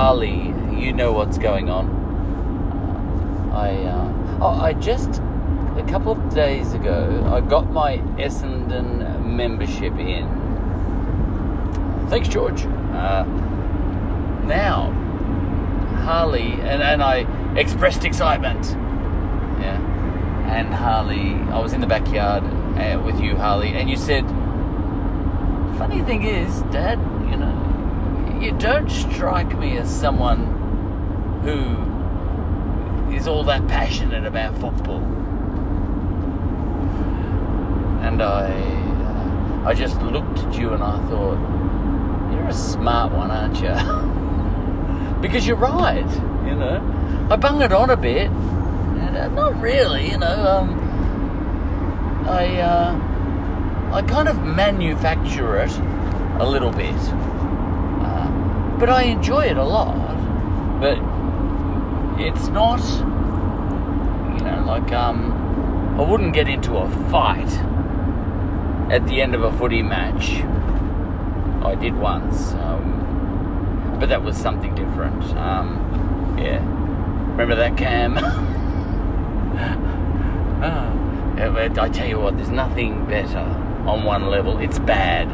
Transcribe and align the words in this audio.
Harley, 0.00 0.54
you 0.80 0.92
know 0.92 1.10
what's 1.10 1.38
going 1.38 1.68
on. 1.68 3.50
I 3.52 3.74
uh, 3.82 4.38
oh, 4.40 4.60
I 4.60 4.72
just 4.74 5.20
a 5.76 5.84
couple 5.88 6.12
of 6.12 6.32
days 6.32 6.72
ago 6.72 7.28
I 7.34 7.40
got 7.40 7.72
my 7.72 7.96
Essendon 8.16 9.24
membership 9.26 9.94
in. 9.94 10.28
Thanks, 12.10 12.28
George. 12.28 12.62
Uh, 12.62 13.24
now, 14.44 14.92
Harley 16.04 16.52
and, 16.52 16.80
and 16.80 17.02
I 17.02 17.26
expressed 17.58 18.04
excitement. 18.04 18.66
Yeah, 19.60 19.80
and 20.46 20.72
Harley, 20.72 21.34
I 21.50 21.58
was 21.58 21.72
in 21.72 21.80
the 21.80 21.88
backyard 21.88 22.44
uh, 22.44 23.02
with 23.04 23.18
you, 23.18 23.34
Harley, 23.34 23.70
and 23.70 23.90
you 23.90 23.96
said, 23.96 24.24
"Funny 25.76 26.02
thing 26.02 26.22
is, 26.22 26.62
Dad, 26.70 27.00
you 28.40 28.52
don't 28.52 28.88
strike 28.88 29.58
me 29.58 29.78
as 29.78 29.90
someone 29.90 30.38
who 31.42 31.88
is 33.14 33.26
all 33.26 33.42
that 33.44 33.66
passionate 33.66 34.24
about 34.24 34.54
football. 34.58 35.02
And 38.02 38.22
I, 38.22 39.64
I 39.64 39.74
just 39.74 40.00
looked 40.02 40.38
at 40.38 40.58
you 40.58 40.72
and 40.72 40.82
I 40.82 40.98
thought, 41.08 42.32
you're 42.32 42.48
a 42.48 42.54
smart 42.54 43.12
one, 43.12 43.30
aren't 43.30 43.60
you? 43.60 45.20
because 45.20 45.46
you're 45.46 45.56
right, 45.56 46.08
you 46.46 46.54
know. 46.54 47.26
I 47.30 47.36
bung 47.36 47.60
it 47.62 47.72
on 47.72 47.90
a 47.90 47.96
bit. 47.96 48.30
Uh, 48.30 49.28
not 49.28 49.60
really, 49.60 50.10
you 50.10 50.18
know. 50.18 50.46
Um, 50.46 50.78
I, 52.28 52.60
uh, 52.60 53.94
I 53.94 54.02
kind 54.02 54.28
of 54.28 54.44
manufacture 54.44 55.56
it 55.58 55.76
a 56.38 56.48
little 56.48 56.70
bit. 56.70 56.94
Uh, 58.78 58.80
but 58.80 58.90
I 58.90 59.02
enjoy 59.02 59.46
it 59.46 59.56
a 59.56 59.64
lot. 59.64 59.96
But 60.80 60.98
it's 62.20 62.48
not, 62.48 62.80
you 64.38 64.44
know, 64.44 64.64
like 64.66 64.92
um, 64.92 65.96
I 65.98 66.02
wouldn't 66.08 66.32
get 66.32 66.48
into 66.48 66.76
a 66.76 66.88
fight 67.10 67.52
at 68.90 69.06
the 69.06 69.20
end 69.20 69.34
of 69.34 69.42
a 69.42 69.52
footy 69.58 69.82
match. 69.82 70.42
I 71.64 71.74
did 71.74 71.96
once, 71.96 72.52
um, 72.54 73.96
but 73.98 74.08
that 74.08 74.22
was 74.22 74.36
something 74.36 74.74
different. 74.74 75.24
Um, 75.36 76.36
yeah, 76.38 76.60
remember 77.30 77.56
that 77.56 77.76
Cam? 77.76 78.16
oh, 80.62 81.82
I 81.82 81.88
tell 81.88 82.08
you 82.08 82.20
what, 82.20 82.36
there's 82.36 82.48
nothing 82.48 83.06
better 83.06 83.44
on 83.86 84.04
one 84.04 84.28
level. 84.28 84.58
It's 84.58 84.78
bad, 84.78 85.28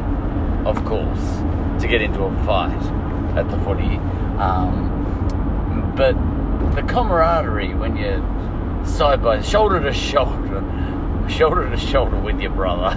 of 0.67 0.83
course, 0.87 1.39
to 1.83 1.89
get 1.89 2.01
into 2.01 2.23
a 2.23 2.45
fight 2.45 3.04
at 3.37 3.51
the 3.51 3.59
footy. 3.59 3.97
Um, 4.39 5.93
but 5.97 6.15
the 6.75 6.83
camaraderie 6.83 7.75
when 7.75 7.97
you're 7.97 8.21
side 8.87 9.23
by 9.23 9.41
shoulder 9.41 9.81
to 9.81 9.93
shoulder, 9.93 10.63
shoulder 11.29 11.71
to 11.71 11.77
shoulder 11.77 12.17
with 12.19 12.41
your 12.41 12.51
brother. 12.51 12.97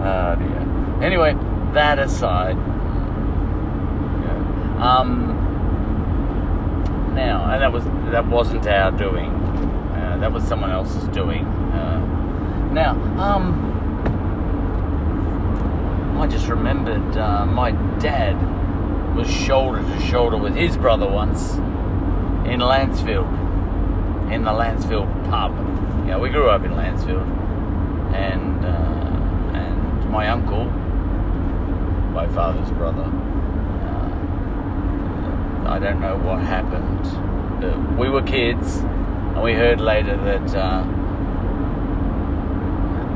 oh 0.00 0.36
dear. 0.38 1.02
Anyway, 1.02 1.34
that 1.72 1.98
aside. 1.98 2.56
Yeah. 4.16 4.78
Um. 4.80 5.38
Now, 7.14 7.50
and 7.52 7.62
that 7.62 7.72
was 7.72 7.84
that 8.10 8.26
wasn't 8.26 8.66
our 8.66 8.90
doing. 8.92 9.30
Uh, 9.30 10.18
that 10.20 10.32
was 10.32 10.44
someone 10.44 10.70
else's 10.70 11.08
doing. 11.08 11.44
Uh, 11.44 12.70
now, 12.72 12.92
um. 13.18 13.70
I 16.18 16.26
just 16.28 16.46
remembered 16.46 17.16
uh, 17.16 17.44
my 17.46 17.72
dad 17.98 18.36
was 19.14 19.30
shoulder 19.30 19.82
to 19.82 20.00
shoulder 20.00 20.36
with 20.36 20.54
his 20.54 20.76
brother 20.76 21.06
once 21.06 21.54
in 22.46 22.60
Lansfield, 22.60 23.28
in 24.32 24.44
the 24.44 24.50
Lansfield 24.50 25.06
pub. 25.28 25.52
Yeah, 26.06 26.18
we 26.18 26.30
grew 26.30 26.48
up 26.48 26.64
in 26.64 26.72
Lansfield, 26.72 27.26
and 28.14 28.64
uh, 28.64 29.58
and 29.58 30.10
my 30.10 30.28
uncle, 30.28 30.64
my 32.12 32.26
father's 32.28 32.70
brother. 32.72 33.04
Uh, 33.84 34.08
I 35.68 35.78
don't 35.78 36.00
know 36.00 36.16
what 36.16 36.40
happened. 36.40 37.06
Uh, 37.62 37.76
we 37.98 38.08
were 38.08 38.22
kids, 38.22 38.78
and 38.78 39.42
we 39.42 39.52
heard 39.52 39.80
later 39.80 40.16
that 40.16 40.54
uh, 40.54 40.84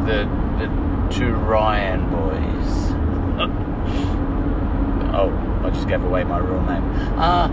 the 0.04 0.28
the 0.58 0.68
two 1.10 1.32
Ryan 1.34 2.08
boys. 2.10 2.92
oh, 5.14 5.45
I 5.66 5.70
just 5.70 5.88
gave 5.88 6.02
away 6.04 6.22
my 6.24 6.38
real 6.38 6.62
name. 6.62 6.84
Uh, 7.18 7.48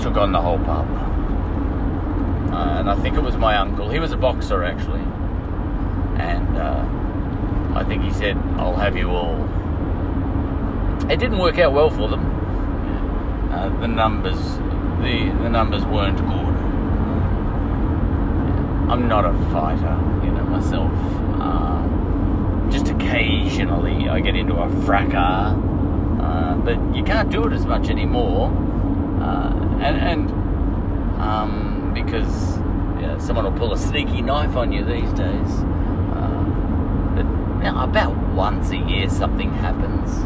took 0.00 0.16
on 0.16 0.32
the 0.32 0.40
whole 0.40 0.58
pub. 0.58 0.86
Uh, 2.52 2.78
and 2.80 2.90
I 2.90 2.96
think 2.96 3.16
it 3.16 3.22
was 3.22 3.36
my 3.36 3.56
uncle. 3.58 3.90
He 3.90 3.98
was 3.98 4.12
a 4.12 4.16
boxer 4.16 4.64
actually, 4.64 5.04
and 6.18 6.56
uh, 6.56 6.84
I 7.78 7.84
think 7.84 8.02
he 8.02 8.10
said, 8.10 8.36
"I'll 8.56 8.76
have 8.76 8.96
you 8.96 9.10
all." 9.10 9.36
It 11.10 11.18
didn't 11.18 11.38
work 11.38 11.58
out 11.58 11.72
well 11.72 11.90
for 11.90 12.08
them. 12.08 12.24
Uh, 13.52 13.68
the 13.80 13.86
numbers, 13.88 14.58
the 15.02 15.30
the 15.42 15.48
numbers 15.48 15.84
weren't 15.84 16.18
good. 16.18 16.56
I'm 18.90 19.06
not 19.06 19.24
a 19.24 19.32
fighter, 19.52 19.98
you 20.24 20.32
know 20.32 20.44
myself. 20.44 20.92
Uh, 21.40 22.70
just 22.70 22.88
occasionally 22.88 24.08
I 24.08 24.18
get 24.20 24.34
into 24.34 24.56
a 24.56 24.68
fracas, 24.84 25.54
but 26.64 26.78
you 26.94 27.02
can't 27.02 27.30
do 27.30 27.46
it 27.46 27.52
as 27.52 27.66
much 27.66 27.88
anymore 27.88 28.48
uh, 29.20 29.52
and 29.80 29.96
and 29.96 30.30
um, 31.20 31.92
because 31.94 32.58
someone 33.22 33.44
will 33.44 33.58
pull 33.58 33.72
a 33.72 33.78
sneaky 33.78 34.22
knife 34.22 34.56
on 34.56 34.72
you 34.72 34.84
these 34.84 35.12
days. 35.12 35.50
Uh, 36.14 37.12
but 37.14 37.26
you 37.64 37.72
know, 37.72 37.82
about 37.82 38.16
once 38.34 38.70
a 38.70 38.76
year 38.76 39.08
something 39.08 39.52
happens. 39.54 40.24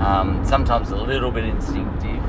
Um, 0.00 0.44
sometimes 0.44 0.90
a 0.90 0.96
little 0.96 1.30
bit 1.30 1.44
instinctive. 1.44 2.22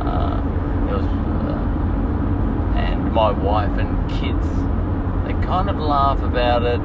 Uh, 0.00 0.42
was, 0.90 1.04
uh, 1.04 2.78
and 2.78 3.12
my 3.12 3.30
wife 3.30 3.78
and 3.78 4.10
kids, 4.10 4.46
they 5.24 5.46
kind 5.46 5.70
of 5.70 5.78
laugh 5.78 6.20
about 6.22 6.62
it, 6.64 6.80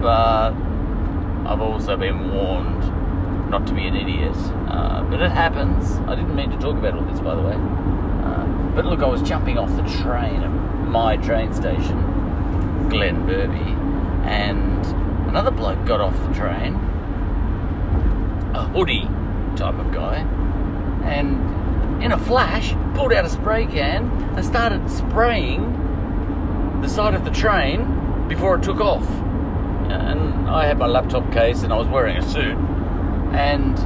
but 0.00 0.52
I've 1.50 1.60
also 1.60 1.96
been 1.96 2.32
warned 2.32 2.84
not 3.48 3.66
to 3.66 3.74
be 3.74 3.86
an 3.86 3.96
idiot. 3.96 4.36
Uh, 4.68 5.02
but 5.04 5.20
it 5.22 5.30
happens. 5.30 5.98
I 6.08 6.14
didn't 6.14 6.34
mean 6.34 6.50
to 6.50 6.58
talk 6.58 6.76
about 6.76 6.94
all 6.94 7.04
this, 7.04 7.20
by 7.20 7.34
the 7.34 7.42
way. 7.42 7.54
Uh, 7.54 8.46
but 8.74 8.84
look, 8.84 9.00
I 9.00 9.06
was 9.06 9.22
jumping 9.22 9.58
off 9.58 9.70
the 9.70 10.02
train 10.02 10.42
at 10.42 10.50
my 10.88 11.16
train 11.16 11.52
station, 11.54 11.96
Glenbervie, 12.88 13.76
and 14.26 14.84
another 15.28 15.50
bloke 15.50 15.84
got 15.86 16.00
off 16.00 16.14
the 16.26 16.34
train, 16.34 16.74
a 18.54 18.64
hoodie 18.72 19.08
type 19.56 19.78
of 19.78 19.92
guy, 19.92 20.18
and 21.04 22.02
in 22.02 22.12
a 22.12 22.18
flash 22.18 22.74
pulled 22.94 23.12
out 23.12 23.24
a 23.24 23.28
spray 23.28 23.66
can 23.66 24.10
and 24.36 24.44
started 24.44 24.90
spraying 24.90 26.80
the 26.82 26.88
side 26.88 27.14
of 27.14 27.24
the 27.24 27.30
train 27.30 28.26
before 28.28 28.56
it 28.56 28.62
took 28.62 28.80
off. 28.80 29.08
And 29.88 30.48
I 30.48 30.66
had 30.66 30.78
my 30.78 30.86
laptop 30.86 31.32
case 31.32 31.62
and 31.62 31.72
I 31.72 31.76
was 31.76 31.86
wearing 31.88 32.16
a 32.16 32.22
suit 32.22 32.56
and 33.36 33.78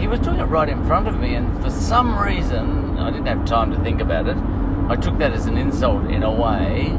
he 0.00 0.08
was 0.08 0.20
doing 0.20 0.40
it 0.40 0.44
right 0.44 0.68
in 0.68 0.84
front 0.84 1.08
of 1.08 1.18
me, 1.18 1.34
and 1.34 1.62
for 1.62 1.70
some 1.70 2.18
reason, 2.18 2.98
I 2.98 3.10
didn't 3.10 3.26
have 3.26 3.44
time 3.46 3.70
to 3.70 3.78
think 3.80 4.00
about 4.00 4.26
it. 4.26 4.36
I 4.88 4.96
took 4.96 5.18
that 5.18 5.32
as 5.32 5.46
an 5.46 5.56
insult 5.56 6.10
in 6.10 6.22
a 6.22 6.30
way. 6.30 6.90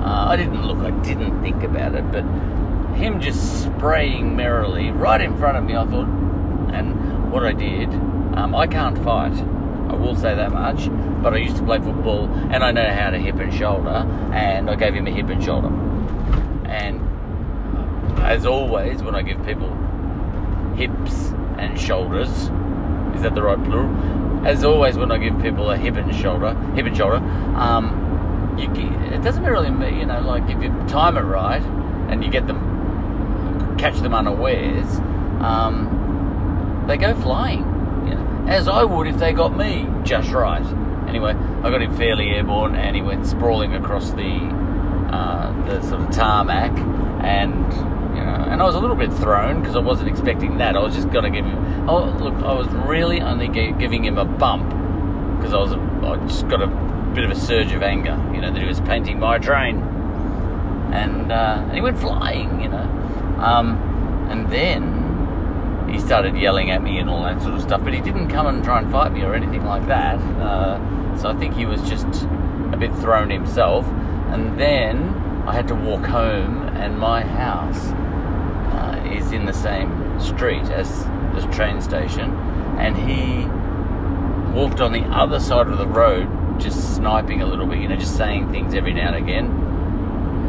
Uh, 0.00 0.26
I 0.28 0.36
didn't 0.36 0.66
look, 0.66 0.78
I 0.78 0.90
didn't 1.02 1.42
think 1.42 1.62
about 1.62 1.94
it, 1.94 2.10
but 2.12 2.24
him 2.94 3.20
just 3.20 3.64
spraying 3.64 4.36
merrily 4.36 4.90
right 4.90 5.20
in 5.20 5.36
front 5.38 5.56
of 5.56 5.64
me, 5.64 5.74
I 5.74 5.84
thought, 5.86 6.08
and 6.72 7.32
what 7.32 7.44
I 7.44 7.52
did, 7.52 7.88
um, 8.36 8.54
I 8.54 8.66
can't 8.66 8.96
fight. 8.98 9.36
I 9.88 9.94
will 9.94 10.14
say 10.14 10.34
that 10.34 10.52
much, 10.52 10.88
but 11.22 11.32
I 11.32 11.38
used 11.38 11.56
to 11.56 11.62
play 11.62 11.78
football 11.78 12.26
and 12.50 12.62
I 12.62 12.72
know 12.72 12.88
how 12.90 13.10
to 13.10 13.18
hip 13.18 13.36
and 13.36 13.52
shoulder, 13.52 14.06
and 14.32 14.68
I 14.68 14.74
gave 14.76 14.94
him 14.94 15.06
a 15.06 15.10
hip 15.10 15.28
and 15.28 15.42
shoulder. 15.42 15.68
And 16.66 17.00
as 18.20 18.44
always, 18.44 19.02
when 19.02 19.14
I 19.14 19.22
give 19.22 19.44
people 19.46 19.70
hips 20.78 21.32
and 21.58 21.78
shoulders. 21.78 22.28
Is 23.16 23.22
that 23.22 23.34
the 23.34 23.42
right 23.42 23.62
plural? 23.64 24.46
As 24.46 24.62
always, 24.64 24.96
when 24.96 25.10
I 25.10 25.18
give 25.18 25.42
people 25.42 25.70
a 25.70 25.76
hip 25.76 25.96
and 25.96 26.14
shoulder, 26.14 26.54
hip 26.74 26.86
and 26.86 26.96
shoulder, 26.96 27.16
um, 27.56 28.56
you, 28.56 28.70
it 29.12 29.22
doesn't 29.22 29.44
really 29.44 29.70
mean, 29.70 29.98
you 29.98 30.06
know, 30.06 30.20
like 30.20 30.48
if 30.48 30.62
you 30.62 30.70
time 30.88 31.16
it 31.16 31.22
right 31.22 31.62
and 31.62 32.24
you 32.24 32.30
get 32.30 32.46
them, 32.46 33.76
catch 33.76 33.98
them 33.98 34.14
unawares, 34.14 34.98
um, 35.40 36.84
they 36.86 36.96
go 36.96 37.14
flying. 37.20 37.60
You 38.08 38.14
know, 38.14 38.44
as 38.46 38.68
I 38.68 38.84
would 38.84 39.08
if 39.08 39.18
they 39.18 39.32
got 39.32 39.56
me 39.56 39.88
just 40.04 40.30
right. 40.30 40.64
Anyway, 41.08 41.32
I 41.32 41.70
got 41.70 41.82
him 41.82 41.96
fairly 41.96 42.30
airborne 42.30 42.76
and 42.76 42.94
he 42.94 43.02
went 43.02 43.26
sprawling 43.26 43.74
across 43.74 44.12
the, 44.12 44.38
uh, 45.10 45.66
the 45.66 45.82
sort 45.82 46.02
of 46.02 46.10
tarmac 46.10 46.72
and 47.24 47.97
and 48.50 48.62
I 48.62 48.64
was 48.64 48.74
a 48.74 48.80
little 48.80 48.96
bit 48.96 49.12
thrown 49.12 49.60
because 49.60 49.76
I 49.76 49.80
wasn't 49.80 50.08
expecting 50.08 50.58
that. 50.58 50.76
I 50.76 50.80
was 50.80 50.94
just 50.94 51.10
gonna 51.10 51.30
give 51.30 51.44
him. 51.44 51.88
Oh, 51.88 52.04
look, 52.04 52.34
I 52.34 52.52
was 52.52 52.66
really 52.68 53.20
only 53.20 53.48
gi- 53.48 53.72
giving 53.72 54.04
him 54.04 54.18
a 54.18 54.24
bump 54.24 54.68
because 55.36 55.52
I 55.52 55.58
was. 55.58 55.72
I 55.72 56.16
just 56.26 56.48
got 56.48 56.62
a 56.62 56.66
bit 57.14 57.24
of 57.24 57.30
a 57.30 57.34
surge 57.34 57.72
of 57.72 57.82
anger. 57.82 58.18
You 58.34 58.40
know 58.40 58.52
that 58.52 58.60
he 58.60 58.66
was 58.66 58.80
painting 58.80 59.18
my 59.18 59.38
train, 59.38 59.78
and 60.92 61.30
uh, 61.30 61.62
and 61.64 61.72
he 61.72 61.80
went 61.80 61.98
flying. 61.98 62.60
You 62.60 62.68
know, 62.68 63.36
um, 63.38 63.76
and 64.30 64.50
then 64.50 65.88
he 65.90 65.98
started 65.98 66.36
yelling 66.36 66.70
at 66.70 66.82
me 66.82 66.98
and 66.98 67.08
all 67.08 67.22
that 67.24 67.40
sort 67.42 67.54
of 67.54 67.62
stuff. 67.62 67.82
But 67.84 67.94
he 67.94 68.00
didn't 68.00 68.28
come 68.28 68.46
and 68.46 68.64
try 68.64 68.78
and 68.78 68.90
fight 68.90 69.12
me 69.12 69.22
or 69.22 69.34
anything 69.34 69.64
like 69.64 69.86
that. 69.86 70.16
Uh, 70.40 71.16
so 71.16 71.28
I 71.28 71.34
think 71.34 71.54
he 71.54 71.66
was 71.66 71.82
just 71.88 72.06
a 72.72 72.76
bit 72.78 72.94
thrown 72.96 73.30
himself. 73.30 73.86
And 74.30 74.58
then 74.60 75.14
I 75.46 75.54
had 75.54 75.68
to 75.68 75.74
walk 75.74 76.04
home, 76.04 76.68
and 76.76 76.98
my 76.98 77.22
house 77.22 77.92
uh, 78.78 78.96
is 79.12 79.32
in 79.32 79.44
the 79.44 79.52
same 79.52 80.20
street 80.20 80.64
as 80.70 81.04
the 81.34 81.46
train 81.52 81.80
station, 81.80 82.32
and 82.78 82.96
he 82.96 83.46
walked 84.54 84.80
on 84.80 84.92
the 84.92 85.02
other 85.04 85.40
side 85.40 85.66
of 85.68 85.78
the 85.78 85.86
road, 85.86 86.28
just 86.60 86.94
sniping 86.96 87.42
a 87.42 87.46
little 87.46 87.66
bit, 87.66 87.78
you 87.78 87.88
know, 87.88 87.96
just 87.96 88.16
saying 88.16 88.50
things 88.50 88.74
every 88.74 88.92
now 88.92 89.08
and 89.08 89.16
again, 89.16 89.46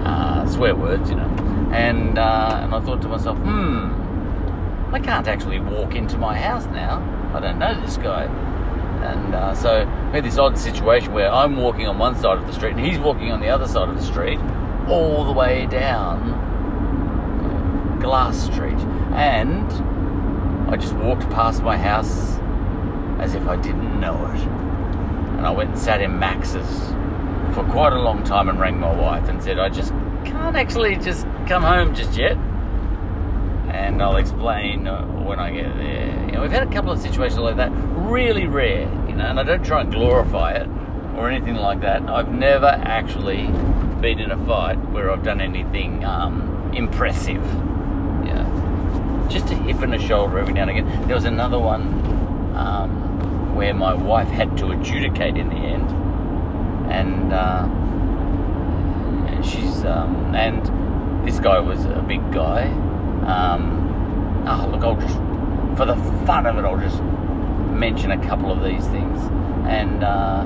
uh, 0.05 0.47
swear 0.47 0.75
words, 0.75 1.09
you 1.09 1.15
know, 1.15 1.27
and 1.71 2.17
uh, 2.17 2.59
and 2.63 2.73
I 2.73 2.79
thought 2.81 3.01
to 3.01 3.07
myself, 3.07 3.37
hmm, 3.37 4.93
I 4.93 4.99
can't 4.99 5.27
actually 5.27 5.59
walk 5.59 5.95
into 5.95 6.17
my 6.17 6.37
house 6.37 6.65
now. 6.65 7.01
I 7.33 7.39
don't 7.39 7.59
know 7.59 7.79
this 7.81 7.97
guy. 7.97 8.25
And 9.03 9.33
uh, 9.33 9.55
so 9.55 9.85
we 10.07 10.15
had 10.15 10.25
this 10.25 10.37
odd 10.37 10.57
situation 10.57 11.13
where 11.13 11.31
I'm 11.31 11.55
walking 11.55 11.87
on 11.87 11.97
one 11.97 12.15
side 12.15 12.37
of 12.37 12.45
the 12.45 12.53
street 12.53 12.75
and 12.75 12.85
he's 12.85 12.99
walking 12.99 13.31
on 13.31 13.39
the 13.39 13.47
other 13.47 13.67
side 13.67 13.87
of 13.87 13.95
the 13.95 14.03
street, 14.03 14.39
all 14.89 15.23
the 15.23 15.31
way 15.31 15.67
down 15.67 16.48
Glass 17.99 18.45
Street. 18.45 18.79
And 19.13 19.71
I 20.69 20.77
just 20.77 20.93
walked 20.95 21.29
past 21.29 21.63
my 21.63 21.77
house 21.77 22.37
as 23.19 23.35
if 23.35 23.47
I 23.47 23.55
didn't 23.55 23.99
know 23.99 24.15
it. 24.27 24.39
And 25.37 25.45
I 25.45 25.51
went 25.51 25.71
and 25.71 25.79
sat 25.79 26.01
in 26.01 26.19
Max's 26.19 26.89
for 27.53 27.63
quite 27.71 27.93
a 27.93 27.99
long 27.99 28.23
time 28.23 28.49
and 28.49 28.59
rang 28.59 28.79
my 28.79 28.93
wife 28.93 29.27
and 29.29 29.41
said, 29.41 29.59
I 29.59 29.69
just 29.69 29.91
can't 30.25 30.55
actually 30.55 30.95
just 30.97 31.25
come 31.47 31.63
home 31.63 31.95
just 31.95 32.17
yet. 32.17 32.37
And 33.73 34.01
I'll 34.01 34.17
explain 34.17 34.87
uh, 34.87 35.05
when 35.05 35.39
I 35.39 35.51
get 35.51 35.75
there. 35.77 36.25
You 36.25 36.31
know, 36.33 36.41
we've 36.41 36.51
had 36.51 36.67
a 36.67 36.71
couple 36.71 36.91
of 36.91 36.99
situations 36.99 37.39
like 37.39 37.57
that, 37.57 37.71
really 37.71 38.47
rare, 38.47 38.81
you 39.07 39.15
know, 39.15 39.25
and 39.25 39.39
I 39.39 39.43
don't 39.43 39.63
try 39.63 39.81
and 39.81 39.91
glorify 39.91 40.53
it 40.53 40.67
or 41.15 41.29
anything 41.29 41.55
like 41.55 41.81
that. 41.81 42.01
I've 42.09 42.31
never 42.31 42.67
actually 42.67 43.47
been 44.01 44.19
in 44.19 44.31
a 44.31 44.45
fight 44.45 44.77
where 44.91 45.11
I've 45.11 45.23
done 45.23 45.41
anything 45.41 46.05
um, 46.05 46.71
impressive. 46.73 47.43
Just 49.29 49.51
a 49.51 49.55
hip 49.55 49.81
and 49.81 49.93
a 49.93 49.99
shoulder 49.99 50.39
every 50.39 50.53
now 50.53 50.63
and 50.63 50.71
again. 50.71 51.07
There 51.07 51.15
was 51.15 51.25
another 51.25 51.59
one 51.59 51.83
um, 52.55 53.55
where 53.55 53.73
my 53.73 53.93
wife 53.93 54.27
had 54.27 54.57
to 54.57 54.71
adjudicate 54.71 55.37
in 55.37 55.49
the 55.49 55.55
end, 55.55 55.89
and 56.91 57.31
uh, 57.31 57.67
she's 59.43 59.85
um, 59.85 60.33
and 60.35 61.27
this 61.27 61.39
guy 61.39 61.59
was 61.59 61.85
a 61.85 62.03
big 62.07 62.31
guy. 62.33 62.67
Um, 63.25 64.45
oh, 64.47 64.67
look, 64.71 64.83
I'll 64.83 64.95
just 64.95 65.15
for 65.77 65.85
the 65.85 65.95
fun 66.25 66.45
of 66.45 66.57
it, 66.57 66.65
I'll 66.65 66.79
just 66.79 67.01
mention 67.71 68.11
a 68.11 68.27
couple 68.27 68.51
of 68.51 68.63
these 68.63 68.85
things. 68.87 69.21
And 69.67 70.03
uh, 70.03 70.45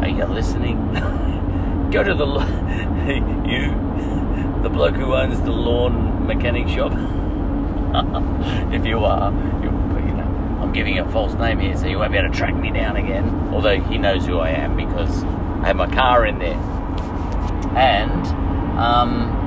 are 0.00 0.08
you 0.08 0.24
listening? 0.24 0.92
Go 1.92 2.02
to 2.02 2.14
the 2.14 2.26
you, 3.46 4.62
the 4.62 4.70
bloke 4.70 4.96
who 4.96 5.14
owns 5.14 5.40
the 5.42 5.52
Lorne 5.52 6.11
mechanic 6.22 6.68
shop. 6.68 6.92
if 8.72 8.86
you 8.86 8.98
are, 9.04 9.30
you, 9.62 9.70
know, 9.70 10.58
I'm 10.60 10.72
giving 10.72 10.98
a 10.98 11.10
false 11.10 11.34
name 11.34 11.58
here, 11.58 11.76
so 11.76 11.86
you 11.86 11.98
won't 11.98 12.12
be 12.12 12.18
able 12.18 12.30
to 12.30 12.36
track 12.36 12.54
me 12.54 12.70
down 12.70 12.96
again. 12.96 13.50
Although 13.52 13.80
he 13.80 13.98
knows 13.98 14.26
who 14.26 14.38
I 14.38 14.50
am 14.50 14.76
because 14.76 15.24
I 15.24 15.66
have 15.66 15.76
my 15.76 15.92
car 15.94 16.24
in 16.24 16.38
there, 16.38 16.56
and 17.76 18.26
um, 18.78 19.42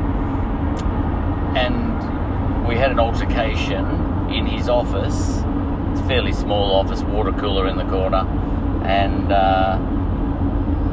and 1.57 2.67
we 2.67 2.75
had 2.75 2.91
an 2.91 2.99
altercation 2.99 3.85
in 4.29 4.45
his 4.45 4.69
office. 4.69 5.43
It's 5.91 6.01
a 6.01 6.07
fairly 6.07 6.33
small 6.33 6.75
office, 6.75 7.01
water 7.01 7.31
cooler 7.31 7.67
in 7.67 7.77
the 7.77 7.85
corner, 7.85 8.27
and 8.85 9.31
uh, 9.31 9.77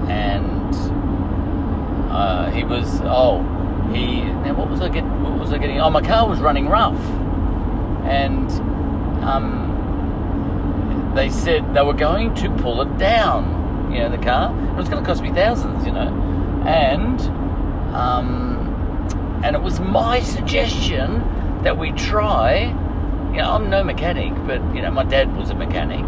and 0.09 0.75
uh, 2.11 2.51
he 2.51 2.65
was 2.65 3.01
oh 3.05 3.41
he 3.95 4.23
now 4.23 4.55
what 4.55 4.69
was 4.69 4.81
I 4.81 4.89
get 4.89 5.05
what 5.05 5.39
was 5.39 5.53
I 5.53 5.59
getting? 5.59 5.81
Oh, 5.81 5.91
my 5.91 6.03
car 6.03 6.29
was 6.29 6.41
running 6.41 6.69
rough, 6.69 7.01
and 8.05 8.51
um, 9.23 11.13
they 11.15 11.31
said 11.31 11.75
they 11.75 11.83
were 11.83 11.95
going 11.95 12.35
to 12.37 12.51
pull 12.51 12.81
it 12.83 12.99
down. 12.99 13.93
You 13.93 14.01
know, 14.01 14.11
the 14.11 14.19
car. 14.19 14.51
It 14.71 14.77
was 14.77 14.89
going 14.89 15.03
to 15.03 15.07
cost 15.07 15.23
me 15.23 15.33
thousands. 15.33 15.85
You 15.85 15.93
know, 15.93 16.09
and 16.67 17.21
um, 17.95 19.41
and 19.45 19.57
it 19.57 19.63
was 19.63 19.81
my 19.81 20.21
suggestion 20.21 21.63
that 21.63 21.77
we 21.77 21.93
try. 21.93 22.75
You 23.33 23.39
know, 23.39 23.53
I'm 23.53 23.71
no 23.71 23.83
mechanic, 23.83 24.35
but 24.47 24.61
you 24.75 24.83
know, 24.83 24.91
my 24.91 25.05
dad 25.05 25.37
was 25.37 25.51
a 25.51 25.55
mechanic, 25.55 26.05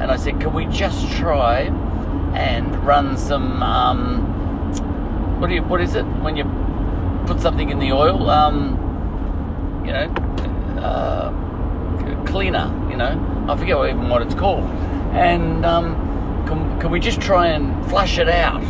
and 0.00 0.10
I 0.10 0.16
said, 0.16 0.40
can 0.40 0.52
we 0.52 0.66
just 0.66 1.10
try 1.16 1.62
and 2.34 2.74
run 2.84 3.16
some? 3.16 3.62
Um, 3.62 5.40
what 5.40 5.48
do 5.48 5.54
you? 5.54 5.62
What 5.62 5.80
is 5.80 5.94
it 5.94 6.02
when 6.02 6.36
you 6.36 6.44
put 7.28 7.40
something 7.40 7.70
in 7.70 7.78
the 7.78 7.92
oil? 7.92 8.28
Um, 8.30 9.82
you 9.86 9.92
know, 9.92 10.06
uh, 10.80 12.24
cleaner. 12.26 12.74
You 12.90 12.96
know, 12.96 13.46
I 13.48 13.56
forget 13.56 13.76
what, 13.76 13.90
even 13.90 14.08
what 14.08 14.22
it's 14.22 14.34
called. 14.34 14.64
And 15.12 15.64
um, 15.64 15.94
can, 16.46 16.80
can 16.80 16.90
we 16.90 17.00
just 17.00 17.20
try 17.20 17.48
and 17.48 17.86
flush 17.88 18.18
it 18.18 18.28
out? 18.28 18.62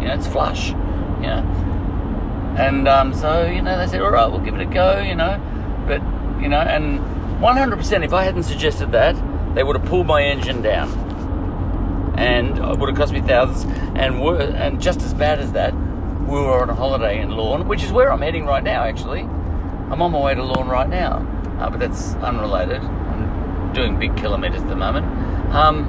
You 0.00 0.08
know, 0.08 0.14
it's 0.14 0.26
flush. 0.26 0.68
You 0.68 1.30
know, 1.30 2.54
and 2.56 2.86
um, 2.86 3.12
so 3.14 3.46
you 3.46 3.62
know 3.62 3.76
they 3.78 3.86
said, 3.86 4.00
all 4.00 4.10
right, 4.10 4.30
we'll 4.30 4.40
give 4.40 4.54
it 4.54 4.60
a 4.60 4.66
go. 4.66 5.00
You 5.00 5.16
know, 5.16 5.40
but 5.86 6.00
you 6.40 6.48
know, 6.48 6.60
and 6.60 7.00
100%, 7.40 8.04
if 8.04 8.12
I 8.12 8.24
hadn't 8.24 8.44
suggested 8.44 8.92
that, 8.92 9.16
they 9.54 9.62
would 9.62 9.76
have 9.76 9.86
pulled 9.86 10.06
my 10.06 10.22
engine 10.22 10.62
down, 10.62 10.88
and 12.16 12.58
it 12.58 12.78
would 12.78 12.88
have 12.88 12.98
cost 12.98 13.12
me 13.12 13.20
thousands. 13.22 13.64
And 13.96 14.22
were, 14.22 14.40
and 14.40 14.80
just 14.80 15.02
as 15.02 15.14
bad 15.14 15.40
as 15.40 15.52
that, 15.52 15.74
we 16.26 16.40
were 16.40 16.62
on 16.62 16.70
a 16.70 16.74
holiday 16.74 17.20
in 17.20 17.30
Lorne, 17.30 17.68
which 17.68 17.82
is 17.82 17.92
where 17.92 18.12
I'm 18.12 18.20
heading 18.20 18.46
right 18.46 18.62
now. 18.62 18.84
Actually, 18.84 19.20
I'm 19.20 20.00
on 20.00 20.12
my 20.12 20.20
way 20.20 20.34
to 20.34 20.42
Lorne 20.42 20.68
right 20.68 20.88
now, 20.88 21.18
uh, 21.60 21.70
but 21.70 21.80
that's 21.80 22.14
unrelated. 22.16 22.80
I'm 22.80 23.72
doing 23.72 23.98
big 23.98 24.16
kilometres 24.16 24.62
at 24.62 24.68
the 24.68 24.76
moment, 24.76 25.06
um, 25.54 25.84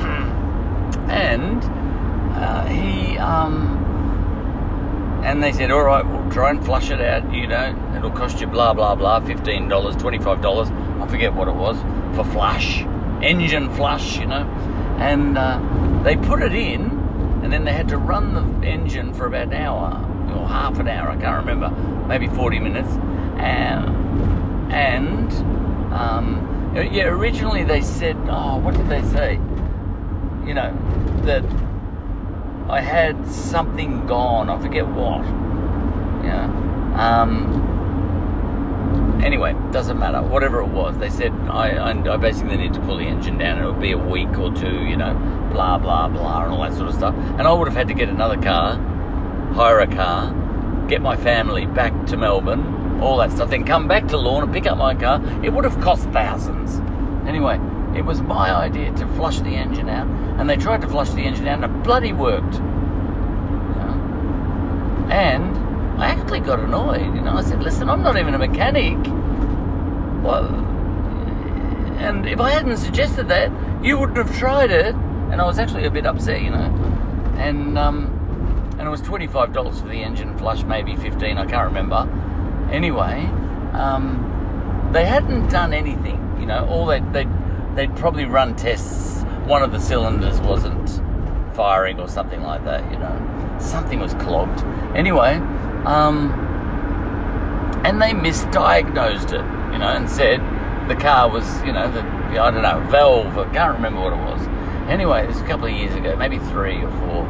and 1.10 1.62
uh, 2.34 2.64
he. 2.66 3.18
Um, 3.18 3.84
and 5.24 5.42
they 5.42 5.52
said, 5.52 5.70
all 5.70 5.84
right, 5.84 6.06
we'll 6.06 6.30
try 6.30 6.50
and 6.50 6.62
flush 6.62 6.90
it 6.90 7.00
out, 7.00 7.32
you 7.32 7.46
know, 7.46 7.94
it'll 7.96 8.10
cost 8.10 8.42
you 8.42 8.46
blah, 8.46 8.74
blah, 8.74 8.94
blah, 8.94 9.20
$15, 9.20 9.70
$25, 9.70 11.00
I 11.02 11.08
forget 11.08 11.32
what 11.32 11.48
it 11.48 11.54
was, 11.54 11.78
for 12.14 12.24
flush, 12.30 12.82
engine 13.22 13.74
flush, 13.74 14.18
you 14.18 14.26
know. 14.26 14.44
And 14.98 15.38
uh, 15.38 16.02
they 16.02 16.16
put 16.16 16.42
it 16.42 16.52
in, 16.52 16.93
and 17.44 17.52
then 17.52 17.64
they 17.64 17.74
had 17.74 17.88
to 17.90 17.98
run 17.98 18.60
the 18.60 18.66
engine 18.66 19.12
for 19.12 19.26
about 19.26 19.48
an 19.48 19.52
hour, 19.52 19.92
or 20.34 20.48
half 20.48 20.78
an 20.78 20.88
hour, 20.88 21.10
I 21.10 21.16
can't 21.16 21.46
remember, 21.46 21.68
maybe 22.08 22.26
40 22.26 22.58
minutes. 22.58 22.88
And, 23.36 24.72
and 24.72 25.30
um, 25.92 26.72
yeah, 26.74 27.04
originally 27.04 27.62
they 27.62 27.82
said, 27.82 28.16
oh, 28.28 28.56
what 28.56 28.74
did 28.74 28.88
they 28.88 29.02
say? 29.02 29.34
You 30.44 30.54
know, 30.54 30.76
that 31.24 31.44
I 32.68 32.80
had 32.80 33.28
something 33.28 34.06
gone. 34.06 34.48
I 34.48 34.58
forget 34.60 34.86
what. 34.86 35.22
Yeah. 36.24 36.46
Um. 36.96 37.63
Anyway, 39.24 39.54
doesn't 39.72 39.98
matter. 39.98 40.22
Whatever 40.22 40.60
it 40.60 40.68
was, 40.68 40.98
they 40.98 41.08
said 41.08 41.32
I, 41.48 41.90
I, 41.90 42.16
basically 42.18 42.58
need 42.58 42.74
to 42.74 42.80
pull 42.80 42.98
the 42.98 43.04
engine 43.04 43.38
down. 43.38 43.56
And 43.56 43.66
it 43.66 43.70
would 43.70 43.80
be 43.80 43.92
a 43.92 43.98
week 43.98 44.38
or 44.38 44.52
two. 44.52 44.84
You 44.84 44.98
know, 44.98 45.14
blah 45.50 45.78
blah 45.78 46.08
blah, 46.08 46.44
and 46.44 46.52
all 46.52 46.62
that 46.62 46.74
sort 46.74 46.90
of 46.90 46.94
stuff. 46.94 47.14
And 47.38 47.42
I 47.42 47.52
would 47.52 47.66
have 47.66 47.76
had 47.76 47.88
to 47.88 47.94
get 47.94 48.10
another 48.10 48.40
car, 48.40 48.76
hire 49.54 49.80
a 49.80 49.86
car, 49.86 50.86
get 50.88 51.00
my 51.00 51.16
family 51.16 51.64
back 51.64 52.06
to 52.08 52.18
Melbourne, 52.18 53.00
all 53.00 53.16
that 53.16 53.32
stuff. 53.32 53.48
Then 53.48 53.64
come 53.64 53.88
back 53.88 54.08
to 54.08 54.18
Lorne 54.18 54.44
and 54.44 54.52
pick 54.52 54.66
up 54.66 54.76
my 54.76 54.94
car. 54.94 55.22
It 55.42 55.54
would 55.54 55.64
have 55.64 55.80
cost 55.80 56.06
thousands. 56.10 56.80
Anyway, 57.26 57.58
it 57.96 58.04
was 58.04 58.20
my 58.20 58.54
idea 58.54 58.92
to 58.92 59.06
flush 59.14 59.40
the 59.40 59.54
engine 59.54 59.88
out, 59.88 60.06
and 60.38 60.50
they 60.50 60.56
tried 60.56 60.82
to 60.82 60.88
flush 60.88 61.10
the 61.10 61.22
engine 61.22 61.48
out, 61.48 61.64
and 61.64 61.76
it 61.76 61.82
bloody 61.82 62.12
worked. 62.12 62.60
And 65.10 65.63
I 65.98 66.06
actually 66.06 66.40
got 66.40 66.60
annoyed. 66.60 67.14
You 67.14 67.20
know, 67.20 67.36
I 67.36 67.42
said, 67.42 67.62
"Listen, 67.62 67.88
I'm 67.88 68.02
not 68.02 68.16
even 68.16 68.34
a 68.34 68.38
mechanic. 68.38 68.98
Well, 70.24 70.46
and 71.98 72.26
if 72.28 72.40
I 72.40 72.50
hadn't 72.50 72.76
suggested 72.78 73.28
that, 73.28 73.50
you 73.84 73.98
wouldn't 73.98 74.18
have 74.18 74.36
tried 74.38 74.70
it." 74.70 74.94
And 75.30 75.40
I 75.40 75.46
was 75.46 75.58
actually 75.58 75.84
a 75.84 75.90
bit 75.90 76.06
upset, 76.06 76.42
you 76.42 76.50
know. 76.50 76.70
And 77.36 77.78
um, 77.78 78.74
and 78.78 78.86
it 78.86 78.90
was 78.90 79.00
twenty 79.00 79.26
five 79.26 79.52
dollars 79.52 79.80
for 79.80 79.88
the 79.88 80.02
engine 80.02 80.36
flush, 80.36 80.64
maybe 80.64 80.96
fifteen. 80.96 81.38
I 81.38 81.46
can't 81.46 81.66
remember. 81.66 82.08
Anyway, 82.70 83.26
um, 83.72 84.90
they 84.92 85.04
hadn't 85.04 85.48
done 85.48 85.72
anything. 85.72 86.36
You 86.40 86.46
know, 86.46 86.66
all 86.68 86.86
they 86.86 87.00
they 87.00 87.26
they'd 87.74 87.94
probably 87.96 88.24
run 88.24 88.56
tests. 88.56 89.22
One 89.46 89.62
of 89.62 89.72
the 89.72 89.78
cylinders 89.78 90.40
wasn't 90.40 91.00
firing 91.54 92.00
or 92.00 92.08
something 92.08 92.42
like 92.42 92.64
that. 92.64 92.90
You 92.90 92.98
know, 92.98 93.58
something 93.60 94.00
was 94.00 94.14
clogged. 94.14 94.62
Anyway, 94.96 95.40
um, 95.86 96.32
and 97.84 98.00
they 98.00 98.10
misdiagnosed 98.10 99.32
it. 99.32 99.72
You 99.72 99.78
know, 99.80 99.88
and 99.88 100.08
said 100.08 100.40
the 100.88 100.94
car 100.94 101.28
was, 101.28 101.62
you 101.62 101.72
know, 101.72 101.90
the 101.90 102.00
I 102.38 102.50
don't 102.50 102.62
know 102.62 102.80
valve. 102.90 103.38
I 103.38 103.52
can't 103.52 103.74
remember 103.74 104.00
what 104.00 104.12
it 104.12 104.16
was. 104.16 104.46
Anyway, 104.88 105.26
this 105.26 105.36
was 105.36 105.42
a 105.42 105.46
couple 105.46 105.66
of 105.66 105.72
years 105.72 105.94
ago, 105.94 106.14
maybe 106.16 106.38
three 106.38 106.82
or 106.82 106.90
four, 106.90 107.24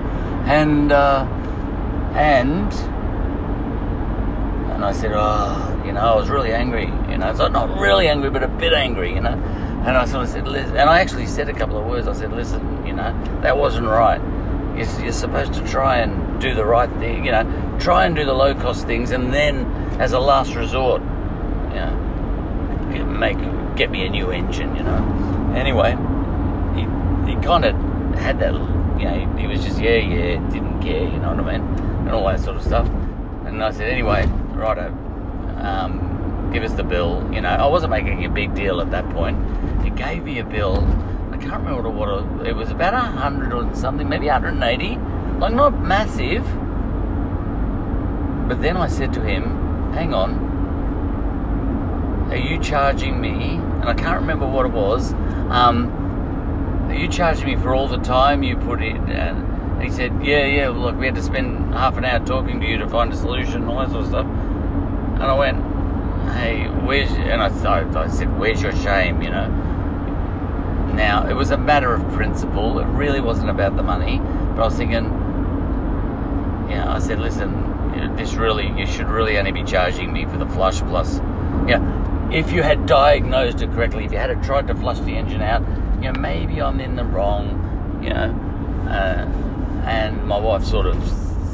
and 0.46 0.92
uh, 0.92 1.24
and 2.14 2.72
and 4.72 4.84
I 4.84 4.92
said, 4.92 5.12
oh, 5.14 5.82
you 5.86 5.92
know, 5.92 6.00
I 6.00 6.16
was 6.16 6.28
really 6.28 6.52
angry. 6.52 6.86
You 7.10 7.18
know, 7.18 7.34
so 7.34 7.48
not 7.48 7.78
really 7.78 8.08
angry, 8.08 8.30
but 8.30 8.42
a 8.42 8.48
bit 8.48 8.72
angry. 8.72 9.14
You 9.14 9.20
know, 9.20 9.32
and 9.86 9.96
I 9.96 10.04
sort 10.04 10.24
of 10.24 10.30
said, 10.30 10.46
and 10.46 10.90
I 10.90 11.00
actually 11.00 11.26
said 11.26 11.48
a 11.48 11.54
couple 11.54 11.78
of 11.78 11.86
words. 11.86 12.08
I 12.08 12.12
said, 12.12 12.32
listen, 12.32 12.86
you 12.86 12.92
know, 12.92 13.12
that 13.42 13.56
wasn't 13.56 13.86
right. 13.86 14.20
You're, 14.76 15.02
you're 15.02 15.12
supposed 15.12 15.54
to 15.54 15.66
try 15.68 15.98
and 15.98 16.23
do 16.40 16.54
the 16.54 16.64
right 16.64 16.90
thing. 16.98 17.24
You 17.24 17.32
know, 17.32 17.78
try 17.80 18.06
and 18.06 18.14
do 18.14 18.24
the 18.24 18.34
low 18.34 18.54
cost 18.54 18.86
things, 18.86 19.10
and 19.10 19.32
then 19.32 19.64
as 20.00 20.12
a 20.12 20.20
last 20.20 20.54
resort, 20.54 21.02
you 21.02 21.80
know, 21.80 23.06
make 23.06 23.38
get 23.76 23.90
me 23.90 24.06
a 24.06 24.10
new 24.10 24.30
engine. 24.30 24.74
You 24.76 24.82
know. 24.82 25.52
Anyway, 25.56 25.92
he 26.74 26.82
he 27.30 27.40
kind 27.42 27.64
of 27.64 27.74
had 28.18 28.38
that. 28.40 28.52
You 28.98 29.06
know, 29.06 29.34
he, 29.36 29.42
he 29.42 29.46
was 29.46 29.64
just 29.64 29.80
yeah, 29.80 29.96
yeah, 29.96 30.50
didn't 30.50 30.80
care. 30.80 31.02
You 31.02 31.18
know 31.18 31.34
what 31.34 31.40
I 31.40 31.58
mean, 31.58 31.62
and 32.06 32.10
all 32.10 32.26
that 32.26 32.40
sort 32.40 32.56
of 32.56 32.62
stuff. 32.62 32.88
And 33.44 33.62
I 33.62 33.70
said, 33.70 33.88
anyway, 33.88 34.26
righto, 34.54 34.88
um, 35.58 36.50
give 36.52 36.62
us 36.62 36.72
the 36.72 36.82
bill. 36.82 37.28
You 37.32 37.40
know, 37.40 37.50
I 37.50 37.66
wasn't 37.66 37.90
making 37.90 38.24
a 38.24 38.30
big 38.30 38.54
deal 38.54 38.80
at 38.80 38.90
that 38.90 39.08
point. 39.10 39.38
He 39.84 39.90
gave 39.90 40.24
me 40.24 40.38
a 40.38 40.44
bill. 40.44 40.78
I 41.30 41.36
can't 41.36 41.62
remember 41.62 41.88
what 41.90 42.08
it 42.08 42.24
was. 42.24 42.46
It 42.46 42.56
was 42.56 42.70
about 42.70 42.94
a 42.94 42.98
hundred 42.98 43.52
or 43.52 43.74
something, 43.74 44.08
maybe 44.08 44.26
180. 44.26 44.98
Like 45.44 45.52
not 45.52 45.78
massive. 45.78 46.42
But 48.48 48.62
then 48.62 48.78
I 48.78 48.88
said 48.88 49.12
to 49.12 49.20
him, 49.20 49.92
"Hang 49.92 50.14
on, 50.14 50.38
are 52.30 52.36
you 52.36 52.58
charging 52.60 53.20
me?" 53.20 53.56
And 53.56 53.84
I 53.84 53.92
can't 53.92 54.22
remember 54.22 54.46
what 54.46 54.64
it 54.64 54.72
was. 54.72 55.12
Um, 55.50 56.86
are 56.88 56.94
you 56.94 57.08
charging 57.08 57.44
me 57.46 57.56
for 57.56 57.74
all 57.74 57.86
the 57.88 57.98
time 57.98 58.42
you 58.42 58.56
put 58.56 58.82
in? 58.82 59.10
And 59.10 59.82
he 59.82 59.90
said, 59.90 60.24
yeah, 60.24 60.46
yeah, 60.46 60.70
look, 60.70 60.96
we 60.96 61.04
had 61.04 61.14
to 61.16 61.22
spend 61.22 61.74
half 61.74 61.98
an 61.98 62.06
hour 62.06 62.24
talking 62.24 62.58
to 62.60 62.66
you 62.66 62.78
to 62.78 62.88
find 62.88 63.12
a 63.12 63.16
solution 63.16 63.56
and 63.62 63.68
all 63.68 63.80
that 63.80 63.90
sort 63.90 64.04
of 64.04 64.08
stuff. 64.08 64.24
And 64.26 65.22
I 65.24 65.34
went, 65.34 65.58
hey, 66.38 66.68
where's, 66.86 67.10
and 67.10 67.42
I, 67.42 67.48
I, 67.48 68.04
I 68.04 68.08
said, 68.08 68.38
where's 68.38 68.62
your 68.62 68.72
shame, 68.76 69.20
you 69.20 69.28
know? 69.28 69.48
Now, 70.94 71.26
it 71.28 71.34
was 71.34 71.50
a 71.50 71.58
matter 71.58 71.92
of 71.92 72.02
principle. 72.12 72.78
It 72.78 72.86
really 72.86 73.20
wasn't 73.20 73.50
about 73.50 73.76
the 73.76 73.82
money. 73.82 74.18
But 74.54 74.62
I 74.62 74.64
was 74.64 74.76
thinking, 74.76 75.23
you 76.74 76.80
know, 76.80 76.90
I 76.90 76.98
said, 76.98 77.20
listen, 77.20 78.16
this 78.16 78.34
really, 78.34 78.68
you 78.78 78.86
should 78.86 79.06
really 79.06 79.38
only 79.38 79.52
be 79.52 79.62
charging 79.62 80.12
me 80.12 80.24
for 80.24 80.36
the 80.36 80.46
flush 80.46 80.80
plus. 80.80 81.18
Yeah, 81.68 81.80
if 82.32 82.52
you 82.52 82.62
had 82.62 82.86
diagnosed 82.86 83.62
it 83.62 83.70
correctly, 83.70 84.04
if 84.04 84.12
you 84.12 84.18
had 84.18 84.42
tried 84.42 84.66
to 84.66 84.74
flush 84.74 84.98
the 84.98 85.16
engine 85.16 85.40
out, 85.40 85.62
you 86.02 86.10
know, 86.10 86.18
maybe 86.18 86.60
I'm 86.60 86.80
in 86.80 86.96
the 86.96 87.04
wrong, 87.04 88.00
you 88.02 88.10
know. 88.10 88.34
Uh, 88.90 89.26
and 89.86 90.26
my 90.26 90.38
wife 90.38 90.64
sort 90.64 90.86
of 90.86 90.96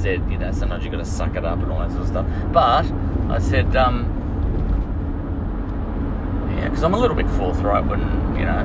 said, 0.01 0.29
you 0.31 0.39
know, 0.39 0.53
sometimes 0.53 0.85
you've 0.85 0.93
got 0.93 0.99
to 0.99 1.05
suck 1.05 1.37
it 1.37 1.45
up 1.45 1.59
and 1.59 1.71
all 1.71 1.81
that 1.81 1.91
sort 1.91 2.03
of 2.03 2.09
stuff. 2.09 2.27
But 2.53 2.91
I 3.31 3.39
said, 3.39 3.77
um, 3.77 4.07
yeah, 6.57 6.69
because 6.69 6.83
I'm 6.83 6.95
a 6.95 6.99
little 6.99 7.17
bit 7.17 7.29
forthright 7.31 7.85
when, 7.85 8.01
you 8.37 8.47
know, 8.47 8.65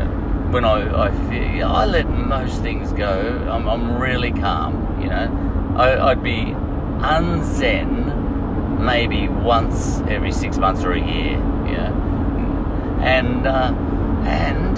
when 0.52 0.64
I, 0.64 1.08
I 1.08 1.62
I 1.62 1.86
let 1.86 2.08
most 2.08 2.62
things 2.62 2.94
go. 2.94 3.46
I'm, 3.52 3.68
I'm 3.68 4.00
really 4.00 4.32
calm, 4.32 5.02
you 5.02 5.10
know. 5.10 5.55
I, 5.76 6.12
I'd 6.12 6.24
be 6.24 6.54
unzen 7.02 8.80
maybe 8.80 9.28
once 9.28 10.00
every 10.08 10.32
six 10.32 10.58
months 10.58 10.84
or 10.84 10.94
a 10.94 11.00
year, 11.00 11.38
know. 11.38 13.02
And, 13.02 13.46
uh, 13.46 13.74
and 14.26 14.78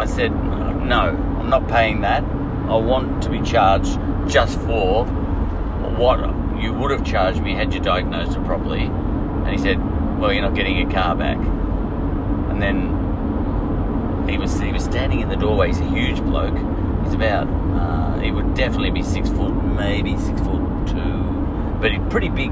I 0.00 0.06
said, 0.06 0.32
no, 0.32 1.10
I'm 1.40 1.50
not 1.50 1.68
paying 1.68 2.00
that. 2.02 2.24
I 2.24 2.76
want 2.76 3.22
to 3.24 3.30
be 3.30 3.40
charged 3.42 3.98
just 4.28 4.58
for 4.60 5.04
what 5.04 6.18
you 6.60 6.72
would 6.72 6.90
have 6.90 7.04
charged 7.04 7.42
me 7.42 7.54
had 7.54 7.72
you 7.72 7.80
diagnosed 7.80 8.36
it 8.36 8.44
properly. 8.44 8.82
And 8.82 9.48
he 9.48 9.58
said, 9.58 9.78
well, 10.18 10.32
you're 10.32 10.42
not 10.42 10.54
getting 10.54 10.76
your 10.76 10.90
car 10.90 11.14
back. 11.14 11.38
And 11.38 12.60
then 12.60 14.28
he 14.28 14.36
was 14.36 14.58
he 14.60 14.72
was 14.72 14.84
standing 14.84 15.20
in 15.20 15.28
the 15.28 15.36
doorway. 15.36 15.68
He's 15.68 15.80
a 15.80 15.88
huge 15.88 16.20
bloke. 16.20 16.56
He's 17.04 17.14
about 17.14 17.46
uh, 17.72 18.18
he 18.20 18.30
would 18.30 18.54
definitely 18.54 18.90
be 18.90 19.02
six 19.02 19.28
foot, 19.28 19.50
maybe 19.50 20.16
six 20.18 20.40
foot 20.40 20.86
two, 20.88 21.78
but 21.80 21.92
he's 21.92 22.00
pretty 22.10 22.28
big 22.28 22.50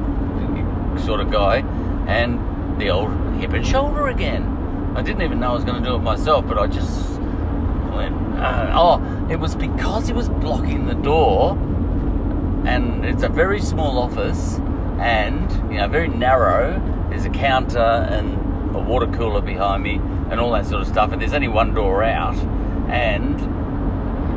sort 1.04 1.20
of 1.20 1.30
guy. 1.30 1.58
And 2.06 2.80
the 2.80 2.90
old 2.90 3.10
hip 3.36 3.52
and 3.52 3.66
shoulder 3.66 4.08
again. 4.08 4.94
I 4.94 5.02
didn't 5.02 5.22
even 5.22 5.40
know 5.40 5.50
I 5.50 5.54
was 5.54 5.64
going 5.64 5.82
to 5.82 5.88
do 5.88 5.94
it 5.96 6.00
myself, 6.00 6.46
but 6.46 6.58
I 6.58 6.66
just 6.66 7.16
uh, 8.36 8.70
oh, 8.74 9.28
it 9.30 9.36
was 9.36 9.54
because 9.54 10.06
he 10.06 10.12
was 10.12 10.28
blocking 10.28 10.86
the 10.86 10.94
door, 10.94 11.52
and 12.66 13.04
it's 13.04 13.22
a 13.22 13.28
very 13.28 13.60
small 13.60 13.98
office, 13.98 14.58
and 14.98 15.50
you 15.72 15.78
know, 15.78 15.88
very 15.88 16.08
narrow. 16.08 16.80
There's 17.08 17.24
a 17.24 17.30
counter 17.30 17.78
and 17.78 18.76
a 18.76 18.78
water 18.78 19.06
cooler 19.06 19.40
behind 19.40 19.82
me, 19.82 19.94
and 20.30 20.38
all 20.38 20.52
that 20.52 20.66
sort 20.66 20.82
of 20.82 20.88
stuff. 20.88 21.12
And 21.12 21.20
there's 21.20 21.32
only 21.32 21.48
one 21.48 21.72
door 21.72 22.04
out, 22.04 22.36
and 22.88 23.40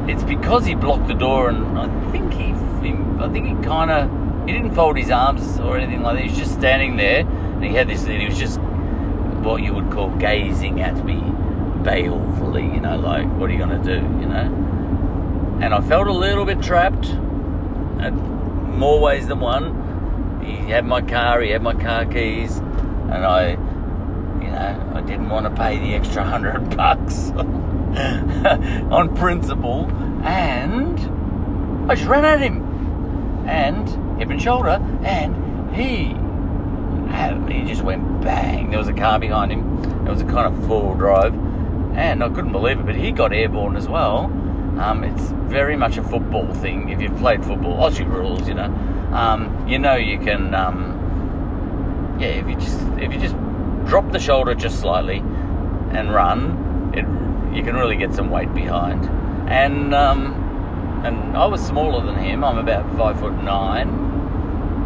it's 0.10 0.24
because 0.24 0.66
he 0.66 0.76
blocked 0.76 1.08
the 1.08 1.14
door, 1.14 1.50
and 1.50 1.78
I 1.78 2.12
think 2.12 2.34
he, 2.34 2.48
he 2.86 2.96
I 3.24 3.30
think 3.30 3.48
he 3.48 3.64
kind 3.64 3.92
of, 3.92 4.48
he 4.48 4.54
didn't 4.54 4.74
fold 4.74 4.98
his 4.98 5.12
arms 5.12 5.60
or 5.60 5.78
anything 5.78 6.02
like 6.02 6.16
that. 6.16 6.24
He 6.24 6.30
was 6.30 6.38
just 6.38 6.54
standing 6.54 6.98
there, 6.98 7.22
and 7.22 7.64
he 7.64 7.74
had 7.74 7.88
this, 7.88 8.04
and 8.06 8.22
he 8.22 8.28
was 8.28 8.38
just 8.38 8.60
what 8.60 9.62
you 9.62 9.74
would 9.74 9.92
call 9.92 10.10
gazing 10.18 10.82
at 10.82 11.06
me 11.06 11.22
balefully, 11.84 12.64
you 12.64 12.80
know, 12.82 12.98
like, 12.98 13.26
what 13.38 13.50
are 13.50 13.54
you 13.54 13.60
going 13.60 13.82
to 13.82 13.84
do, 13.84 14.02
you 14.20 14.26
know? 14.26 15.60
And 15.62 15.74
I 15.74 15.82
felt 15.82 16.08
a 16.08 16.14
little 16.14 16.46
bit 16.46 16.62
trapped, 16.62 17.08
in 17.08 18.16
more 18.78 19.00
ways 19.00 19.28
than 19.28 19.40
one. 19.40 20.42
He 20.44 20.56
had 20.72 20.86
my 20.86 21.02
car, 21.02 21.42
he 21.42 21.52
had 21.52 21.62
my 21.62 21.74
car 21.74 22.06
keys, 22.06 22.58
and 22.58 23.26
I, 23.26 23.58
you 24.42 24.52
know, 24.52 24.92
I 24.96 25.02
didn't 25.02 25.30
want 25.30 25.46
to 25.46 25.62
pay 25.62 25.78
the 25.78 25.94
extra 25.96 26.24
hundred 26.24 26.76
bucks 26.78 27.32
on 28.92 29.16
principle, 29.16 29.86
and 30.24 31.00
I 31.92 31.96
just 31.96 32.08
ran 32.08 32.26
at 32.26 32.40
him, 32.40 33.48
and 33.48 34.20
hip 34.20 34.30
and 34.30 34.42
shoulder, 34.42 34.80
and 35.04 35.76
he 35.76 36.16
he 37.52 37.64
just 37.64 37.82
went 37.82 38.22
bang. 38.22 38.70
There 38.70 38.80
was 38.80 38.88
a 38.88 38.94
car 38.94 39.20
behind 39.20 39.52
him. 39.52 40.08
It 40.08 40.10
was 40.10 40.22
a 40.22 40.26
kind 40.26 40.54
of 40.54 40.68
four-wheel 40.68 40.96
drive, 40.96 41.34
and 41.96 42.24
I 42.24 42.30
couldn't 42.30 42.52
believe 42.52 42.80
it, 42.80 42.86
but 42.86 42.96
he 42.96 43.12
got 43.12 43.34
airborne 43.34 43.76
as 43.76 43.88
well. 43.88 44.26
Um, 44.80 45.04
it's 45.04 45.32
very 45.50 45.76
much 45.76 45.98
a 45.98 46.04
football 46.04 46.54
thing. 46.54 46.90
If 46.90 47.02
you've 47.02 47.18
played 47.18 47.44
football, 47.44 47.78
Aussie 47.78 48.08
rules, 48.08 48.48
you 48.48 48.54
know, 48.54 48.66
um, 49.12 49.68
you 49.68 49.80
know 49.80 49.96
you 49.96 50.20
can, 50.20 50.54
um, 50.54 52.18
yeah, 52.20 52.28
if 52.28 52.48
you 52.48 52.56
just 52.56 52.80
if 53.00 53.12
you 53.12 53.20
just 53.20 53.36
drop 53.90 54.12
the 54.12 54.20
shoulder 54.20 54.54
just 54.54 54.80
slightly 54.80 55.18
and 55.18 56.14
run, 56.14 56.92
it 56.94 57.06
you 57.56 57.64
can 57.64 57.76
really 57.76 57.96
get 57.96 58.14
some 58.14 58.30
weight 58.30 58.54
behind. 58.54 59.06
And 59.50 59.94
um, 59.96 61.02
and 61.04 61.36
I 61.36 61.48
was 61.48 61.66
smaller 61.66 62.06
than 62.06 62.24
him. 62.24 62.44
I'm 62.44 62.60
about 62.60 62.96
five 62.96 63.20
foot 63.20 63.34
nine. 63.44 63.88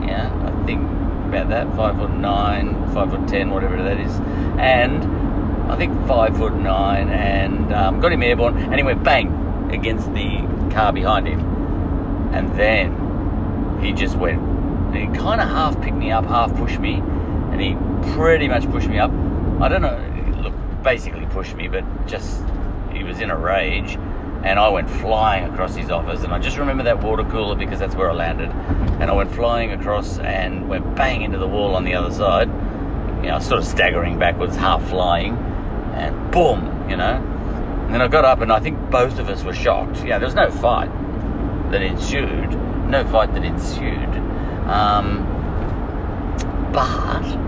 Yeah, 0.08 0.32
I 0.46 0.66
think 0.66 0.82
about 1.28 1.50
that, 1.50 1.76
five 1.76 1.98
foot 1.98 2.12
nine, 2.12 2.92
five 2.94 3.10
foot 3.12 3.28
ten, 3.28 3.50
whatever 3.50 3.82
that 3.82 4.00
is, 4.00 4.12
and 4.58 5.04
I 5.72 5.76
think 5.76 6.08
five 6.08 6.38
foot 6.38 6.54
nine, 6.54 7.10
and 7.10 7.74
um, 7.74 8.00
got 8.00 8.12
him 8.14 8.24
airborne, 8.24 8.58
and 8.58 8.76
he 8.76 8.84
went 8.84 9.04
bang 9.04 9.70
against 9.72 10.14
the 10.14 10.48
car 10.74 10.94
behind 10.94 11.28
him, 11.28 11.40
and 12.34 12.58
then 12.58 13.80
he 13.82 13.92
just 13.92 14.16
went. 14.16 14.42
he 14.96 15.08
kind 15.08 15.42
of 15.42 15.50
half 15.50 15.82
picked 15.82 15.98
me 15.98 16.12
up, 16.12 16.26
half 16.26 16.56
pushed 16.56 16.80
me, 16.80 17.02
and 17.54 17.62
he 17.62 17.76
pretty 18.16 18.48
much 18.48 18.70
pushed 18.72 18.90
me 18.90 18.98
up. 18.98 19.12
I 19.62 19.70
don't 19.70 19.84
know, 19.84 20.42
look, 20.42 20.54
basically 20.84 21.26
pushed 21.28 21.56
me, 21.56 21.68
but 21.68 21.84
just 22.08 22.42
he 22.92 23.04
was 23.04 23.22
in 23.22 23.30
a 23.30 23.38
rage, 23.38 23.96
and 24.44 24.60
I 24.60 24.70
went 24.70 24.90
flying 24.90 25.46
across 25.46 25.76
his 25.76 25.92
office. 25.92 26.24
And 26.24 26.34
I 26.34 26.40
just 26.40 26.58
remember 26.58 26.84
that 26.84 27.02
water 27.02 27.24
cooler 27.24 27.56
because 27.56 27.80
that's 27.80 27.96
where 27.96 28.10
I 28.10 28.14
landed, 28.14 28.50
and 28.50 29.04
I 29.04 29.14
went 29.14 29.32
flying 29.32 29.72
across 29.72 30.18
and 30.20 30.68
went 30.68 30.96
bang 30.96 31.22
into 31.22 31.38
the 31.38 31.48
wall 31.48 31.76
on 31.76 31.84
the 31.86 31.94
other 31.94 32.12
side. 32.12 32.48
You 33.24 33.30
know, 33.30 33.40
sort 33.40 33.60
of 33.60 33.68
staggering 33.68 34.20
backwards, 34.20 34.56
half 34.56 34.84
flying 34.90 35.38
and 35.94 36.32
boom, 36.32 36.90
you 36.90 36.98
know. 36.98 37.22
And 37.86 37.94
then 37.94 38.02
I 38.02 38.08
got 38.08 38.26
up, 38.26 38.42
and 38.42 38.52
I 38.52 38.60
think 38.60 38.90
both 38.90 39.20
of 39.20 39.30
us 39.30 39.44
were 39.44 39.54
shocked. 39.54 40.04
Yeah, 40.04 40.18
there 40.18 40.28
was 40.28 40.36
no 40.36 40.50
fight 40.50 40.92
that 41.72 41.84
ensued, 41.84 42.52
no 42.90 43.06
fight 43.06 43.34
that 43.34 43.46
ensued. 43.46 44.10
Um, 44.68 45.30
but 46.74 47.43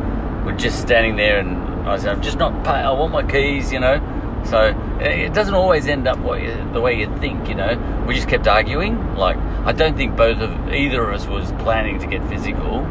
we're 0.45 0.55
just 0.55 0.79
standing 0.79 1.15
there, 1.15 1.39
and 1.39 1.87
I 1.87 1.97
said, 1.97 2.09
"I'm 2.15 2.21
just 2.21 2.37
not. 2.37 2.67
I 2.67 2.91
want 2.91 3.11
my 3.11 3.23
keys," 3.23 3.71
you 3.71 3.79
know. 3.79 3.99
So 4.45 4.75
it 4.99 5.33
doesn't 5.33 5.55
always 5.55 5.87
end 5.87 6.07
up 6.07 6.19
what 6.19 6.41
you, 6.41 6.53
the 6.71 6.79
way 6.79 6.99
you 6.99 7.07
think, 7.17 7.49
you 7.49 7.55
know. 7.55 8.03
We 8.07 8.13
just 8.13 8.27
kept 8.27 8.47
arguing. 8.47 9.15
Like 9.15 9.37
I 9.65 9.71
don't 9.71 9.97
think 9.97 10.15
both 10.15 10.39
of 10.39 10.71
either 10.71 11.09
of 11.09 11.15
us 11.15 11.27
was 11.27 11.51
planning 11.63 11.99
to 11.99 12.07
get 12.07 12.27
physical, 12.29 12.81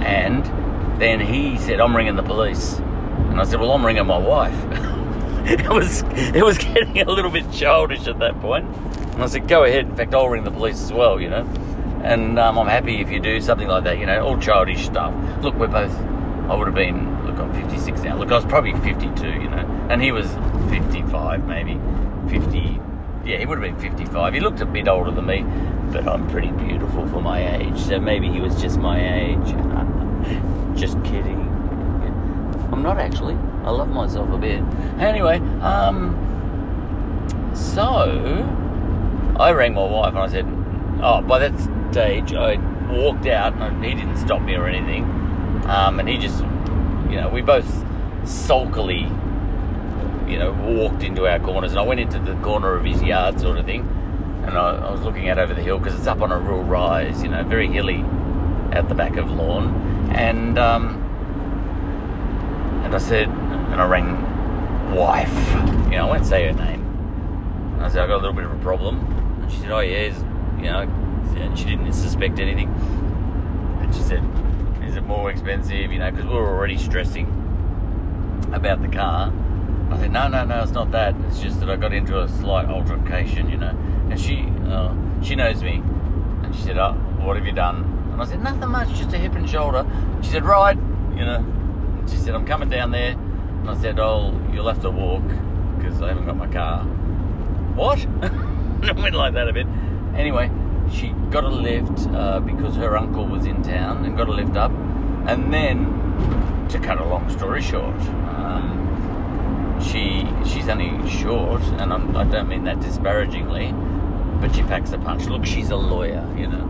and 0.00 0.44
then 0.98 1.20
he 1.20 1.58
said, 1.58 1.80
"I'm 1.80 1.94
ringing 1.94 2.16
the 2.16 2.22
police," 2.22 2.78
and 2.78 3.40
I 3.40 3.44
said, 3.44 3.60
"Well, 3.60 3.72
I'm 3.72 3.84
ringing 3.84 4.06
my 4.06 4.18
wife." 4.18 4.54
it 5.46 5.68
was 5.68 6.02
it 6.34 6.44
was 6.44 6.58
getting 6.58 7.00
a 7.00 7.10
little 7.10 7.30
bit 7.30 7.50
childish 7.52 8.06
at 8.06 8.18
that 8.20 8.40
point, 8.40 8.64
and 9.12 9.22
I 9.22 9.26
said, 9.26 9.46
"Go 9.46 9.64
ahead. 9.64 9.86
In 9.86 9.94
fact, 9.94 10.14
I'll 10.14 10.28
ring 10.28 10.44
the 10.44 10.50
police 10.50 10.82
as 10.82 10.92
well," 10.92 11.20
you 11.20 11.28
know. 11.28 11.46
And 12.02 12.38
um, 12.38 12.58
I'm 12.58 12.68
happy 12.68 13.00
if 13.00 13.10
you 13.10 13.20
do 13.20 13.40
something 13.40 13.66
like 13.66 13.84
that, 13.84 13.98
you 13.98 14.06
know, 14.06 14.24
all 14.24 14.38
childish 14.38 14.86
stuff. 14.86 15.12
Look, 15.42 15.54
we're 15.56 15.66
both. 15.66 15.92
I 16.48 16.54
would 16.54 16.66
have 16.66 16.74
been. 16.74 17.26
Look, 17.26 17.38
I'm 17.38 17.52
56 17.52 18.00
now. 18.02 18.16
Look, 18.16 18.32
I 18.32 18.36
was 18.36 18.44
probably 18.46 18.72
52, 18.72 19.26
you 19.26 19.48
know, 19.50 19.86
and 19.90 20.02
he 20.02 20.12
was 20.12 20.26
55, 20.70 21.46
maybe 21.46 21.78
50. 22.30 22.80
Yeah, 23.24 23.36
he 23.36 23.46
would 23.46 23.62
have 23.62 23.78
been 23.78 23.78
55. 23.78 24.32
He 24.32 24.40
looked 24.40 24.60
a 24.60 24.66
bit 24.66 24.88
older 24.88 25.10
than 25.10 25.26
me, 25.26 25.44
but 25.92 26.08
I'm 26.08 26.26
pretty 26.30 26.50
beautiful 26.50 27.06
for 27.08 27.20
my 27.20 27.56
age. 27.56 27.78
So 27.78 28.00
maybe 28.00 28.30
he 28.30 28.40
was 28.40 28.60
just 28.60 28.78
my 28.78 28.98
age. 28.98 29.46
just 30.80 31.02
kidding. 31.04 31.46
I'm 32.72 32.82
not 32.82 32.98
actually. 32.98 33.34
I 33.64 33.70
love 33.70 33.88
myself 33.88 34.30
a 34.30 34.38
bit. 34.38 34.62
Anyway, 34.98 35.40
um, 35.60 36.14
so 37.54 38.46
I 39.38 39.50
rang 39.52 39.74
my 39.74 39.84
wife 39.84 40.14
and 40.14 40.18
I 40.18 40.28
said, 40.28 40.46
"Oh, 41.02 41.20
by 41.20 41.38
that 41.40 41.92
stage, 41.92 42.32
I 42.32 42.56
walked 42.90 43.26
out 43.26 43.54
and 43.54 43.84
he 43.84 43.94
didn't 43.94 44.16
stop 44.16 44.40
me 44.42 44.54
or 44.54 44.66
anything, 44.66 45.04
um, 45.68 46.00
and 46.00 46.08
he 46.08 46.16
just, 46.18 46.40
you 47.10 47.16
know, 47.16 47.30
we 47.32 47.42
both 47.42 47.84
sulkily, 48.24 49.02
you 50.26 50.38
know, 50.38 50.52
walked 50.66 51.02
into 51.02 51.26
our 51.26 51.38
corners, 51.38 51.72
and 51.72 51.78
I 51.78 51.82
went 51.82 52.00
into 52.00 52.18
the 52.18 52.34
corner 52.42 52.74
of 52.74 52.84
his 52.84 53.02
yard, 53.02 53.40
sort 53.40 53.58
of 53.58 53.66
thing, 53.66 53.82
and 54.46 54.56
I, 54.56 54.76
I 54.76 54.90
was 54.90 55.02
looking 55.02 55.28
out 55.28 55.38
over 55.38 55.54
the 55.54 55.62
hill 55.62 55.78
because 55.78 55.94
it's 55.94 56.06
up 56.06 56.20
on 56.20 56.32
a 56.32 56.38
real 56.38 56.62
rise, 56.62 57.22
you 57.22 57.28
know, 57.28 57.44
very 57.44 57.68
hilly, 57.68 58.04
at 58.72 58.88
the 58.88 58.94
back 58.94 59.16
of 59.16 59.30
Lorne, 59.30 60.10
and 60.10 60.58
um, 60.58 61.04
and 62.84 62.94
I 62.94 62.98
said, 62.98 63.28
and 63.28 63.80
I 63.80 63.86
rang 63.86 64.94
wife, 64.94 65.28
you 65.90 65.96
know, 65.96 66.06
I 66.06 66.08
won't 66.08 66.26
say 66.26 66.46
her 66.46 66.54
name. 66.54 66.84
And 67.74 67.82
I 67.82 67.88
said, 67.88 68.02
I 68.02 68.06
got 68.06 68.14
a 68.14 68.22
little 68.22 68.32
bit 68.32 68.44
of 68.44 68.52
a 68.52 68.62
problem. 68.62 69.00
And 69.42 69.52
she 69.52 69.58
said, 69.58 69.70
Oh, 69.70 69.80
yeah, 69.80 70.06
you 70.56 70.64
know, 70.64 70.80
and 71.36 71.58
she 71.58 71.66
didn't 71.66 71.92
suspect 71.92 72.38
anything. 72.38 72.68
And 73.80 73.94
she 73.94 74.00
said, 74.00 74.22
it 74.98 75.04
more 75.04 75.30
expensive? 75.30 75.90
You 75.90 75.98
know, 75.98 76.10
because 76.10 76.26
we 76.26 76.34
were 76.34 76.48
already 76.48 76.76
stressing 76.76 77.26
about 78.52 78.82
the 78.82 78.88
car. 78.88 79.32
I 79.90 79.98
said, 79.98 80.12
No, 80.12 80.28
no, 80.28 80.44
no, 80.44 80.62
it's 80.62 80.72
not 80.72 80.90
that. 80.90 81.14
It's 81.28 81.40
just 81.40 81.60
that 81.60 81.70
I 81.70 81.76
got 81.76 81.94
into 81.94 82.20
a 82.20 82.28
slight 82.28 82.66
altercation, 82.66 83.48
you 83.48 83.56
know. 83.56 83.76
And 84.10 84.20
she, 84.20 84.46
uh, 84.66 84.94
she 85.22 85.34
knows 85.34 85.62
me. 85.62 85.82
And 86.42 86.54
she 86.54 86.62
said, 86.62 86.78
Oh, 86.78 86.92
what 87.20 87.36
have 87.36 87.46
you 87.46 87.52
done? 87.52 88.10
And 88.12 88.20
I 88.20 88.24
said, 88.26 88.42
Nothing 88.42 88.70
much, 88.70 88.88
just 88.90 89.12
a 89.12 89.18
hip 89.18 89.34
and 89.34 89.48
shoulder. 89.48 89.86
She 90.22 90.30
said, 90.30 90.44
Right, 90.44 90.76
you 90.76 91.24
know. 91.24 91.44
She 92.08 92.16
said, 92.16 92.34
I'm 92.34 92.46
coming 92.46 92.68
down 92.68 92.90
there. 92.90 93.12
And 93.12 93.70
I 93.70 93.80
said, 93.80 93.98
Oh, 93.98 94.38
you'll 94.52 94.68
have 94.68 94.82
to 94.82 94.90
walk 94.90 95.26
because 95.78 96.02
I 96.02 96.08
haven't 96.08 96.26
got 96.26 96.36
my 96.36 96.48
car. 96.48 96.84
What? 97.74 97.98
I 98.82 98.92
went 98.92 99.14
like 99.14 99.34
that 99.34 99.48
a 99.48 99.52
bit. 99.52 99.66
Anyway, 100.14 100.50
she 100.92 101.08
got 101.30 101.44
a 101.44 101.48
lift 101.48 102.08
uh, 102.08 102.40
because 102.40 102.74
her 102.76 102.96
uncle 102.96 103.26
was 103.26 103.46
in 103.46 103.62
town 103.62 104.04
and 104.04 104.16
got 104.16 104.28
a 104.28 104.32
lift 104.32 104.56
up. 104.56 104.72
And 105.28 105.52
then, 105.52 106.68
to 106.70 106.78
cut 106.78 106.98
a 106.98 107.04
long 107.04 107.28
story 107.28 107.60
short, 107.60 108.00
um, 108.34 109.78
she 109.78 110.26
she's 110.48 110.68
only 110.68 111.08
short, 111.08 111.62
and 111.62 111.92
I'm, 111.92 112.16
I 112.16 112.24
do 112.24 112.30
not 112.30 112.48
mean 112.48 112.64
that 112.64 112.80
disparagingly, 112.80 113.72
but 114.40 114.54
she 114.54 114.62
packs 114.62 114.92
a 114.92 114.98
punch. 114.98 115.26
Look, 115.26 115.44
she's 115.44 115.68
a 115.68 115.76
lawyer, 115.76 116.26
you 116.36 116.46
know, 116.46 116.64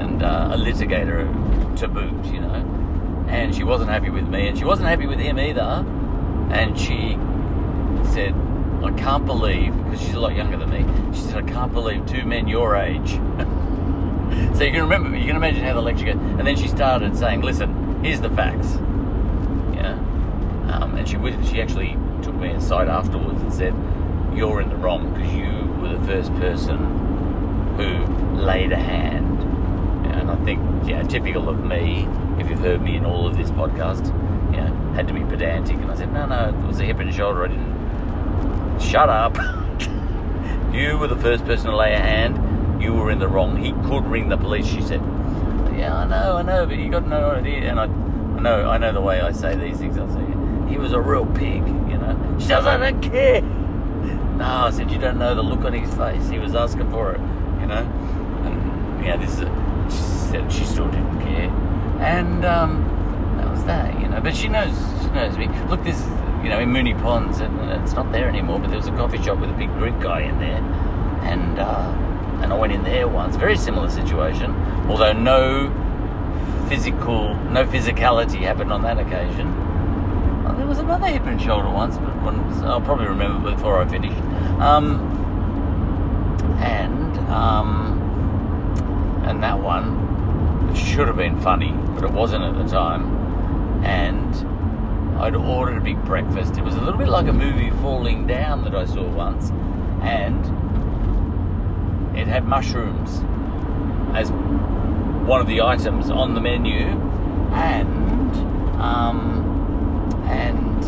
and 0.00 0.24
uh, 0.24 0.50
a 0.52 0.56
litigator 0.56 1.24
to 1.78 1.86
boot, 1.86 2.24
you 2.26 2.40
know. 2.40 3.26
And 3.28 3.54
she 3.54 3.62
wasn't 3.62 3.90
happy 3.90 4.10
with 4.10 4.26
me, 4.26 4.48
and 4.48 4.58
she 4.58 4.64
wasn't 4.64 4.88
happy 4.88 5.06
with 5.06 5.20
him 5.20 5.38
either. 5.38 5.86
And 6.50 6.76
she 6.76 7.16
said, 8.12 8.34
I 8.82 8.90
can't 8.96 9.24
believe, 9.24 9.72
because 9.84 10.00
she's 10.00 10.14
a 10.14 10.20
lot 10.20 10.34
younger 10.34 10.56
than 10.56 10.70
me, 10.70 11.14
she 11.14 11.20
said, 11.20 11.36
I 11.36 11.48
can't 11.48 11.72
believe 11.72 12.06
two 12.06 12.24
men 12.24 12.48
your 12.48 12.74
age. 12.74 13.10
so 14.56 14.64
you 14.64 14.72
can 14.72 14.82
remember, 14.82 15.16
you 15.16 15.26
can 15.26 15.36
imagine 15.36 15.62
how 15.62 15.74
the 15.74 15.80
lecture 15.80 16.06
goes. 16.06 16.16
And 16.16 16.44
then 16.44 16.56
she 16.56 16.66
started 16.66 17.16
saying, 17.16 17.42
listen, 17.42 17.89
here's 18.02 18.20
the 18.20 18.30
facts. 18.30 18.74
Yeah. 19.74 19.94
Um, 20.70 20.94
and 20.96 21.08
she, 21.08 21.16
she 21.46 21.60
actually 21.60 21.96
took 22.22 22.34
me 22.34 22.50
aside 22.50 22.88
afterwards 22.88 23.40
and 23.42 23.52
said, 23.52 23.74
you're 24.34 24.60
in 24.60 24.68
the 24.68 24.76
wrong 24.76 25.12
because 25.12 25.32
you 25.32 25.80
were 25.80 25.96
the 25.96 26.04
first 26.06 26.32
person 26.36 26.78
who 27.76 28.40
laid 28.40 28.72
a 28.72 28.76
hand. 28.76 29.40
And 30.14 30.30
I 30.30 30.36
think, 30.44 30.60
yeah, 30.88 31.02
typical 31.02 31.48
of 31.48 31.64
me, 31.64 32.06
if 32.38 32.48
you've 32.48 32.60
heard 32.60 32.82
me 32.82 32.96
in 32.96 33.04
all 33.04 33.26
of 33.26 33.36
this 33.36 33.50
podcast, 33.50 34.06
you 34.54 34.60
know, 34.60 34.92
had 34.94 35.08
to 35.08 35.14
be 35.14 35.20
pedantic. 35.20 35.76
And 35.76 35.90
I 35.90 35.96
said, 35.96 36.12
no, 36.12 36.26
no, 36.26 36.48
it 36.48 36.66
was 36.66 36.80
a 36.80 36.84
hip 36.84 36.98
and 37.00 37.12
shoulder. 37.12 37.44
I 37.44 37.48
didn't 37.48 38.80
shut 38.80 39.08
up. 39.08 39.36
you 40.72 40.98
were 40.98 41.08
the 41.08 41.18
first 41.20 41.44
person 41.44 41.70
to 41.70 41.76
lay 41.76 41.94
a 41.94 41.98
hand. 41.98 42.82
You 42.82 42.94
were 42.94 43.10
in 43.10 43.18
the 43.18 43.28
wrong. 43.28 43.56
He 43.56 43.72
could 43.88 44.06
ring 44.06 44.28
the 44.28 44.36
police, 44.36 44.66
she 44.66 44.80
said. 44.80 45.00
Yeah, 45.80 45.96
I 45.96 46.06
know, 46.06 46.36
I 46.36 46.42
know, 46.42 46.66
but 46.66 46.76
you 46.76 46.90
got 46.90 47.06
no 47.06 47.30
idea. 47.30 47.70
And 47.70 47.80
I, 47.80 47.84
I 47.84 48.40
know, 48.40 48.68
I 48.68 48.76
know 48.76 48.92
the 48.92 49.00
way 49.00 49.22
I 49.22 49.32
say 49.32 49.56
these 49.56 49.78
things. 49.78 49.96
I 49.96 50.06
say, 50.08 50.70
he 50.70 50.76
was 50.76 50.92
a 50.92 51.00
real 51.00 51.24
pig, 51.24 51.66
you 51.66 51.96
know. 51.96 52.36
She 52.38 52.48
don't 52.48 53.00
care. 53.00 53.40
No, 53.40 54.44
I 54.44 54.70
said, 54.72 54.90
you 54.90 54.98
don't 54.98 55.18
know 55.18 55.34
the 55.34 55.42
look 55.42 55.60
on 55.60 55.72
his 55.72 55.92
face. 55.94 56.28
He 56.28 56.38
was 56.38 56.54
asking 56.54 56.90
for 56.90 57.12
it, 57.12 57.20
you 57.62 57.66
know. 57.66 57.82
And, 58.44 59.04
yeah, 59.04 59.16
this 59.16 59.32
is, 59.32 59.40
a, 59.40 59.86
she 59.88 60.30
said 60.30 60.52
she 60.52 60.64
still 60.64 60.90
didn't 60.90 61.18
care. 61.22 61.48
And, 61.98 62.44
um, 62.44 62.84
that 63.38 63.50
was 63.50 63.64
that, 63.64 63.98
you 64.02 64.08
know. 64.08 64.20
But 64.20 64.36
she 64.36 64.48
knows, 64.48 64.76
she 65.00 65.08
knows 65.12 65.38
me. 65.38 65.48
Look, 65.70 65.82
this 65.82 65.98
you 66.42 66.50
know, 66.50 66.60
in 66.60 66.70
Moonee 66.70 67.00
Ponds, 67.00 67.40
and 67.40 67.58
it's 67.82 67.94
not 67.94 68.12
there 68.12 68.28
anymore. 68.28 68.58
But 68.58 68.68
there 68.68 68.78
was 68.78 68.88
a 68.88 68.92
coffee 68.92 69.22
shop 69.22 69.38
with 69.38 69.48
a 69.48 69.54
big 69.54 69.72
Greek 69.78 69.98
guy 70.00 70.20
in 70.20 70.38
there, 70.40 70.62
and 71.22 71.58
uh, 71.58 72.09
and 72.40 72.52
I 72.52 72.56
went 72.56 72.72
in 72.72 72.82
there 72.82 73.08
once. 73.08 73.36
Very 73.36 73.56
similar 73.56 73.90
situation, 73.90 74.54
although 74.88 75.12
no 75.12 75.70
physical, 76.68 77.34
no 77.50 77.64
physicality 77.66 78.40
happened 78.40 78.72
on 78.72 78.82
that 78.82 78.98
occasion. 78.98 80.44
Well, 80.44 80.54
there 80.54 80.66
was 80.66 80.78
another 80.78 81.06
hip 81.06 81.24
and 81.26 81.40
shoulder 81.40 81.68
once, 81.68 81.98
but 81.98 82.34
I'll 82.64 82.80
probably 82.80 83.06
remember 83.06 83.50
before 83.50 83.82
I 83.82 83.86
finish. 83.88 84.16
Um, 84.60 85.16
and 86.60 87.18
um, 87.30 89.22
and 89.26 89.42
that 89.42 89.58
one 89.58 90.74
should 90.74 91.08
have 91.08 91.16
been 91.16 91.40
funny, 91.40 91.72
but 91.94 92.04
it 92.04 92.10
wasn't 92.12 92.44
at 92.44 92.54
the 92.54 92.68
time. 92.70 93.84
And 93.84 95.18
I'd 95.18 95.34
ordered 95.34 95.78
a 95.78 95.80
big 95.80 96.02
breakfast. 96.04 96.56
It 96.56 96.64
was 96.64 96.74
a 96.76 96.80
little 96.80 96.98
bit 96.98 97.08
like 97.08 97.26
a 97.26 97.32
movie 97.32 97.70
Falling 97.82 98.26
Down 98.26 98.64
that 98.64 98.74
I 98.74 98.84
saw 98.86 99.02
once, 99.02 99.50
and 100.02 100.44
it 102.14 102.26
had 102.26 102.46
mushrooms 102.46 103.20
as 104.14 104.30
one 105.26 105.40
of 105.40 105.46
the 105.46 105.62
items 105.62 106.10
on 106.10 106.34
the 106.34 106.40
menu, 106.40 106.86
and 107.52 108.34
um, 108.80 110.24
and 110.28 110.84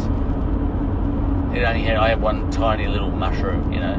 it 1.56 1.62
only 1.62 1.82
had 1.82 1.96
I 1.96 2.08
had 2.11 2.20
one 2.20 2.50
tiny 2.50 2.88
little 2.88 3.11
mushroom, 3.11 3.72
you 3.72 3.80
know, 3.80 3.94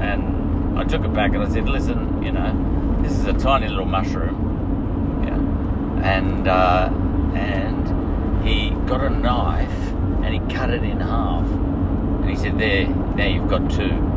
and 0.00 0.78
I 0.78 0.84
took 0.84 1.04
it 1.04 1.12
back 1.12 1.32
and 1.34 1.42
I 1.42 1.48
said, 1.48 1.68
listen, 1.68 2.22
you 2.22 2.32
know, 2.32 2.98
this 3.02 3.12
is 3.12 3.24
a 3.24 3.32
tiny 3.32 3.68
little 3.68 3.86
mushroom, 3.86 5.24
yeah, 5.24 6.14
and 6.14 6.48
uh, 6.48 6.90
and 7.34 8.46
he 8.46 8.70
got 8.86 9.02
a 9.02 9.10
knife 9.10 9.90
and 10.22 10.34
he 10.34 10.54
cut 10.54 10.70
it 10.70 10.82
in 10.82 11.00
half. 11.00 11.44
And 11.44 12.30
he 12.30 12.36
said, 12.36 12.58
There, 12.58 12.86
now 12.86 13.26
you've 13.26 13.48
got 13.48 13.70
two. 13.70 14.09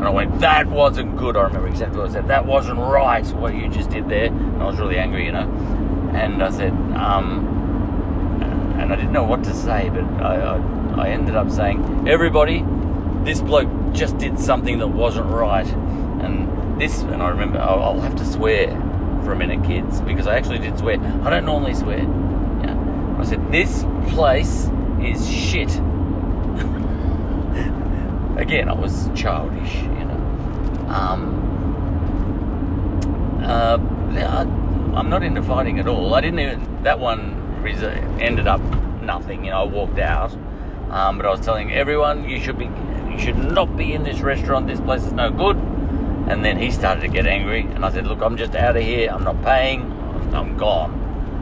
And 0.00 0.06
I 0.06 0.10
went, 0.12 0.40
That 0.40 0.66
wasn't 0.66 1.18
good. 1.18 1.36
I 1.36 1.42
remember 1.42 1.68
exactly 1.68 1.98
what 1.98 2.08
I 2.08 2.12
said. 2.14 2.28
That 2.28 2.46
wasn't 2.46 2.78
right, 2.78 3.26
what 3.34 3.54
you 3.54 3.68
just 3.68 3.90
did 3.90 4.08
there. 4.08 4.28
And 4.28 4.62
I 4.62 4.64
was 4.64 4.78
really 4.78 4.96
angry, 4.96 5.26
you 5.26 5.32
know. 5.32 5.42
And 6.14 6.42
I 6.42 6.50
said, 6.50 6.72
um, 6.96 7.60
and 8.80 8.90
I 8.90 8.96
didn't 8.96 9.12
know 9.12 9.24
what 9.24 9.44
to 9.44 9.52
say, 9.52 9.90
but 9.90 10.04
I, 10.22 10.36
I, 10.36 11.02
I 11.02 11.08
ended 11.10 11.36
up 11.36 11.50
saying, 11.50 12.08
Everybody, 12.08 12.64
this 13.24 13.42
bloke 13.42 13.68
just 13.92 14.16
did 14.16 14.38
something 14.38 14.78
that 14.78 14.88
wasn't 14.88 15.26
right. 15.26 15.66
And 15.66 16.80
this, 16.80 17.02
and 17.02 17.22
I 17.22 17.28
remember, 17.28 17.58
I'll, 17.58 17.82
I'll 17.82 18.00
have 18.00 18.16
to 18.16 18.24
swear 18.24 18.68
for 19.22 19.32
a 19.32 19.36
minute, 19.36 19.62
kids, 19.66 20.00
because 20.00 20.26
I 20.26 20.34
actually 20.34 20.60
did 20.60 20.78
swear. 20.78 20.98
I 21.22 21.28
don't 21.28 21.44
normally 21.44 21.74
swear. 21.74 21.98
Yeah. 21.98 23.16
I 23.18 23.24
said, 23.26 23.52
This 23.52 23.84
place 24.08 24.70
is 25.02 25.30
shit. 25.30 25.68
Again, 28.38 28.70
I 28.70 28.72
was 28.72 29.10
childish. 29.14 29.89
Um, 30.90 31.46
uh, 33.44 33.78
I'm 34.96 35.08
not 35.08 35.22
into 35.22 35.42
fighting 35.42 35.78
at 35.78 35.86
all. 35.86 36.14
I 36.14 36.20
didn't 36.20 36.40
even 36.40 36.82
that 36.82 36.98
one 36.98 37.36
ended 38.20 38.46
up 38.46 38.60
nothing. 39.02 39.44
You 39.44 39.50
know, 39.50 39.60
I 39.60 39.64
walked 39.64 39.98
out, 39.98 40.32
um, 40.90 41.16
but 41.16 41.26
I 41.26 41.30
was 41.30 41.40
telling 41.40 41.72
everyone 41.72 42.28
you 42.28 42.40
should 42.40 42.58
be, 42.58 42.70
you 43.10 43.18
should 43.18 43.36
not 43.36 43.76
be 43.76 43.92
in 43.92 44.02
this 44.02 44.20
restaurant. 44.20 44.66
This 44.66 44.80
place 44.80 45.04
is 45.04 45.12
no 45.12 45.30
good. 45.30 45.56
And 46.28 46.44
then 46.44 46.58
he 46.58 46.70
started 46.70 47.00
to 47.00 47.08
get 47.08 47.26
angry, 47.26 47.62
and 47.62 47.84
I 47.84 47.90
said, 47.90 48.06
"Look, 48.06 48.20
I'm 48.20 48.36
just 48.36 48.54
out 48.54 48.76
of 48.76 48.82
here. 48.82 49.10
I'm 49.10 49.24
not 49.24 49.42
paying. 49.42 49.82
I'm 50.32 50.56
gone." 50.56 50.92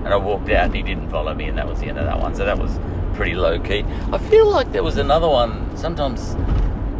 And 0.04 0.14
I 0.14 0.16
walked 0.16 0.48
out, 0.50 0.66
and 0.66 0.74
he 0.74 0.82
didn't 0.82 1.10
follow 1.10 1.34
me, 1.34 1.46
and 1.48 1.58
that 1.58 1.66
was 1.66 1.80
the 1.80 1.86
end 1.86 1.98
of 1.98 2.06
that 2.06 2.18
one. 2.20 2.34
So 2.34 2.44
that 2.44 2.58
was 2.58 2.78
pretty 3.14 3.34
low 3.34 3.58
key. 3.58 3.84
I 4.12 4.18
feel 4.18 4.48
like 4.48 4.72
there 4.72 4.82
was 4.82 4.96
another 4.96 5.28
one. 5.28 5.76
Sometimes, 5.76 6.36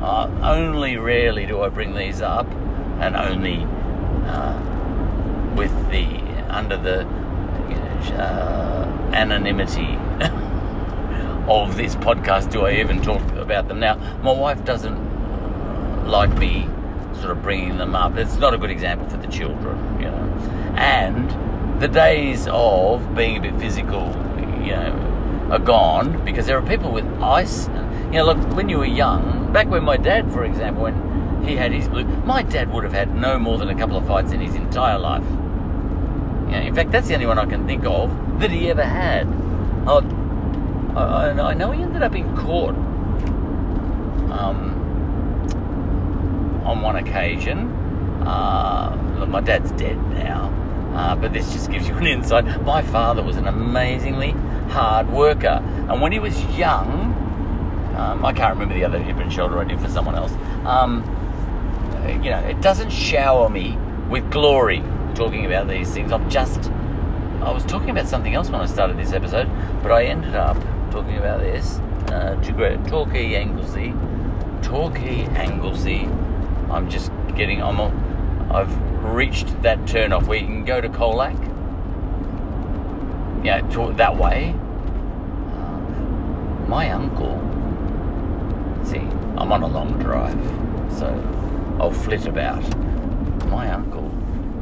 uh, 0.01 0.31
only 0.43 0.97
rarely 0.97 1.47
do 1.47 1.63
I 1.63 1.69
bring 1.69 1.95
these 1.95 2.21
up, 2.21 2.47
and 3.01 3.17
only 3.17 3.67
uh, 4.27 5.55
with 5.57 5.73
the 5.91 6.07
under 6.49 6.77
the 6.77 7.07
uh, 8.15 9.11
anonymity 9.13 9.97
of 11.49 11.77
this 11.77 11.95
podcast 11.97 12.51
do 12.51 12.67
I 12.67 12.75
even 12.75 13.03
talk 13.03 13.23
about 13.33 13.69
them. 13.69 13.81
Now, 13.81 13.97
my 14.23 14.33
wife 14.33 14.65
doesn't 14.65 16.07
like 16.07 16.37
me 16.39 16.69
sort 17.15 17.31
of 17.31 17.43
bringing 17.43 17.79
them 17.79 17.95
up. 17.95 18.17
It's 18.17 18.37
not 18.37 18.55
a 18.55 18.59
good 18.59 18.71
example 18.71 19.09
for 19.09 19.17
the 19.17 19.27
children, 19.27 20.01
you 20.01 20.07
know. 20.11 20.75
And 20.77 21.81
the 21.81 21.89
days 21.89 22.47
of 22.51 23.15
being 23.15 23.37
a 23.37 23.41
bit 23.41 23.59
physical, 23.59 24.07
you 24.63 24.73
know, 24.73 25.08
are 25.51 25.59
gone 25.59 26.25
because 26.25 26.47
there 26.47 26.59
are 26.59 26.67
people 26.67 26.93
with 26.93 27.07
ice. 27.21 27.69
You 28.13 28.19
know, 28.19 28.27
look, 28.27 28.39
when 28.55 28.69
you 28.69 28.79
were 28.79 28.85
young, 28.85 29.53
back 29.53 29.69
when 29.69 29.85
my 29.85 29.97
dad, 29.97 30.31
for 30.33 30.45
example, 30.45 30.85
when 30.85 31.45
he 31.45 31.57
had 31.57 31.73
his 31.73 31.89
blue, 31.89 32.05
my 32.05 32.43
dad 32.43 32.73
would 32.73 32.85
have 32.85 32.93
had 32.93 33.15
no 33.15 33.39
more 33.39 33.59
than 33.59 33.69
a 33.69 33.75
couple 33.75 33.97
of 33.97 34.07
fights 34.07 34.33
in 34.33 34.41
his 34.41 34.55
entire 34.55 34.99
life. 34.99 35.25
You 35.25 36.55
know, 36.55 36.61
in 36.61 36.75
fact, 36.75 36.91
that's 36.91 37.09
the 37.09 37.15
only 37.15 37.27
one 37.27 37.39
I 37.39 37.47
can 37.47 37.67
think 37.67 37.85
of 37.85 38.41
that 38.41 38.51
he 38.51 38.71
ever 38.71 38.85
had. 38.85 39.27
Oh, 39.87 40.03
I, 40.97 41.31
I 41.31 41.55
know 41.55 41.71
he 41.71 41.83
ended 41.83 42.03
up 42.03 42.15
in 42.15 42.37
court 42.37 42.75
um, 44.31 44.75
on 46.65 46.83
one 46.83 46.97
occasion. 46.97 47.71
Uh, 48.27 49.17
look, 49.19 49.29
my 49.29 49.41
dad's 49.41 49.71
dead 49.73 49.97
now, 50.11 50.53
uh, 50.95 51.15
but 51.17 51.33
this 51.33 51.53
just 51.53 51.71
gives 51.71 51.89
you 51.89 51.95
an 51.97 52.07
insight. 52.07 52.63
My 52.63 52.83
father 52.83 53.23
was 53.23 53.37
an 53.37 53.47
amazingly 53.47 54.35
hard 54.69 55.11
worker, 55.11 55.63
and 55.89 56.01
when 56.01 56.13
he 56.13 56.19
was 56.19 56.43
young, 56.57 57.15
um, 57.97 58.25
I 58.25 58.33
can't 58.33 58.55
remember 58.55 58.75
the 58.75 58.85
other 58.85 58.99
hip 58.99 59.17
and 59.17 59.33
shoulder 59.33 59.59
I 59.59 59.65
did 59.65 59.81
for 59.81 59.89
someone 59.89 60.15
else. 60.15 60.33
Um, 60.65 61.03
you 62.23 62.31
know, 62.31 62.39
it 62.41 62.61
doesn't 62.61 62.91
shower 62.91 63.49
me 63.49 63.77
with 64.09 64.31
glory 64.31 64.83
talking 65.15 65.47
about 65.47 65.69
these 65.69 65.91
things. 65.93 66.13
I'm 66.13 66.31
just, 66.31 66.71
I 67.43 67.51
was 67.53 67.65
talking 67.65 67.91
about 67.91 68.07
something 68.07 68.35
else 68.35 68.51
when 68.51 68.61
I 68.61 68.67
started 68.67 68.97
this 68.99 69.13
episode, 69.13 69.49
but 69.83 69.91
I 69.91 70.05
ended 70.05 70.35
up 70.35 70.57
talking 70.91 71.17
about 71.17 71.41
this 71.41 71.79
uh, 72.13 72.41
to 72.43 72.53
Greta 72.53 72.79
Torquay 72.89 73.35
Anglesea. 73.35 73.95
Torquay 74.63 75.25
Anglesea. 75.35 76.09
I'm 76.71 76.89
just 76.89 77.11
getting, 77.35 77.63
I'm, 77.63 77.81
I've 78.53 79.05
reached 79.05 79.63
that 79.63 79.87
turn 79.87 80.13
off 80.13 80.27
where 80.27 80.39
you 80.39 80.47
can 80.47 80.65
go 80.65 80.81
to 80.81 80.89
Colac. 80.89 81.37
Yeah, 83.49 83.63
to, 83.63 83.95
that 83.95 84.15
way. 84.15 84.53
My 86.69 86.91
uncle, 86.91 87.41
see, 88.85 88.99
I'm 89.39 89.51
on 89.53 89.63
a 89.63 89.67
long 89.67 89.99
drive, 89.99 90.39
so 90.93 91.07
I'll 91.81 91.91
flit 91.91 92.27
about. 92.27 92.63
My 93.47 93.71
uncle, 93.71 94.11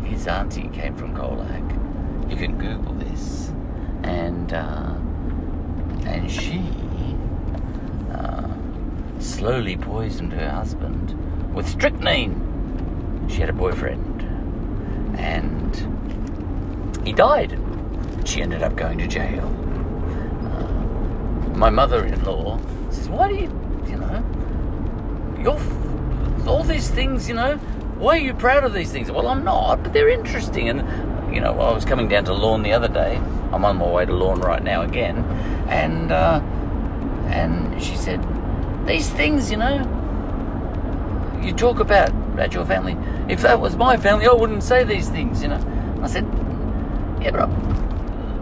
his 0.05 0.29
auntie 0.29 0.69
came 0.69 0.95
from 0.95 1.17
Colac. 1.17 2.31
You 2.31 2.37
can 2.37 2.57
Google 2.59 2.93
this, 2.93 3.51
and 4.05 4.53
uh, 4.53 4.95
and 6.07 6.31
she 6.31 6.63
uh, 8.13 8.47
slowly 9.19 9.77
poisoned 9.77 10.33
her 10.33 10.49
husband 10.49 11.13
with 11.53 11.69
strychnine. 11.69 13.27
She 13.29 13.41
had 13.41 13.51
a 13.51 13.53
boyfriend, 13.53 14.23
and 15.19 15.75
he 17.05 17.13
died. 17.13 17.59
She 18.27 18.43
ended 18.43 18.63
up 18.63 18.77
going 18.77 18.99
to 18.99 19.07
jail. 19.07 19.47
Uh, 20.43 21.57
my 21.57 21.71
mother-in-law 21.71 22.59
says, 22.91 23.09
"Why 23.09 23.29
do 23.29 23.35
you, 23.35 23.49
you 23.87 23.97
know, 23.97 24.23
you're 25.41 26.49
all 26.49 26.65
these 26.65 26.91
things, 26.91 27.29
you 27.29 27.35
know." 27.35 27.59
Why 27.97 28.19
are 28.19 28.21
you 28.21 28.35
proud 28.35 28.65
of 28.65 28.75
these 28.75 28.93
things? 28.93 29.11
Well, 29.11 29.27
I'm 29.27 29.43
not, 29.43 29.83
but 29.83 29.95
they're 29.95 30.11
interesting. 30.11 30.69
And, 30.69 31.35
you 31.35 31.41
know, 31.41 31.59
I 31.59 31.73
was 31.73 31.87
coming 31.87 32.09
down 32.09 32.27
to 32.27 32.35
Lorne 32.35 32.63
the 32.63 32.75
other 32.75 32.89
day. 32.89 33.17
I'm 33.53 33.65
on 33.65 33.79
my 33.79 33.91
way 33.91 34.05
to 34.05 34.13
Lorne 34.13 34.41
right 34.41 34.63
now 34.63 34.83
again. 34.83 35.17
And, 35.67 36.13
uh, 36.13 36.41
and 37.29 37.83
she 37.83 37.97
said, 37.97 38.23
these 38.87 39.09
things, 39.09 39.51
you 39.51 39.57
know, 39.57 39.79
you 41.43 41.55
talk 41.55 41.81
about, 41.81 42.11
about 42.11 42.53
your 42.53 42.67
family. 42.67 42.99
If 43.33 43.41
that 43.41 43.61
was 43.61 43.77
my 43.77 43.97
family, 43.97 44.27
I 44.27 44.33
wouldn't 44.35 44.63
say 44.63 44.85
these 44.85 45.09
things, 45.09 45.41
you 45.41 45.49
know. 45.49 45.99
I 46.03 46.07
said, 46.07 46.27
yeah, 47.23 47.31
but 47.31 47.49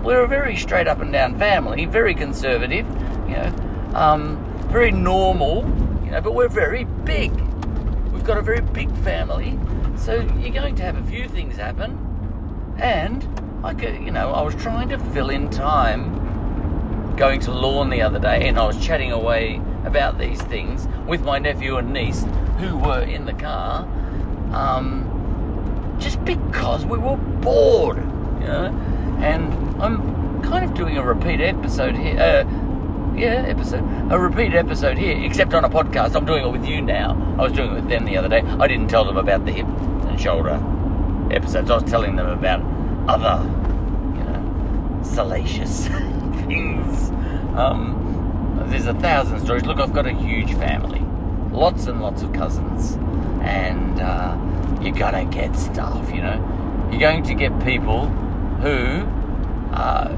we're 0.05 0.23
a 0.23 0.29
very 0.29 0.57
straight 0.57 0.87
up 0.87 1.01
and 1.01 1.11
down 1.13 1.39
family, 1.39 1.87
very 1.87 2.15
conservative, 2.15 2.87
you 3.27 3.37
know, 3.37 3.91
um, 3.95 4.39
very 4.69 4.93
normal, 4.93 5.65
you 6.05 6.11
know, 6.11 6.21
but 6.21 6.35
we're 6.35 6.49
very 6.49 6.85
big. 6.85 7.33
We've 8.13 8.25
got 8.25 8.37
a 8.37 8.43
very 8.43 8.61
big 8.61 8.95
family, 8.99 9.59
so 9.97 10.15
you're 10.39 10.53
going 10.53 10.77
to 10.77 10.83
have 10.83 10.97
a 10.97 11.05
few 11.05 11.27
things 11.27 11.57
happen. 11.57 11.99
And 12.79 13.27
I 13.65 13.73
could, 13.73 13.95
you 14.03 14.11
know, 14.11 14.33
I 14.33 14.43
was 14.43 14.55
trying 14.57 14.91
to 14.91 14.99
fill 14.99 15.31
in 15.31 15.49
time 15.49 17.17
going 17.17 17.41
to 17.41 17.53
Lorne 17.53 17.89
the 17.89 18.03
other 18.03 18.19
day, 18.19 18.47
and 18.47 18.59
I 18.59 18.67
was 18.67 18.85
chatting 18.85 19.11
away 19.11 19.61
about 19.85 20.19
these 20.19 20.43
things 20.43 20.87
with 21.07 21.23
my 21.23 21.39
nephew 21.39 21.77
and 21.77 21.93
niece 21.93 22.25
who 22.59 22.77
were 22.77 23.03
in 23.03 23.25
the 23.25 23.33
car, 23.33 23.89
um, 24.53 25.97
just 25.99 26.23
because 26.25 26.85
we 26.85 26.99
were 26.99 27.17
bored, 27.17 27.99
you 28.41 28.47
know. 28.49 28.67
And 29.21 29.64
I'm 29.81 30.43
kind 30.43 30.65
of 30.65 30.75
doing 30.75 30.97
a 30.97 31.03
repeat 31.03 31.41
episode 31.41 31.97
here. 31.97 32.19
Uh, 32.19 32.45
yeah, 33.17 33.45
episode. 33.47 33.85
A 34.11 34.19
repeat 34.19 34.55
episode 34.55 34.99
here, 34.99 35.17
except 35.25 35.55
on 35.55 35.65
a 35.65 35.69
podcast. 35.69 36.17
I'm 36.17 36.25
doing 36.25 36.45
it 36.45 36.51
with 36.51 36.65
you 36.65 36.81
now. 36.83 37.37
I 37.39 37.43
was 37.43 37.53
doing 37.53 37.71
it 37.71 37.75
with 37.75 37.89
them 37.89 38.05
the 38.05 38.17
other 38.17 38.29
day. 38.29 38.41
I 38.41 38.67
didn't 38.67 38.89
tell 38.89 39.05
them 39.05 39.17
about 39.17 39.45
the 39.45 39.53
hip 39.53 39.67
and 39.67 40.21
shoulder 40.21 40.61
episodes. 41.31 41.71
I 41.71 41.75
was 41.77 41.85
telling 41.85 42.17
them 42.17 42.27
about 42.27 42.61
other, 43.09 43.45
you 44.17 44.25
know, 44.25 45.01
salacious 45.05 45.87
things. 46.47 47.11
Um, 47.57 48.67
there's 48.69 48.87
a 48.87 48.95
thousand 48.95 49.41
stories. 49.41 49.65
Look, 49.65 49.79
I've 49.79 49.93
got 49.93 50.07
a 50.07 50.13
huge 50.13 50.53
family, 50.55 51.01
lots 51.51 51.87
and 51.87 52.01
lots 52.01 52.23
of 52.23 52.33
cousins, 52.33 52.95
and 53.43 54.01
uh, 54.01 54.37
you're 54.83 54.95
gonna 54.95 55.25
get 55.25 55.55
stuff. 55.55 56.11
You 56.13 56.23
know, 56.23 56.89
you're 56.91 57.01
going 57.01 57.23
to 57.25 57.35
get 57.35 57.65
people 57.65 58.09
who, 58.61 59.05
uh, 59.75 60.09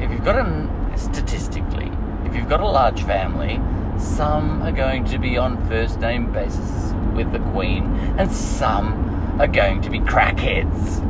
if 0.00 0.10
you've 0.10 0.24
got 0.24 0.36
a 0.36 0.98
statistically 0.98 1.90
if 2.30 2.36
you've 2.36 2.48
got 2.48 2.60
a 2.60 2.68
large 2.68 3.02
family, 3.02 3.60
some 3.98 4.62
are 4.62 4.70
going 4.70 5.04
to 5.06 5.18
be 5.18 5.36
on 5.36 5.66
first 5.68 5.98
name 5.98 6.32
basis 6.32 6.92
with 7.14 7.32
the 7.32 7.40
Queen, 7.50 7.84
and 8.18 8.30
some 8.30 9.40
are 9.40 9.48
going 9.48 9.82
to 9.82 9.90
be 9.90 9.98
crackheads. 9.98 11.00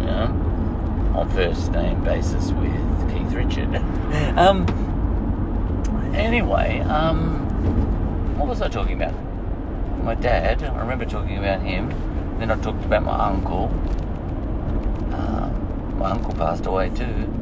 You 0.00 0.06
know, 0.06 1.14
on 1.16 1.30
first 1.30 1.72
name 1.72 2.04
basis 2.04 2.50
with 2.52 3.10
Keith 3.10 3.32
Richard. 3.32 3.74
um. 4.36 4.66
Anyway, 6.14 6.80
um, 6.80 8.36
what 8.38 8.48
was 8.48 8.60
I 8.60 8.68
talking 8.68 9.00
about? 9.00 9.14
My 10.04 10.14
dad. 10.14 10.62
I 10.62 10.78
remember 10.80 11.06
talking 11.06 11.38
about 11.38 11.62
him. 11.62 11.88
Then 12.38 12.50
I 12.50 12.56
talked 12.56 12.84
about 12.84 13.04
my 13.04 13.26
uncle. 13.26 13.72
Uh, 15.12 15.48
my 15.96 16.10
uncle 16.10 16.34
passed 16.34 16.66
away 16.66 16.90
too. 16.90 17.37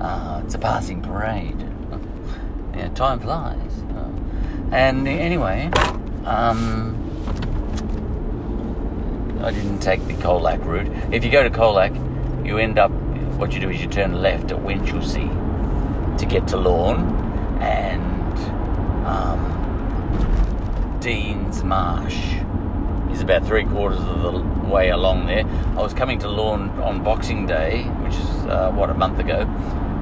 Uh, 0.00 0.42
it's 0.44 0.54
a 0.54 0.58
passing 0.58 1.02
parade 1.02 1.66
yeah, 2.76 2.88
time 2.90 3.20
flies. 3.20 3.82
Uh, 3.94 4.10
and 4.72 5.08
anyway, 5.08 5.70
um, 6.24 6.94
I 9.42 9.50
didn't 9.50 9.80
take 9.80 10.04
the 10.06 10.14
Colac 10.14 10.64
route. 10.64 10.88
If 11.12 11.24
you 11.24 11.30
go 11.30 11.42
to 11.42 11.50
Colac, 11.50 11.94
you 12.46 12.58
end 12.58 12.78
up, 12.78 12.90
what 13.38 13.52
you 13.52 13.60
do 13.60 13.70
is 13.70 13.80
you 13.80 13.88
turn 13.88 14.20
left 14.20 14.50
at 14.52 14.58
Winchelsea 14.58 15.28
to 16.18 16.26
get 16.26 16.46
to 16.48 16.56
Lorne 16.56 17.00
and 17.60 18.38
um, 19.06 20.98
Dean's 21.00 21.64
Marsh 21.64 22.36
is 23.10 23.22
about 23.22 23.46
three 23.46 23.64
quarters 23.64 24.00
of 24.00 24.22
the 24.22 24.68
way 24.68 24.90
along 24.90 25.26
there. 25.26 25.46
I 25.46 25.82
was 25.82 25.94
coming 25.94 26.18
to 26.20 26.28
Lorne 26.28 26.68
on 26.80 27.02
Boxing 27.02 27.46
Day, 27.46 27.84
which 27.84 28.14
is, 28.14 28.28
uh, 28.46 28.70
what, 28.72 28.90
a 28.90 28.94
month 28.94 29.18
ago, 29.18 29.44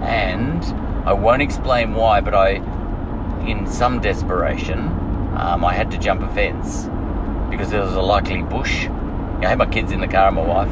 and 0.04 0.64
I 1.06 1.12
won't 1.12 1.42
explain 1.42 1.94
why, 1.94 2.20
but 2.20 2.34
I, 2.34 2.56
in 3.46 3.66
some 3.66 4.00
desperation, 4.00 4.80
um, 5.36 5.64
I 5.64 5.74
had 5.74 5.90
to 5.90 5.98
jump 5.98 6.22
a 6.22 6.28
fence 6.34 6.84
because 7.50 7.70
there 7.70 7.82
was 7.82 7.94
a 7.94 8.02
likely 8.02 8.42
bush. 8.42 8.86
I 8.86 9.48
had 9.48 9.58
my 9.58 9.66
kids 9.66 9.92
in 9.92 10.00
the 10.00 10.08
car 10.08 10.28
and 10.28 10.36
my 10.36 10.46
wife, 10.46 10.70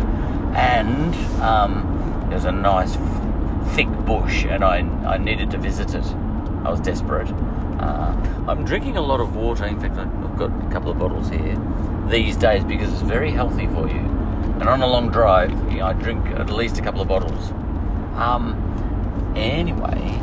and 0.56 1.14
um, 1.42 2.30
was 2.30 2.44
a 2.44 2.52
nice 2.52 2.96
thick 3.74 3.88
bush, 4.06 4.44
and 4.44 4.64
I 4.64 4.78
I 5.06 5.18
needed 5.18 5.50
to 5.52 5.58
visit 5.58 5.94
it. 5.94 6.06
I 6.64 6.70
was 6.70 6.80
desperate. 6.80 7.28
Uh, 7.78 8.14
I'm 8.48 8.64
drinking 8.64 8.96
a 8.96 9.00
lot 9.00 9.20
of 9.20 9.36
water. 9.36 9.64
In 9.64 9.80
fact, 9.80 9.96
I've 9.98 10.38
got 10.38 10.50
a 10.50 10.70
couple 10.70 10.90
of 10.90 10.98
bottles 10.98 11.28
here 11.28 11.58
these 12.08 12.36
days 12.36 12.64
because 12.64 12.92
it's 12.92 13.02
very 13.02 13.30
healthy 13.30 13.66
for 13.68 13.88
you. 13.88 14.00
And 14.60 14.68
on 14.68 14.80
a 14.82 14.86
long 14.86 15.10
drive, 15.10 15.50
you 15.72 15.78
know, 15.78 15.86
I 15.86 15.92
drink 15.92 16.24
at 16.26 16.50
least 16.50 16.78
a 16.78 16.82
couple 16.82 17.00
of 17.00 17.08
bottles. 17.08 17.50
Um, 18.14 18.71
anyway, 19.36 20.18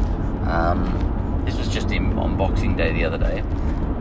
um, 0.47 1.43
this 1.45 1.57
was 1.57 1.69
just 1.69 1.91
in, 1.91 2.17
on 2.17 2.37
Boxing 2.37 2.75
Day 2.75 2.93
the 2.93 3.05
other 3.05 3.17
day, 3.17 3.43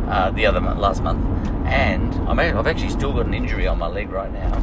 uh, 0.08 0.30
the 0.30 0.46
other 0.46 0.60
month, 0.60 0.78
last 0.78 1.02
month, 1.02 1.24
and 1.66 2.14
I'm, 2.28 2.38
I've 2.38 2.66
actually 2.66 2.90
still 2.90 3.12
got 3.12 3.26
an 3.26 3.34
injury 3.34 3.66
on 3.66 3.78
my 3.78 3.88
leg 3.88 4.10
right 4.10 4.32
now. 4.32 4.54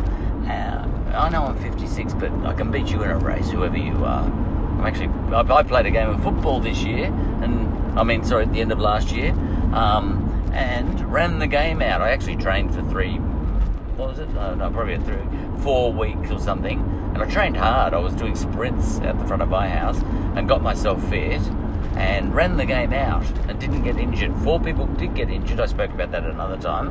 Uh, 0.49 1.15
I 1.15 1.29
know 1.29 1.45
I'm 1.45 1.57
56, 1.57 2.13
but 2.15 2.31
I 2.45 2.53
can 2.53 2.71
beat 2.71 2.91
you 2.91 3.03
in 3.03 3.09
a 3.09 3.17
race, 3.17 3.49
whoever 3.49 3.77
you 3.77 3.93
are. 4.03 4.23
I'm 4.23 4.85
actually 4.85 5.07
I, 5.33 5.41
I 5.41 5.63
played 5.63 5.85
a 5.85 5.91
game 5.91 6.09
of 6.09 6.21
football 6.23 6.59
this 6.59 6.83
year, 6.83 7.05
and 7.05 7.99
I 7.99 8.03
mean, 8.03 8.23
sorry, 8.23 8.43
at 8.43 8.53
the 8.53 8.61
end 8.61 8.71
of 8.71 8.79
last 8.79 9.11
year, 9.11 9.31
um, 9.73 10.51
and 10.53 11.11
ran 11.11 11.39
the 11.39 11.47
game 11.47 11.81
out. 11.81 12.01
I 12.01 12.09
actually 12.11 12.35
trained 12.35 12.73
for 12.73 12.81
three, 12.83 13.19
what 13.97 14.09
was 14.09 14.19
it? 14.19 14.29
Uh, 14.37 14.55
no, 14.55 14.69
probably 14.69 14.97
three, 14.97 15.23
four 15.61 15.91
weeks 15.93 16.31
or 16.31 16.39
something. 16.39 16.79
And 17.13 17.23
I 17.23 17.25
trained 17.29 17.57
hard. 17.57 17.93
I 17.93 17.97
was 17.97 18.13
doing 18.13 18.35
sprints 18.35 18.99
at 18.99 19.17
the 19.17 19.25
front 19.25 19.41
of 19.41 19.49
my 19.49 19.69
house 19.69 20.01
and 20.35 20.47
got 20.47 20.61
myself 20.61 21.01
fit 21.09 21.41
and 21.95 22.35
ran 22.35 22.57
the 22.57 22.65
game 22.65 22.91
out 22.91 23.25
and 23.47 23.59
didn't 23.59 23.83
get 23.83 23.97
injured. 23.97 24.35
Four 24.43 24.59
people 24.59 24.85
did 24.87 25.15
get 25.15 25.29
injured. 25.29 25.59
I 25.59 25.65
spoke 25.65 25.91
about 25.91 26.11
that 26.11 26.25
another 26.25 26.57
time. 26.57 26.89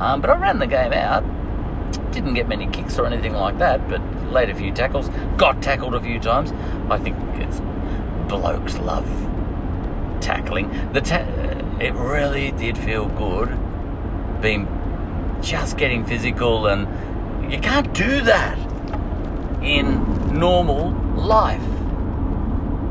Um, 0.00 0.20
but 0.20 0.30
I 0.30 0.36
ran 0.36 0.58
the 0.58 0.66
game 0.66 0.92
out. 0.92 1.22
Didn't 2.12 2.34
get 2.34 2.48
many 2.48 2.66
kicks 2.68 2.98
or 2.98 3.06
anything 3.06 3.34
like 3.34 3.58
that, 3.58 3.86
but 3.88 4.00
laid 4.32 4.48
a 4.48 4.54
few 4.54 4.72
tackles. 4.72 5.10
Got 5.36 5.62
tackled 5.62 5.94
a 5.94 6.00
few 6.00 6.18
times. 6.18 6.52
I 6.90 6.98
think 6.98 7.16
it's 7.34 7.60
blokes 8.28 8.78
love 8.78 9.06
tackling. 10.20 10.92
The 10.92 11.02
ta- 11.02 11.78
it 11.80 11.92
really 11.92 12.50
did 12.52 12.78
feel 12.78 13.06
good 13.06 13.50
being 14.40 14.66
just 15.42 15.76
getting 15.76 16.04
physical, 16.04 16.66
and 16.66 16.86
you 17.52 17.58
can't 17.58 17.92
do 17.92 18.20
that 18.22 18.58
in 19.62 20.38
normal 20.38 20.90
life. 21.16 21.62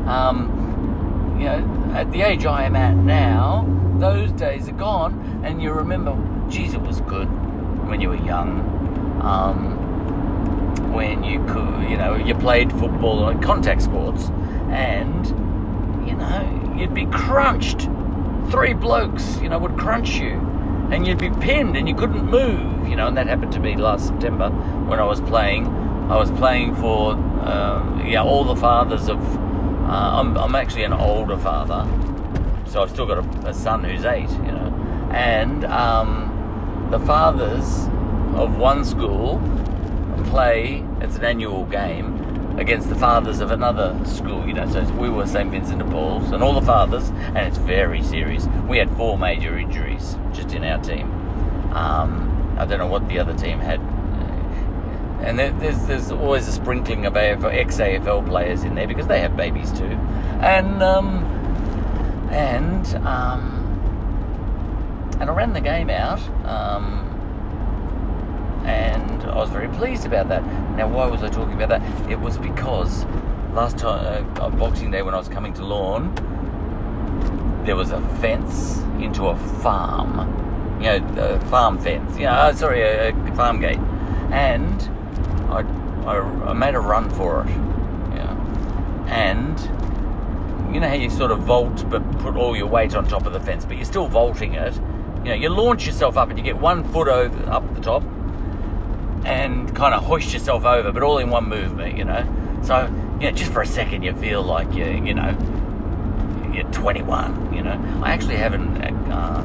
Um, 0.07 1.35
you 1.39 1.45
know, 1.45 1.91
at 1.93 2.11
the 2.11 2.21
age 2.21 2.45
I 2.45 2.63
am 2.63 2.75
at 2.75 2.95
now, 2.95 3.65
those 3.99 4.31
days 4.31 4.67
are 4.69 4.73
gone, 4.73 5.41
and 5.43 5.61
you 5.61 5.71
remember, 5.71 6.15
geez, 6.49 6.73
it 6.73 6.81
was 6.81 7.01
good 7.01 7.27
when 7.87 8.01
you 8.01 8.09
were 8.09 8.23
young. 8.23 8.59
Um, 9.21 9.81
when 10.93 11.23
you 11.23 11.43
could, 11.45 11.89
you 11.89 11.97
know, 11.97 12.15
you 12.15 12.35
played 12.35 12.71
football 12.71 13.19
or 13.19 13.35
contact 13.39 13.81
sports, 13.81 14.29
and 14.69 15.27
you 16.07 16.15
know, 16.15 16.73
you'd 16.77 16.93
be 16.93 17.05
crunched. 17.07 17.89
Three 18.51 18.73
blokes, 18.73 19.39
you 19.41 19.49
know, 19.49 19.57
would 19.57 19.75
crunch 19.75 20.17
you, 20.17 20.39
and 20.91 21.05
you'd 21.05 21.17
be 21.17 21.29
pinned, 21.29 21.75
and 21.75 21.87
you 21.87 21.95
couldn't 21.95 22.25
move, 22.25 22.87
you 22.87 22.95
know. 22.95 23.07
And 23.07 23.17
that 23.17 23.27
happened 23.27 23.51
to 23.53 23.59
me 23.59 23.75
last 23.75 24.07
September 24.07 24.49
when 24.49 24.99
I 24.99 25.03
was 25.03 25.21
playing. 25.21 25.67
I 26.09 26.17
was 26.17 26.31
playing 26.31 26.75
for, 26.75 27.13
uh, 27.13 28.03
yeah, 28.05 28.23
all 28.23 28.43
the 28.43 28.55
fathers 28.55 29.09
of. 29.09 29.19
Uh, 29.85 30.19
I'm, 30.19 30.37
I'm 30.37 30.55
actually 30.55 30.83
an 30.83 30.93
older 30.93 31.37
father, 31.37 31.87
so 32.65 32.81
I've 32.81 32.89
still 32.89 33.05
got 33.05 33.19
a, 33.19 33.49
a 33.49 33.53
son 33.53 33.83
who's 33.83 34.03
eight, 34.03 34.29
you 34.29 34.51
know, 34.51 35.09
and 35.11 35.63
um, 35.65 36.87
the 36.91 36.99
fathers 36.99 37.87
of 38.35 38.57
one 38.57 38.83
school 38.83 39.41
play. 40.25 40.83
It's 41.01 41.17
an 41.17 41.25
annual 41.25 41.65
game 41.65 42.14
against 42.57 42.89
the 42.89 42.95
fathers 42.95 43.39
of 43.39 43.51
another 43.51 43.97
school, 44.05 44.45
you 44.47 44.53
know. 44.53 44.69
So 44.69 44.83
we 44.93 45.09
were 45.09 45.25
St 45.25 45.51
Vincent 45.51 45.79
de 45.79 45.85
Paul's, 45.85 46.31
and 46.31 46.41
all 46.41 46.59
the 46.59 46.65
fathers, 46.65 47.09
and 47.09 47.37
it's 47.37 47.57
very 47.57 48.01
serious. 48.01 48.47
We 48.67 48.77
had 48.77 48.95
four 48.95 49.17
major 49.17 49.57
injuries 49.57 50.17
just 50.33 50.53
in 50.53 50.63
our 50.63 50.81
team. 50.81 51.11
Um, 51.73 52.55
I 52.57 52.65
don't 52.65 52.79
know 52.79 52.87
what 52.87 53.07
the 53.07 53.19
other 53.19 53.33
team 53.33 53.59
had. 53.59 53.79
And 55.21 55.39
there's 55.39 55.87
there's 55.87 56.11
always 56.11 56.47
a 56.47 56.51
sprinkling 56.51 57.05
of 57.05 57.13
AFL, 57.13 57.51
ex-AFL 57.51 58.27
players 58.27 58.63
in 58.63 58.75
there 58.75 58.87
because 58.87 59.07
they 59.07 59.21
have 59.21 59.35
babies 59.35 59.71
too, 59.71 59.97
and 60.41 60.83
um, 60.83 61.23
and 62.31 62.85
um, 63.07 63.65
and 65.19 65.29
I 65.29 65.33
ran 65.33 65.53
the 65.53 65.61
game 65.61 65.89
out. 65.89 66.19
Um, 66.45 67.14
I 69.29 69.37
was 69.37 69.49
very 69.49 69.67
pleased 69.69 70.05
about 70.05 70.29
that. 70.29 70.43
Now, 70.75 70.87
why 70.87 71.07
was 71.07 71.23
I 71.23 71.29
talking 71.29 71.53
about 71.53 71.69
that? 71.69 72.09
It 72.09 72.19
was 72.19 72.37
because 72.37 73.05
last 73.53 73.77
time 73.77 74.29
uh, 74.37 74.45
on 74.45 74.57
Boxing 74.57 74.91
Day 74.91 75.01
when 75.01 75.13
I 75.13 75.17
was 75.17 75.29
coming 75.29 75.53
to 75.53 75.63
Lorne, 75.63 76.13
there 77.65 77.75
was 77.75 77.91
a 77.91 78.01
fence 78.19 78.77
into 78.99 79.27
a 79.27 79.37
farm, 79.61 80.81
you 80.81 80.87
know, 80.87 81.05
a 81.17 81.39
farm 81.47 81.79
fence. 81.79 82.17
You 82.17 82.25
know, 82.25 82.31
uh, 82.31 82.53
sorry, 82.53 82.81
a, 82.81 83.09
a, 83.09 83.35
farm 83.35 83.59
gate, 83.59 83.79
and 84.31 84.81
I, 85.49 85.61
I, 86.05 86.19
I 86.49 86.53
made 86.53 86.75
a 86.75 86.79
run 86.79 87.09
for 87.09 87.41
it. 87.41 87.49
Yeah, 88.15 89.05
and 89.07 89.59
you 90.73 90.79
know 90.79 90.89
how 90.89 90.95
you 90.95 91.09
sort 91.09 91.31
of 91.31 91.39
vault 91.39 91.89
but 91.89 91.99
put 92.19 92.35
all 92.35 92.55
your 92.55 92.67
weight 92.67 92.95
on 92.95 93.07
top 93.07 93.25
of 93.25 93.33
the 93.33 93.39
fence, 93.39 93.65
but 93.65 93.77
you're 93.77 93.85
still 93.85 94.07
vaulting 94.07 94.53
it. 94.53 94.75
You 95.19 95.31
know, 95.31 95.33
you 95.33 95.49
launch 95.49 95.87
yourself 95.87 96.17
up 96.17 96.29
and 96.29 96.37
you 96.37 96.43
get 96.43 96.57
one 96.57 96.83
foot 96.83 97.07
over 97.07 97.49
up 97.49 97.73
the 97.73 97.81
top, 97.81 98.03
and 99.25 99.75
kind 99.75 99.93
of 99.93 100.03
hoist 100.03 100.31
yourself 100.33 100.63
over, 100.65 100.91
but 100.91 101.03
all 101.03 101.17
in 101.17 101.29
one 101.29 101.49
movement, 101.49 101.97
you 101.97 102.05
know. 102.05 102.23
So, 102.63 102.87
know, 102.87 103.31
just 103.31 103.51
for 103.51 103.61
a 103.61 103.67
second, 103.67 104.03
you 104.03 104.13
feel 104.15 104.43
like 104.43 104.73
you, 104.73 104.85
you 104.85 105.13
know, 105.13 105.35
you're 106.53 106.71
21. 106.71 107.53
You 107.53 107.63
know, 107.63 108.01
I 108.03 108.11
actually 108.11 108.37
haven't 108.37 108.77
uh, 109.11 109.41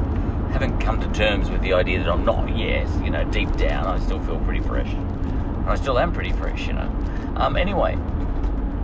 haven't 0.51 0.79
come 0.79 1.01
to 1.01 1.11
terms 1.11 1.49
with 1.49 1.61
the 1.61 1.73
idea 1.73 1.99
that 1.99 2.09
I'm 2.09 2.23
not 2.23 2.55
yet. 2.55 2.87
You 3.03 3.09
know, 3.09 3.23
deep 3.25 3.55
down, 3.57 3.87
I 3.87 3.99
still 3.99 4.19
feel 4.19 4.39
pretty 4.39 4.61
fresh, 4.61 4.87
and 4.87 5.69
I 5.69 5.75
still 5.75 5.97
am 5.97 6.13
pretty 6.13 6.31
fresh. 6.31 6.67
You 6.67 6.73
know. 6.73 7.33
Um, 7.35 7.55
anyway, 7.55 7.97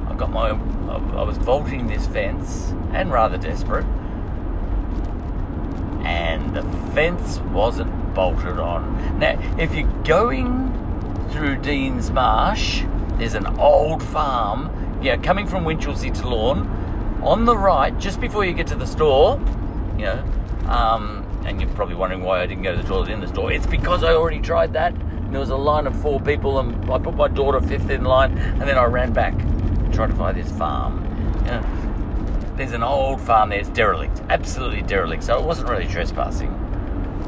I 0.08 0.16
got 0.16 0.32
my. 0.32 0.50
I 0.50 1.24
was 1.24 1.38
vaulting 1.38 1.88
this 1.88 2.08
fence 2.08 2.74
and 2.94 3.12
rather 3.12 3.38
desperate, 3.38 3.86
and 6.06 6.56
the 6.56 6.64
fence 6.94 7.40
wasn't 7.54 8.14
bolted 8.16 8.58
on. 8.58 9.20
Now, 9.20 9.38
if 9.60 9.76
you're 9.76 9.92
going 10.04 10.67
through 11.38 11.56
Dean's 11.58 12.10
Marsh, 12.10 12.84
there's 13.20 13.36
an 13.36 13.46
old 13.60 14.02
farm, 14.02 15.00
yeah, 15.04 15.18
coming 15.18 15.46
from 15.46 15.66
Winchelsea 15.66 16.12
to 16.16 16.28
Lorne. 16.28 16.68
On 17.22 17.46
the 17.46 17.56
right, 17.56 17.96
just 18.00 18.20
before 18.20 18.44
you 18.44 18.54
get 18.54 18.66
to 18.68 18.76
the 18.76 18.88
store, 18.88 19.40
you 20.00 20.06
know, 20.06 20.24
um, 20.68 21.24
and 21.46 21.62
you're 21.62 21.70
probably 21.72 21.94
wondering 21.94 22.24
why 22.24 22.42
I 22.42 22.48
didn't 22.48 22.64
go 22.64 22.76
to 22.76 22.82
the 22.82 22.88
toilet 22.88 23.10
in 23.10 23.20
the 23.20 23.28
store. 23.28 23.52
It's 23.52 23.68
because 23.68 24.04
I 24.04 24.14
already 24.14 24.40
tried 24.40 24.74
that. 24.74 24.96
There 25.30 25.40
was 25.40 25.52
a 25.52 25.56
line 25.56 25.86
of 25.86 26.02
four 26.02 26.20
people, 26.20 26.58
and 26.58 26.92
I 26.92 26.98
put 26.98 27.14
my 27.14 27.28
daughter 27.28 27.62
fifth 27.62 27.92
in 27.92 28.04
line, 28.04 28.36
and 28.36 28.62
then 28.62 28.80
I 28.80 28.86
ran 28.86 29.14
back, 29.14 29.38
trying 29.94 30.10
to 30.10 30.16
find 30.16 30.36
this 30.36 30.52
farm. 30.54 31.06
You 31.42 31.52
know, 31.52 32.54
there's 32.56 32.72
an 32.72 32.82
old 32.82 33.22
farm 33.22 33.50
there. 33.50 33.60
It's 33.60 33.70
derelict, 33.70 34.24
absolutely 34.30 34.82
derelict. 34.82 35.22
So 35.22 35.38
it 35.38 35.46
wasn't 35.46 35.70
really 35.70 35.88
trespassing. 35.88 36.57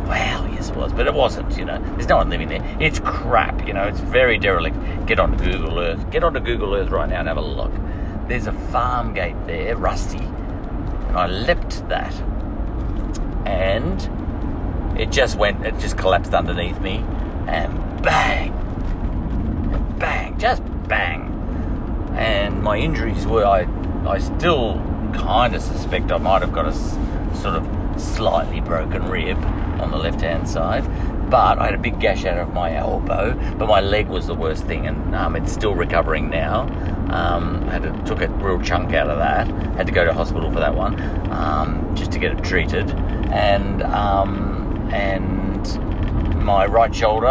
Well, 0.09 0.49
yes, 0.49 0.69
it 0.69 0.75
was, 0.75 0.91
but 0.91 1.05
it 1.05 1.13
wasn't. 1.13 1.55
You 1.55 1.65
know, 1.65 1.79
there's 1.93 2.07
no 2.07 2.17
one 2.17 2.31
living 2.31 2.49
there. 2.49 2.77
It's 2.79 2.99
crap. 2.99 3.67
You 3.67 3.73
know, 3.73 3.83
it's 3.83 3.99
very 3.99 4.39
derelict. 4.39 4.75
Get 5.05 5.19
onto 5.19 5.37
Google 5.37 5.77
Earth. 5.77 6.09
Get 6.09 6.23
onto 6.23 6.39
Google 6.39 6.73
Earth 6.73 6.89
right 6.89 7.07
now 7.07 7.19
and 7.19 7.27
have 7.27 7.37
a 7.37 7.41
look. 7.41 7.71
There's 8.27 8.47
a 8.47 8.51
farm 8.51 9.13
gate 9.13 9.35
there, 9.45 9.77
rusty, 9.77 10.17
and 10.17 11.15
I 11.15 11.27
leapt 11.27 11.87
that, 11.89 12.13
and 13.45 14.99
it 14.99 15.11
just 15.11 15.37
went. 15.37 15.63
It 15.63 15.77
just 15.77 15.95
collapsed 15.95 16.33
underneath 16.33 16.79
me, 16.81 17.05
and 17.47 18.01
bang, 18.01 18.51
bang, 19.99 20.39
just 20.39 20.63
bang, 20.87 21.29
and 22.17 22.63
my 22.63 22.77
injuries 22.77 23.27
were. 23.27 23.45
I, 23.45 23.67
I 24.07 24.17
still 24.17 24.75
kind 25.13 25.53
of 25.53 25.61
suspect 25.61 26.11
I 26.11 26.17
might 26.17 26.41
have 26.41 26.53
got 26.53 26.65
a 26.65 26.73
sort 26.73 27.55
of 27.55 27.78
slightly 27.99 28.61
broken 28.61 29.07
rib 29.09 29.37
on 29.79 29.91
the 29.91 29.97
left 29.97 30.21
hand 30.21 30.47
side. 30.47 30.83
But 31.29 31.59
I 31.59 31.65
had 31.65 31.75
a 31.75 31.77
big 31.77 31.99
gash 31.99 32.25
out 32.25 32.39
of 32.39 32.53
my 32.53 32.75
elbow, 32.75 33.35
but 33.57 33.67
my 33.67 33.81
leg 33.81 34.07
was 34.07 34.25
the 34.25 34.33
worst 34.33 34.63
thing, 34.63 34.87
and 34.87 35.15
um, 35.15 35.35
it's 35.35 35.51
still 35.51 35.75
recovering 35.75 36.29
now. 36.29 36.61
Um, 37.11 37.67
had 37.67 37.83
to, 37.83 38.03
took 38.03 38.21
a 38.21 38.27
real 38.27 38.59
chunk 38.59 38.93
out 38.93 39.09
of 39.09 39.19
that. 39.19 39.47
Had 39.75 39.85
to 39.85 39.93
go 39.93 40.03
to 40.05 40.13
hospital 40.13 40.51
for 40.51 40.59
that 40.59 40.73
one, 40.73 40.99
um, 41.31 41.95
just 41.95 42.11
to 42.13 42.19
get 42.19 42.31
it 42.31 42.43
treated, 42.43 42.89
and 43.31 43.83
um, 43.83 44.89
and 44.91 46.43
my 46.43 46.65
right 46.65 46.93
shoulder, 46.93 47.27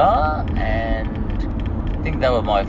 and 0.57 1.99
I 1.99 2.03
think 2.03 2.21
they 2.21 2.29
were 2.29 2.43
my 2.43 2.63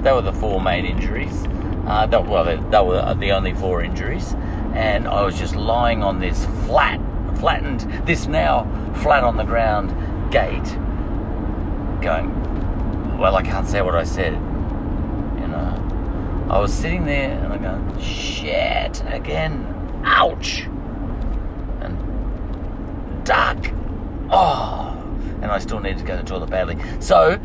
they 0.00 0.12
were 0.12 0.22
the 0.22 0.32
four 0.32 0.60
main 0.60 0.86
injuries. 0.86 1.44
Uh, 1.86 2.06
that, 2.06 2.26
well, 2.26 2.44
they, 2.44 2.56
they 2.56 2.82
were 2.82 3.14
the 3.14 3.32
only 3.32 3.54
four 3.54 3.82
injuries, 3.82 4.34
and 4.74 5.08
I 5.08 5.22
was 5.22 5.38
just 5.38 5.56
lying 5.56 6.02
on 6.02 6.20
this 6.20 6.44
flat 6.66 7.00
flattened 7.38 7.80
this 8.06 8.26
now 8.26 8.64
flat 8.96 9.22
on 9.24 9.36
the 9.36 9.44
ground 9.44 9.90
gate, 10.32 10.64
going, 12.02 13.18
well, 13.18 13.36
I 13.36 13.42
can't 13.42 13.66
say 13.66 13.80
what 13.82 13.94
I 13.94 14.04
said. 14.04 14.34
You 14.34 15.48
know, 15.48 16.46
I 16.50 16.58
was 16.58 16.72
sitting 16.72 17.04
there 17.04 17.38
and 17.38 17.52
I 17.52 17.58
go, 17.58 18.00
shit, 18.00 19.02
again, 19.06 19.66
ouch, 20.04 20.62
and 21.80 23.24
dark, 23.24 23.72
oh, 24.30 24.94
and 25.42 25.46
I 25.46 25.58
still 25.58 25.80
need 25.80 25.98
to 25.98 26.04
go 26.04 26.16
to 26.16 26.22
the 26.22 26.28
toilet 26.28 26.50
badly. 26.50 26.76
So, 27.00 27.38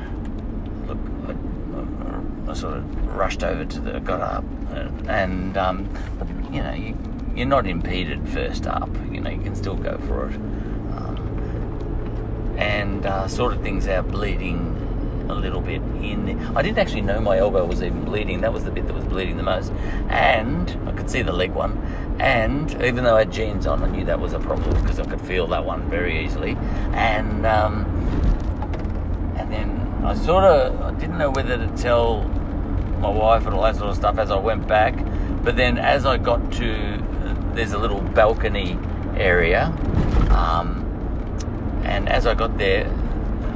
look, 0.88 0.98
I, 1.28 2.52
I 2.52 2.54
sort 2.54 2.78
of 2.78 3.16
rushed 3.16 3.44
over 3.44 3.66
to 3.66 3.80
the, 3.80 4.00
got 4.00 4.22
up, 4.22 4.44
and, 4.72 5.10
and 5.10 5.58
um, 5.58 5.90
you 6.52 6.62
know, 6.62 6.74
you, 6.74 6.98
you're 7.36 7.48
not 7.48 7.68
impeded 7.68 8.28
first 8.30 8.68
up. 8.68 8.90
You 9.12 9.22
know, 9.22 9.30
you 9.30 9.42
can 9.42 9.56
still 9.56 9.76
go 9.76 9.98
for 10.00 10.30
it, 10.30 10.36
um, 10.36 12.56
and 12.58 13.06
uh, 13.06 13.28
sorted 13.28 13.62
things 13.62 13.88
out, 13.88 14.10
bleeding 14.10 14.80
a 15.30 15.34
little 15.34 15.62
bit 15.62 15.82
in 16.02 16.26
there. 16.26 16.52
I 16.56 16.62
didn't 16.62 16.78
actually 16.78 17.02
know 17.02 17.20
my 17.20 17.38
elbow 17.38 17.66
was 17.66 17.82
even 17.82 18.06
bleeding. 18.06 18.42
That 18.42 18.54
was 18.54 18.64
the 18.64 18.72
bit 18.72 18.88
that 18.88 18.94
was 18.94 19.06
bleeding 19.06 19.38
the 19.38 19.44
most. 19.44 19.72
And 20.10 20.78
I 20.86 20.92
could 20.92 21.10
see 21.10 21.22
the 21.22 21.32
leg 21.32 21.52
one. 21.52 21.78
And 22.20 22.72
even 22.84 23.04
though 23.04 23.16
I 23.16 23.20
had 23.20 23.32
jeans 23.32 23.66
on, 23.66 23.84
I 23.84 23.90
knew 23.90 24.06
that 24.06 24.20
was 24.20 24.34
a 24.34 24.40
problem 24.40 24.82
because 24.82 25.00
I 25.00 25.06
could 25.06 25.22
feel 25.22 25.48
that 25.48 25.66
one 25.66 25.90
very 25.90 26.24
easily. 26.24 26.58
And 26.94 27.46
um, 27.46 27.86
and 29.38 29.52
then 29.52 30.02
I 30.04 30.16
sort 30.16 30.44
of 30.44 30.82
I 30.82 31.00
didn't 31.00 31.18
know 31.18 31.32
whether 31.32 31.58
to 31.58 31.68
tell 31.78 32.24
my 33.00 33.10
wife 33.10 33.46
and 33.46 33.56
all 33.56 33.64
that 33.64 33.76
sort 33.76 33.90
of 33.90 33.96
stuff 33.96 34.18
as 34.18 34.32
I 34.32 34.38
went 34.38 34.68
back. 34.68 34.96
But 35.44 35.58
then 35.58 35.78
as 35.78 36.06
I 36.06 36.18
got 36.18 36.52
to 36.54 37.04
there's 37.56 37.74
a 37.74 37.78
little 37.78 38.02
balcony 38.02 38.78
area. 39.16 39.66
Um, 40.30 40.82
and 41.84 42.10
as 42.10 42.26
I 42.26 42.34
got 42.34 42.58
there, 42.58 42.88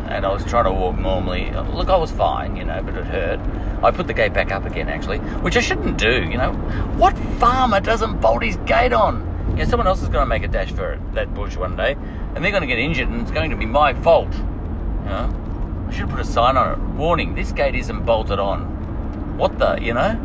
and 0.10 0.26
I 0.26 0.34
was 0.34 0.46
trying 0.46 0.64
to 0.66 0.72
walk 0.72 0.98
normally. 0.98 1.52
Look, 1.52 1.90
I 1.90 1.98
was 1.98 2.12
fine, 2.12 2.56
you 2.56 2.64
know, 2.64 2.82
but 2.82 2.96
it 2.96 3.06
hurt. 3.06 3.40
I 3.84 3.92
put 3.92 4.08
the 4.08 4.14
gate 4.14 4.34
back 4.34 4.52
up 4.52 4.66
again, 4.66 4.90
actually, 4.90 5.20
which 5.20 5.58
I 5.58 5.60
shouldn't 5.60 5.98
do, 5.98 6.24
you 6.24 6.38
know. 6.38 6.54
What 6.98 7.18
farmer 7.40 7.80
doesn't 7.80 8.22
bolt 8.22 8.44
his 8.44 8.58
gate 8.58 8.94
on? 8.94 9.26
You 9.52 9.64
know, 9.64 9.66
someone 9.66 9.88
else 9.88 10.02
is 10.02 10.10
going 10.10 10.24
to 10.24 10.26
make 10.26 10.44
a 10.44 10.48
dash 10.48 10.72
for 10.72 10.94
it, 10.94 11.14
that 11.14 11.34
bush 11.34 11.58
one 11.58 11.76
day, 11.76 11.98
and 12.36 12.44
they're 12.44 12.52
going 12.52 12.62
to 12.62 12.68
get 12.68 12.80
injured, 12.80 13.10
and 13.10 13.22
it's 13.22 13.32
going 13.32 13.52
to 13.52 13.58
be 13.58 13.66
my 13.66 13.94
fault. 13.94 14.34
You 14.34 15.10
know, 15.10 15.86
I 15.88 15.92
should 15.92 16.02
have 16.02 16.10
put 16.10 16.20
a 16.20 16.26
sign 16.26 16.58
on 16.58 16.74
it. 16.74 16.80
Warning: 16.96 17.36
This 17.36 17.52
gate 17.52 17.76
isn't 17.76 18.06
bolted 18.06 18.40
on. 18.40 19.38
What 19.38 19.60
the, 19.60 19.78
you 19.82 19.94
know? 19.94 20.20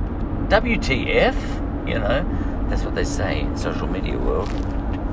WTF? 0.49 1.89
You 1.89 1.99
know, 1.99 2.52
that's 2.68 2.83
what 2.83 2.94
they 2.94 3.05
say 3.05 3.40
in 3.40 3.57
social 3.57 3.87
media 3.87 4.18
world. 4.18 4.48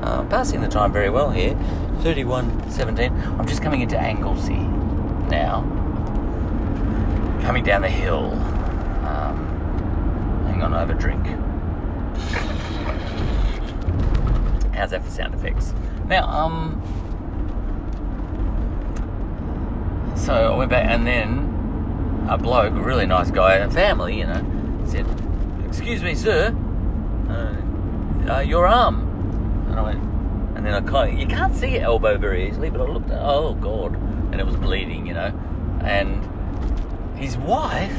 Uh, 0.01 0.23
passing 0.25 0.61
the 0.61 0.67
time 0.67 0.93
very 0.93 1.09
well 1.09 1.29
here. 1.29 1.53
31.17. 2.01 3.11
I'm 3.37 3.47
just 3.47 3.61
coming 3.61 3.81
into 3.81 3.97
Anglesea 3.97 4.55
now. 5.29 5.61
Coming 7.41 7.63
down 7.63 7.81
the 7.81 7.89
hill. 7.89 8.31
Um, 9.05 10.45
hang 10.47 10.61
on, 10.61 10.73
I 10.73 10.79
have 10.79 10.89
a 10.89 10.93
drink. 10.93 11.25
How's 14.73 14.91
that 14.91 15.03
for 15.03 15.11
sound 15.11 15.33
effects? 15.33 15.73
Now, 16.07 16.25
um, 16.27 16.81
so 20.15 20.53
I 20.53 20.55
went 20.55 20.69
back, 20.69 20.85
and 20.89 21.05
then 21.05 22.27
a 22.29 22.37
bloke, 22.37 22.73
a 22.73 22.81
really 22.81 23.05
nice 23.05 23.31
guy, 23.31 23.55
a 23.55 23.69
family, 23.69 24.19
you 24.19 24.25
know, 24.25 24.45
said, 24.85 25.05
"Excuse 25.67 26.01
me, 26.01 26.15
sir, 26.15 26.55
uh, 27.29 28.33
uh, 28.33 28.39
your 28.39 28.67
arm." 28.67 29.05
And 29.69 29.79
I 29.79 29.83
went, 29.83 30.03
and 30.55 30.65
then 30.65 30.73
I 30.73 30.81
kind 30.81 31.13
of, 31.13 31.19
you 31.19 31.27
can't 31.27 31.55
see 31.55 31.75
your 31.75 31.83
elbow 31.83 32.17
very 32.17 32.47
easily, 32.49 32.69
but 32.69 32.81
I 32.81 32.85
looked 32.85 33.09
at, 33.09 33.19
oh 33.21 33.53
God, 33.53 33.95
and 33.95 34.41
it 34.41 34.45
was 34.45 34.55
bleeding, 34.55 35.07
you 35.07 35.13
know. 35.13 35.31
And 35.81 37.17
his 37.17 37.37
wife 37.37 37.95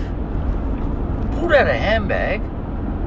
pulled 1.33 1.53
out 1.53 1.67
a 1.67 1.77
handbag 1.77 2.43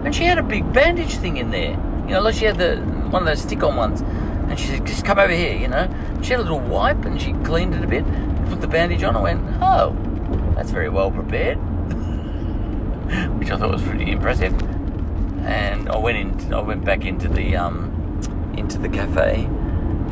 and 0.03 0.13
she 0.15 0.23
had 0.23 0.37
a 0.37 0.43
big 0.43 0.73
bandage 0.73 1.15
thing 1.15 1.37
in 1.37 1.51
there. 1.51 1.71
You 2.07 2.15
know, 2.15 2.21
like 2.21 2.35
she 2.35 2.45
had 2.45 2.57
the 2.57 2.77
one 2.77 3.21
of 3.21 3.27
those 3.27 3.41
stick-on 3.41 3.75
ones. 3.75 4.01
And 4.01 4.59
she 4.59 4.67
said, 4.67 4.85
just 4.85 5.05
come 5.05 5.17
over 5.19 5.31
here, 5.31 5.55
you 5.55 5.67
know. 5.67 5.87
She 6.21 6.31
had 6.31 6.39
a 6.39 6.43
little 6.43 6.59
wipe 6.59 7.05
and 7.05 7.21
she 7.21 7.33
cleaned 7.33 7.73
it 7.75 7.83
a 7.83 7.87
bit, 7.87 8.03
put 8.49 8.59
the 8.59 8.67
bandage 8.67 9.03
on. 9.03 9.15
I 9.15 9.21
went, 9.21 9.41
oh, 9.61 9.95
that's 10.55 10.71
very 10.71 10.89
well 10.89 11.11
prepared. 11.11 11.57
Which 13.37 13.51
I 13.51 13.57
thought 13.57 13.71
was 13.71 13.83
pretty 13.83 14.11
impressive. 14.11 14.53
And 15.43 15.89
I 15.89 15.97
went 15.97 16.17
in, 16.17 16.53
I 16.53 16.61
went 16.61 16.85
back 16.85 17.05
into 17.05 17.27
the 17.27 17.55
um, 17.55 17.91
into 18.57 18.77
the 18.77 18.89
cafe 18.89 19.49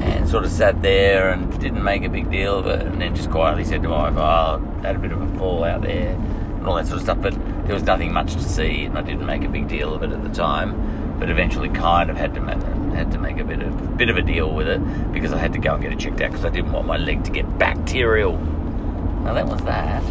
and 0.02 0.28
sort 0.28 0.44
of 0.44 0.52
sat 0.52 0.82
there 0.82 1.30
and 1.30 1.60
didn't 1.60 1.84
make 1.84 2.04
a 2.04 2.10
big 2.10 2.30
deal 2.32 2.58
of 2.58 2.68
it, 2.68 2.82
and 2.82 3.00
then 3.00 3.16
just 3.16 3.30
quietly 3.30 3.64
said 3.64 3.84
to 3.84 3.90
my 3.90 4.10
wife, 4.10 4.18
"Oh, 4.18 4.80
I 4.84 4.88
had 4.88 4.96
a 4.96 5.00
bit 5.00 5.12
of 5.12 5.22
a 5.22 5.38
fall 5.38 5.64
out 5.64 5.84
there," 5.84 6.10
and 6.12 6.68
all 6.68 6.76
that 6.76 6.88
sort 6.88 6.98
of 6.98 7.04
stuff. 7.04 7.22
But 7.22 7.34
there 7.66 7.74
was 7.74 7.84
nothing 7.84 8.12
much 8.12 8.34
to 8.34 8.42
see, 8.42 8.86
and 8.86 8.98
I 8.98 9.02
didn't 9.02 9.26
make 9.26 9.44
a 9.44 9.50
big 9.50 9.68
deal 9.68 9.94
of 9.94 10.04
it 10.04 10.12
at 10.12 10.24
the 10.24 10.30
time. 10.30 11.20
But 11.20 11.30
eventually, 11.30 11.70
kind 11.70 12.10
of 12.10 12.18
had 12.18 12.34
to 12.34 12.42
make, 12.42 12.62
had 12.94 13.12
to 13.12 13.20
make 13.20 13.38
a 13.38 13.44
bit 13.44 13.62
of 13.62 13.98
bit 13.98 14.10
of 14.10 14.18
a 14.18 14.22
deal 14.22 14.52
with 14.52 14.68
it 14.68 15.14
because 15.14 15.32
I 15.32 15.38
had 15.38 15.54
to 15.54 15.60
go 15.60 15.76
and 15.76 15.84
get 15.84 15.92
it 15.92 16.00
checked 16.00 16.20
out 16.22 16.32
because 16.32 16.46
I 16.46 16.50
didn't 16.50 16.72
want 16.72 16.88
my 16.88 16.98
leg 16.98 17.24
to 17.26 17.32
get 17.32 17.60
bacterial. 17.60 18.38
Now 18.38 19.34
that 19.36 19.46
was 19.46 19.62
that. 19.64 20.04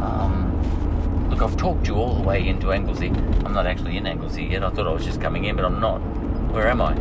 Um, 0.00 0.48
look, 1.28 1.42
I've 1.42 1.56
talked 1.56 1.86
you 1.86 1.94
all 1.94 2.14
the 2.14 2.22
way 2.22 2.46
into 2.46 2.72
Anglesea. 2.72 3.08
I'm 3.44 3.52
not 3.52 3.66
actually 3.66 3.96
in 3.96 4.06
Anglesea 4.06 4.46
yet. 4.46 4.64
I 4.64 4.70
thought 4.70 4.86
I 4.86 4.92
was 4.92 5.04
just 5.04 5.20
coming 5.20 5.44
in, 5.44 5.56
but 5.56 5.64
I'm 5.64 5.80
not. 5.80 5.98
Where 6.52 6.68
am 6.68 6.80
I? 6.80 6.96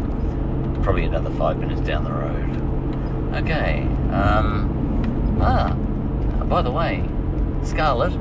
probably 0.88 1.04
another 1.04 1.30
five 1.32 1.58
minutes 1.58 1.82
down 1.82 2.06
the 2.06 2.12
road. 2.14 3.44
Okay. 3.44 3.82
Um, 4.14 5.38
ah, 5.42 5.74
by 6.46 6.62
the 6.62 6.72
way, 6.72 7.04
Scarlett, 7.62 8.14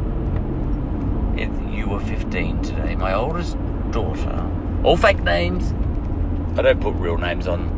it, 1.39 1.49
you 1.73 1.87
were 1.89 2.01
15 2.01 2.63
today. 2.63 2.97
My 2.97 3.15
oldest 3.15 3.57
daughter. 3.93 4.51
All 4.83 4.97
fake 4.97 5.23
names. 5.23 5.75
I 6.59 6.63
don't 6.63 6.81
put 6.81 6.95
real 6.95 7.17
names 7.17 7.47
on 7.47 7.71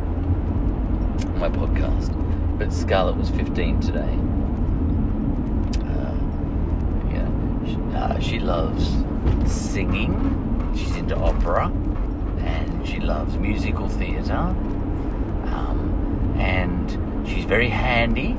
my 1.38 1.50
podcast. 1.50 2.14
But 2.58 2.72
Scarlett 2.72 3.16
was 3.16 3.28
15 3.28 3.80
today. 3.80 4.00
Uh, 5.84 6.14
yeah, 7.12 7.28
she, 7.58 7.58
uh, 7.94 8.18
she 8.18 8.38
loves 8.38 8.88
singing. 9.46 10.74
She's 10.76 10.96
into 10.96 11.16
opera 11.16 11.66
and 12.38 12.87
she 12.87 13.00
loves 13.00 13.37
musical 13.37 13.88
theatre 13.88 14.54
and 16.38 17.28
she's 17.28 17.44
very 17.44 17.68
handy. 17.68 18.37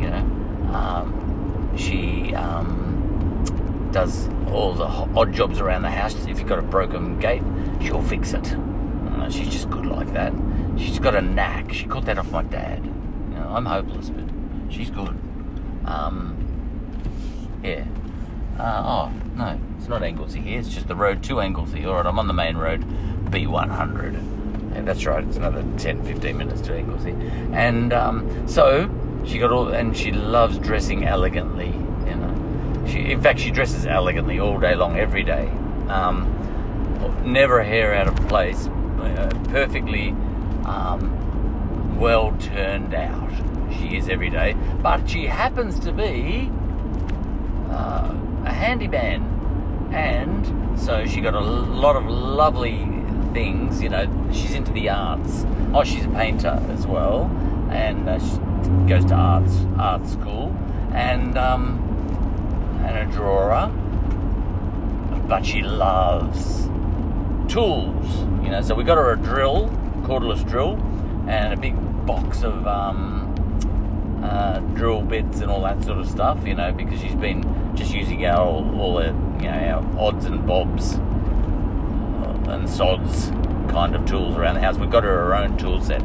You 0.00 0.10
know, 0.10 0.72
um, 0.72 1.72
she 1.76 2.34
um, 2.34 3.90
does 3.92 4.28
all 4.50 4.72
the 4.72 4.84
odd 4.84 5.32
jobs 5.32 5.60
around 5.60 5.82
the 5.82 5.90
house. 5.90 6.14
If 6.26 6.38
you've 6.38 6.48
got 6.48 6.58
a 6.58 6.62
broken 6.62 7.18
gate, 7.18 7.42
she'll 7.80 8.02
fix 8.02 8.32
it. 8.32 8.54
Uh, 8.54 9.30
she's 9.30 9.48
just 9.48 9.70
good 9.70 9.86
like 9.86 10.12
that. 10.12 10.32
She's 10.76 10.98
got 10.98 11.14
a 11.14 11.22
knack. 11.22 11.72
She 11.72 11.86
got 11.86 12.04
that 12.06 12.18
off 12.18 12.30
my 12.30 12.42
dad. 12.42 12.84
You 12.84 13.38
know, 13.38 13.48
I'm 13.50 13.64
hopeless, 13.64 14.10
but 14.10 14.24
she's 14.70 14.90
good. 14.90 15.16
Um, 15.84 16.36
yeah. 17.62 17.84
Uh, 18.58 19.10
oh, 19.10 19.12
no, 19.36 19.58
it's 19.78 19.88
not 19.88 20.02
Anglesea 20.02 20.40
here. 20.40 20.58
It's 20.58 20.68
just 20.68 20.88
the 20.88 20.96
road 20.96 21.22
to 21.24 21.40
Anglesea. 21.40 21.84
All 21.86 21.94
right, 21.94 22.06
I'm 22.06 22.18
on 22.18 22.26
the 22.26 22.34
main 22.34 22.56
road, 22.56 22.82
B100 23.30 24.36
that's 24.86 25.04
right. 25.04 25.24
It's 25.24 25.36
another 25.36 25.64
10, 25.78 26.04
15 26.04 26.36
minutes 26.36 26.60
to 26.62 26.74
Anglesea. 26.74 27.12
And 27.52 27.92
um, 27.92 28.48
so 28.48 28.88
she 29.26 29.38
got 29.38 29.50
all, 29.50 29.68
and 29.68 29.96
she 29.96 30.12
loves 30.12 30.58
dressing 30.58 31.04
elegantly. 31.04 31.66
You 32.06 32.14
know, 32.14 32.84
she, 32.88 33.10
in 33.10 33.20
fact, 33.20 33.40
she 33.40 33.50
dresses 33.50 33.84
elegantly 33.84 34.38
all 34.38 34.58
day 34.58 34.74
long, 34.74 34.96
every 34.96 35.24
day. 35.24 35.48
Um, 35.88 36.32
never 37.24 37.58
a 37.58 37.64
hair 37.64 37.94
out 37.94 38.06
of 38.06 38.16
place. 38.28 38.68
Uh, 38.68 39.28
perfectly 39.48 40.10
um, 40.64 41.98
well 41.98 42.36
turned 42.38 42.94
out. 42.94 43.32
She 43.78 43.96
is 43.96 44.08
every 44.08 44.30
day, 44.30 44.56
but 44.82 45.08
she 45.10 45.26
happens 45.26 45.80
to 45.80 45.92
be 45.92 46.50
uh, 47.70 48.14
a 48.46 48.52
handyman, 48.52 49.90
and 49.92 50.78
so 50.78 51.04
she 51.04 51.20
got 51.20 51.34
a 51.34 51.40
lot 51.40 51.96
of 51.96 52.06
lovely 52.06 52.78
things. 53.32 53.82
You 53.82 53.88
know, 53.88 54.30
she's 54.32 54.54
into 54.54 54.72
the 54.72 54.88
arts. 54.88 55.44
Oh, 55.74 55.84
she's 55.84 56.04
a 56.04 56.10
painter 56.10 56.62
as 56.70 56.86
well, 56.86 57.24
and 57.70 58.08
uh, 58.08 58.18
she 58.20 58.88
goes 58.88 59.04
to 59.06 59.14
arts 59.14 59.66
art 59.78 60.06
school, 60.06 60.56
and 60.92 61.36
um, 61.36 61.82
and 62.86 62.96
a 62.96 63.12
drawer. 63.12 63.68
But 65.28 65.44
she 65.44 65.62
loves 65.62 66.68
tools. 67.52 68.06
You 68.44 68.52
know, 68.52 68.62
so 68.62 68.76
we 68.76 68.84
got 68.84 68.96
her 68.96 69.12
a 69.12 69.16
drill, 69.16 69.68
cordless 70.02 70.48
drill, 70.48 70.76
and 71.26 71.52
a 71.52 71.56
big 71.56 71.74
box 72.06 72.44
of 72.44 72.64
um, 72.64 73.34
uh, 74.22 74.60
drill 74.76 75.02
bits 75.02 75.40
and 75.40 75.50
all 75.50 75.62
that 75.62 75.82
sort 75.82 75.98
of 75.98 76.08
stuff. 76.08 76.46
You 76.46 76.54
know, 76.54 76.70
because 76.72 77.00
she's 77.00 77.16
been 77.16 77.42
just 77.76 77.94
using 77.94 78.24
our 78.26 78.40
all, 78.40 78.96
the 78.96 79.06
you 79.44 79.50
know 79.50 79.84
our 79.98 80.06
odds 80.06 80.24
and 80.24 80.46
bobs 80.46 80.94
and 82.48 82.68
sods 82.68 83.30
kind 83.70 83.94
of 83.94 84.04
tools 84.06 84.36
around 84.36 84.54
the 84.54 84.60
house. 84.60 84.76
We've 84.76 84.90
got 84.90 85.04
her 85.04 85.16
her 85.16 85.34
own 85.34 85.56
tool 85.58 85.80
set, 85.82 86.02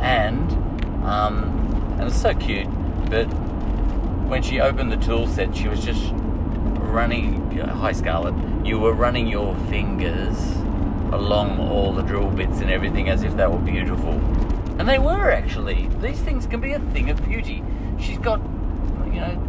and 0.00 0.50
um, 1.04 1.96
and 1.98 2.08
it's 2.08 2.20
so 2.20 2.34
cute. 2.34 2.68
But 3.10 3.24
when 4.28 4.42
she 4.42 4.60
opened 4.60 4.92
the 4.92 4.96
tool 4.96 5.26
set, 5.26 5.56
she 5.56 5.68
was 5.68 5.84
just 5.84 6.12
running. 6.14 7.50
Hi, 7.58 7.92
Scarlett. 7.92 8.34
You 8.64 8.78
were 8.78 8.92
running 8.92 9.26
your 9.26 9.54
fingers 9.68 10.36
along 11.12 11.58
all 11.58 11.92
the 11.92 12.02
drill 12.02 12.28
bits 12.28 12.60
and 12.60 12.70
everything 12.70 13.08
as 13.08 13.22
if 13.22 13.34
they 13.36 13.46
were 13.46 13.58
beautiful, 13.58 14.12
and 14.78 14.88
they 14.88 14.98
were 14.98 15.30
actually. 15.30 15.88
These 16.00 16.20
things 16.20 16.46
can 16.46 16.60
be 16.60 16.72
a 16.72 16.80
thing 16.92 17.10
of 17.10 17.24
beauty. 17.24 17.62
She's 17.98 18.18
got, 18.18 18.40
you 19.06 19.20
know, 19.20 19.47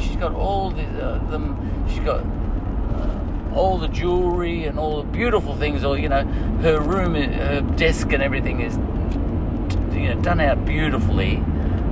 she's 0.00 0.16
got 0.16 0.32
all 0.34 0.70
the, 0.70 0.82
uh, 0.82 1.18
them. 1.30 1.86
She's 1.88 2.00
got 2.00 2.20
uh, 2.20 3.54
all 3.54 3.78
the 3.78 3.88
jewelry 3.88 4.64
and 4.64 4.78
all 4.78 5.02
the 5.02 5.08
beautiful 5.10 5.56
things. 5.56 5.84
Or 5.84 5.98
you 5.98 6.08
know, 6.08 6.24
her 6.62 6.80
room, 6.80 7.14
her 7.14 7.60
desk, 7.76 8.12
and 8.12 8.22
everything 8.22 8.60
is, 8.60 8.76
you 9.94 10.14
know, 10.14 10.20
done 10.22 10.40
out 10.40 10.64
beautifully 10.64 11.42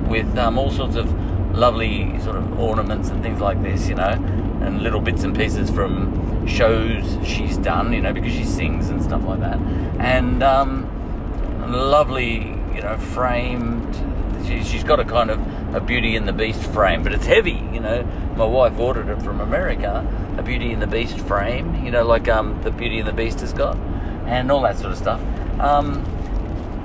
with 0.07 0.37
um, 0.37 0.57
all 0.57 0.71
sorts 0.71 0.95
of 0.95 1.13
lovely 1.55 2.19
sort 2.21 2.35
of 2.35 2.59
ornaments 2.59 3.09
and 3.09 3.21
things 3.21 3.39
like 3.39 3.61
this, 3.63 3.87
you 3.87 3.95
know, 3.95 4.03
and 4.61 4.81
little 4.81 5.01
bits 5.01 5.23
and 5.23 5.35
pieces 5.35 5.69
from 5.69 6.47
shows 6.47 7.17
she's 7.23 7.57
done, 7.57 7.93
you 7.93 8.01
know, 8.01 8.13
because 8.13 8.33
she 8.33 8.43
sings 8.43 8.89
and 8.89 9.03
stuff 9.03 9.23
like 9.23 9.39
that, 9.39 9.57
and 9.99 10.41
um, 10.43 10.87
lovely, 11.71 12.57
you 12.73 12.81
know, 12.81 12.97
framed. 12.97 13.95
She, 14.47 14.63
she's 14.63 14.83
got 14.83 14.99
a 14.99 15.05
kind 15.05 15.29
of 15.29 15.39
a 15.73 15.79
Beauty 15.79 16.15
and 16.15 16.27
the 16.27 16.33
Beast 16.33 16.63
frame, 16.71 17.03
but 17.03 17.13
it's 17.13 17.25
heavy, 17.25 17.61
you 17.73 17.79
know. 17.79 18.03
My 18.35 18.45
wife 18.45 18.77
ordered 18.79 19.09
it 19.09 19.21
from 19.21 19.41
America, 19.41 20.05
a 20.37 20.43
Beauty 20.43 20.71
and 20.71 20.81
the 20.81 20.87
Beast 20.87 21.19
frame, 21.21 21.85
you 21.85 21.91
know, 21.91 22.05
like 22.05 22.27
um, 22.27 22.61
the 22.63 22.71
Beauty 22.71 22.99
and 22.99 23.07
the 23.07 23.13
Beast 23.13 23.41
has 23.41 23.53
got, 23.53 23.77
and 24.25 24.51
all 24.51 24.61
that 24.61 24.77
sort 24.77 24.91
of 24.91 24.97
stuff. 24.97 25.21
Um, 25.59 26.05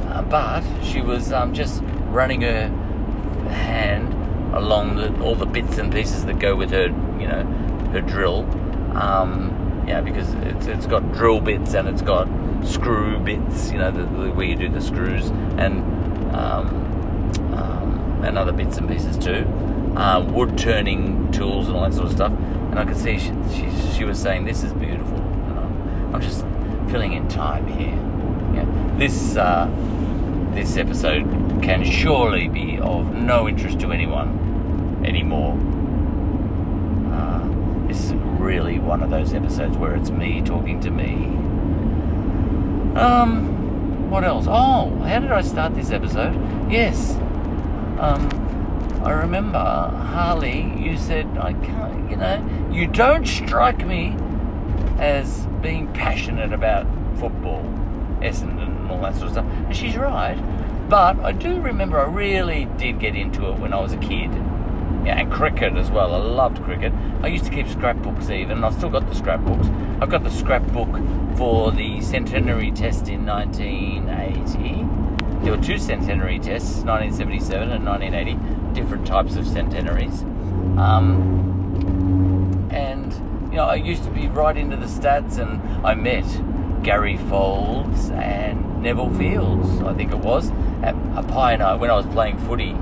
uh, 0.09 0.23
but 0.23 0.63
she 0.83 1.01
was 1.01 1.33
um, 1.33 1.55
just 1.55 1.83
running 2.09 2.43
her 2.43 2.69
hand 3.49 4.13
along 4.55 4.97
the, 4.97 5.23
all 5.23 5.35
the 5.35 5.47
bits 5.47 5.79
and 5.79 5.93
pieces 5.93 6.25
that 6.27 6.39
go 6.39 6.55
with 6.55 6.71
her, 6.71 6.87
you 7.19 7.27
know, 7.27 7.45
her 7.93 8.01
drill. 8.01 8.41
Um, 8.97 9.85
yeah, 9.87 10.01
because 10.01 10.33
it's, 10.35 10.67
it's 10.67 10.87
got 10.87 11.13
drill 11.13 11.41
bits 11.41 11.75
and 11.75 11.89
it's 11.89 12.03
got 12.03 12.29
screw 12.65 13.19
bits, 13.19 13.71
you 13.71 13.79
know, 13.79 13.91
the, 13.91 14.03
the, 14.03 14.31
where 14.31 14.47
you 14.47 14.57
do 14.57 14.69
the 14.69 14.81
screws 14.81 15.29
and 15.59 15.83
um, 16.35 16.69
um, 16.75 16.84
and 18.25 18.39
other 18.39 18.53
bits 18.53 18.79
and 18.79 18.89
pieces 18.89 19.17
too. 19.19 19.47
Uh, 19.97 20.25
wood 20.31 20.59
turning 20.59 21.31
tools 21.31 21.69
and 21.69 21.77
all 21.77 21.83
that 21.83 21.95
sort 21.95 22.07
of 22.07 22.13
stuff. 22.13 22.33
And 22.33 22.79
I 22.79 22.85
could 22.85 22.97
see 22.97 23.19
she, 23.19 23.33
she, 23.55 23.93
she 23.97 24.05
was 24.05 24.19
saying, 24.19 24.45
"This 24.45 24.65
is 24.65 24.73
beautiful." 24.73 25.19
I'm, 25.19 26.15
I'm, 26.15 26.21
just 26.21 26.41
filling 26.91 27.13
in 27.13 27.29
time 27.29 27.67
here. 27.69 27.95
Yeah, 28.55 28.97
this 28.99 29.37
uh, 29.37 29.71
this 30.55 30.77
episode 30.77 31.25
can 31.63 31.85
surely 31.85 32.49
be 32.49 32.79
of 32.79 33.15
no 33.15 33.49
interest 33.49 33.79
to 33.81 33.93
anyone 33.93 35.03
anymore. 35.07 35.53
Uh, 37.15 37.87
this 37.87 38.07
is 38.07 38.13
really 38.15 38.79
one 38.79 39.03
of 39.03 39.11
those 39.11 39.33
episodes 39.33 39.77
where 39.77 39.95
it's 39.95 40.11
me 40.11 40.43
talking 40.43 40.81
to 40.81 40.91
me. 40.91 41.15
Um, 42.99 44.11
what 44.11 44.25
else? 44.25 44.47
Oh, 44.49 44.97
how 45.01 45.21
did 45.21 45.33
I 45.33 45.43
start 45.43 45.75
this 45.75 45.91
episode? 45.91 46.35
Yes. 46.71 47.19
Um, 47.99 48.29
I 49.05 49.13
remember 49.13 49.59
Harley. 49.59 50.73
You 50.79 50.97
said 50.97 51.27
I 51.39 51.53
can't. 51.53 52.11
You 52.11 52.17
know, 52.17 52.69
you 52.73 52.87
don't 52.87 53.27
strike 53.27 53.85
me 53.87 54.17
as 54.99 55.47
being 55.63 55.93
passionate 55.93 56.53
about 56.53 56.87
football, 57.19 57.63
Essendon, 58.21 58.69
and 58.69 58.91
all 58.91 59.01
that 59.03 59.15
sort 59.15 59.27
of 59.27 59.33
stuff. 59.33 59.47
And 59.47 59.77
she's 59.77 59.97
right. 59.97 60.39
But 60.89 61.19
I 61.21 61.33
do 61.33 61.61
remember 61.61 61.99
I 61.99 62.05
really 62.05 62.67
did 62.77 63.01
get 63.01 63.17
into 63.17 63.51
it 63.51 63.59
when 63.59 63.73
I 63.73 63.81
was 63.81 63.93
a 63.93 63.99
kid. 63.99 64.31
Yeah, 65.05 65.19
and 65.19 65.33
cricket 65.33 65.75
as 65.77 65.91
well. 65.91 66.15
I 66.15 66.19
loved 66.19 66.63
cricket. 66.63 66.93
I 67.23 67.29
used 67.29 67.45
to 67.45 67.51
keep 67.51 67.69
scrapbooks 67.69 68.31
even. 68.31 68.65
I've 68.65 68.75
still 68.75 68.91
got 68.91 69.07
the 69.09 69.15
scrapbooks. 69.15 69.67
I've 70.01 70.11
got 70.11 70.25
the 70.25 70.31
scrapbook 70.31 70.89
for 71.37 71.71
the 71.73 72.01
centenary 72.01 72.71
test 72.71 73.09
in 73.09 73.27
1980. 73.27 75.04
There 75.45 75.55
were 75.55 75.63
two 75.63 75.79
centenary 75.79 76.39
tests, 76.39 76.85
1977 76.85 77.71
and 77.71 77.85
1980, 77.85 78.75
different 78.75 79.07
types 79.07 79.37
of 79.37 79.47
centenaries. 79.47 80.23
Um, 80.79 82.71
and, 82.73 83.13
you 83.51 83.57
know, 83.57 83.65
I 83.65 83.75
used 83.75 84.05
to 84.05 84.11
be 84.11 84.27
right 84.29 84.57
into 84.57 84.77
the 84.77 84.87
stats 84.87 85.37
and 85.39 85.61
I 85.87 85.95
met 85.95 86.25
Garry 86.83 87.19
Foulds 87.19 88.11
and 88.11 88.83
Neville 88.83 89.13
Fields, 89.15 89.83
I 89.83 89.93
think 89.93 90.13
it 90.13 90.19
was, 90.19 90.51
at 90.83 90.95
a 91.15 91.23
pioneer 91.23 91.77
when 91.77 91.91
I 91.91 91.97
was 91.97 92.07
playing 92.07 92.39
footy 92.39 92.73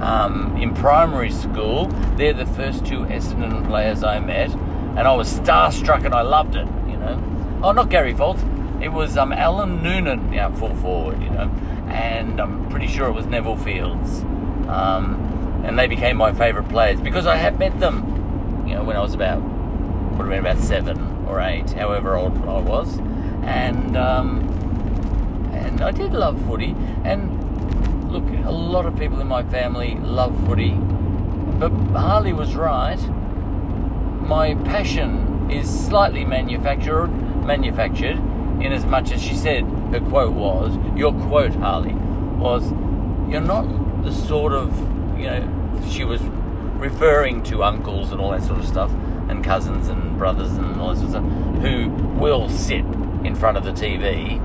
um, 0.00 0.56
in 0.60 0.74
primary 0.74 1.30
school. 1.30 1.86
They're 2.16 2.32
the 2.32 2.46
first 2.46 2.84
two 2.84 3.00
Essendon 3.04 3.66
players 3.68 4.02
I 4.02 4.18
met, 4.18 4.50
and 4.50 5.00
I 5.00 5.14
was 5.14 5.32
starstruck 5.32 6.04
and 6.04 6.12
I 6.12 6.22
loved 6.22 6.56
it. 6.56 6.66
You 6.88 6.96
know, 6.96 7.60
oh, 7.62 7.70
not 7.70 7.88
Garry 7.88 8.14
Foulds. 8.14 8.42
It 8.82 8.88
was 8.88 9.16
um, 9.16 9.32
Alan 9.32 9.82
Noonan, 9.82 10.32
yeah, 10.32 10.52
full 10.54 10.74
forward. 10.76 11.22
You 11.22 11.30
know, 11.30 11.50
and 11.94 12.40
I'm 12.40 12.68
pretty 12.68 12.88
sure 12.88 13.06
it 13.06 13.12
was 13.12 13.26
Neville 13.26 13.56
Fields. 13.56 14.22
Um, 14.68 15.62
and 15.64 15.78
they 15.78 15.86
became 15.86 16.16
my 16.16 16.32
favourite 16.34 16.68
players 16.68 17.00
because 17.00 17.26
I 17.26 17.36
had 17.36 17.58
met 17.58 17.78
them. 17.80 18.64
You 18.66 18.74
know, 18.74 18.84
when 18.84 18.96
I 18.96 19.00
was 19.00 19.14
about 19.14 19.40
would 19.42 20.20
have 20.20 20.28
been 20.28 20.40
about 20.40 20.58
seven 20.58 21.24
or 21.26 21.40
eight, 21.40 21.70
however 21.72 22.16
old 22.16 22.36
I 22.46 22.60
was, 22.60 22.98
and 23.42 23.96
um, 23.96 24.40
and 25.52 25.80
I 25.80 25.90
did 25.90 26.12
love 26.12 26.40
footy. 26.46 26.74
And 27.04 28.12
look, 28.12 28.24
a 28.44 28.50
lot 28.50 28.86
of 28.86 28.98
people 28.98 29.20
in 29.20 29.28
my 29.28 29.42
family 29.44 29.94
love 29.96 30.36
footy, 30.46 30.72
but 31.58 31.70
Harley 31.92 32.32
was 32.32 32.54
right. 32.54 33.00
My 34.20 34.54
passion 34.64 35.50
is 35.50 35.68
slightly 35.68 36.24
manufactured, 36.24 37.08
manufactured, 37.44 38.18
in 38.60 38.72
as 38.72 38.84
much 38.84 39.12
as 39.12 39.22
she 39.22 39.34
said 39.34 39.64
her 39.92 40.00
quote 40.00 40.32
was, 40.32 40.76
your 40.96 41.12
quote, 41.12 41.54
Harley, 41.54 41.94
was, 41.94 42.70
you're 43.30 43.40
not 43.40 43.64
the 44.04 44.12
sort 44.12 44.52
of, 44.52 44.76
you 45.18 45.26
know, 45.26 45.82
she 45.88 46.04
was 46.04 46.20
referring 46.76 47.42
to 47.44 47.62
uncles 47.62 48.12
and 48.12 48.20
all 48.20 48.30
that 48.30 48.42
sort 48.42 48.58
of 48.58 48.66
stuff, 48.66 48.90
and 49.28 49.42
cousins 49.42 49.88
and 49.88 50.18
brothers 50.18 50.50
and 50.52 50.80
all 50.80 50.94
that 50.94 50.96
sort 50.96 51.06
of 51.06 51.10
stuff, 51.10 51.62
who 51.62 51.88
will 52.18 52.48
sit 52.48 52.84
in 53.24 53.34
front 53.34 53.56
of 53.56 53.64
the 53.64 53.72
TV 53.72 54.38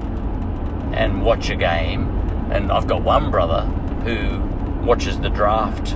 and 0.94 1.22
watch 1.24 1.50
a 1.50 1.56
game. 1.56 2.08
And 2.52 2.72
I've 2.72 2.88
got 2.88 3.04
one 3.04 3.30
brother 3.30 3.62
who 4.04 4.40
watches 4.86 5.20
the 5.20 5.30
draft, 5.30 5.92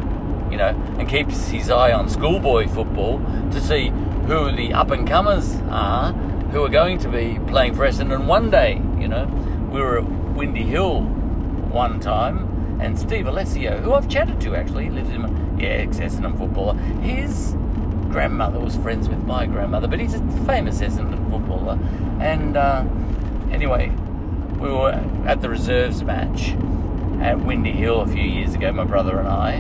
you 0.52 0.58
know, 0.58 0.70
and 1.00 1.08
keeps 1.08 1.48
his 1.48 1.70
eye 1.70 1.94
on 1.94 2.10
schoolboy 2.10 2.68
football 2.68 3.20
to 3.52 3.62
see 3.62 3.90
who 4.28 4.52
the 4.52 4.74
up 4.74 4.92
and 4.92 5.08
comers 5.08 5.56
are 5.70 6.14
who 6.54 6.64
are 6.64 6.70
going 6.70 7.00
to 7.00 7.10
be 7.10 7.40
playing 7.48 7.74
for 7.74 7.82
Essendon 7.82 8.28
one 8.28 8.52
day. 8.52 8.80
You 9.00 9.08
know, 9.08 9.26
we 9.72 9.82
were 9.82 9.98
at 9.98 10.06
Windy 10.36 10.62
Hill 10.62 11.02
one 11.02 12.00
time, 12.00 12.80
and 12.80 12.98
Steve 12.98 13.26
Alessio, 13.26 13.82
who 13.82 13.94
I've 13.94 14.08
chatted 14.08 14.40
to 14.42 14.56
actually, 14.56 14.92
lives 14.92 15.10
in 15.10 15.22
yeah, 15.60 15.70
ex 15.70 15.98
Essendon 15.98 16.38
footballer. 16.38 16.76
His 17.02 17.54
grandmother 18.12 18.60
was 18.60 18.76
friends 18.76 19.10
with 19.10 19.24
my 19.24 19.48
grandmother, 19.48 19.88
but 19.88 20.00
he's 20.00 20.14
a 20.14 20.20
famous 20.46 20.80
Essendon 20.80 21.28
footballer. 21.32 21.80
And 22.22 22.56
uh, 22.56 22.86
anyway, 23.52 23.90
we 24.60 24.70
were 24.70 24.92
at 25.26 25.42
the 25.42 25.50
reserves 25.50 26.04
match 26.04 26.52
at 27.20 27.40
Windy 27.40 27.72
Hill 27.72 28.02
a 28.02 28.08
few 28.08 28.22
years 28.22 28.54
ago, 28.54 28.72
my 28.72 28.84
brother 28.84 29.18
and 29.18 29.28
I, 29.28 29.58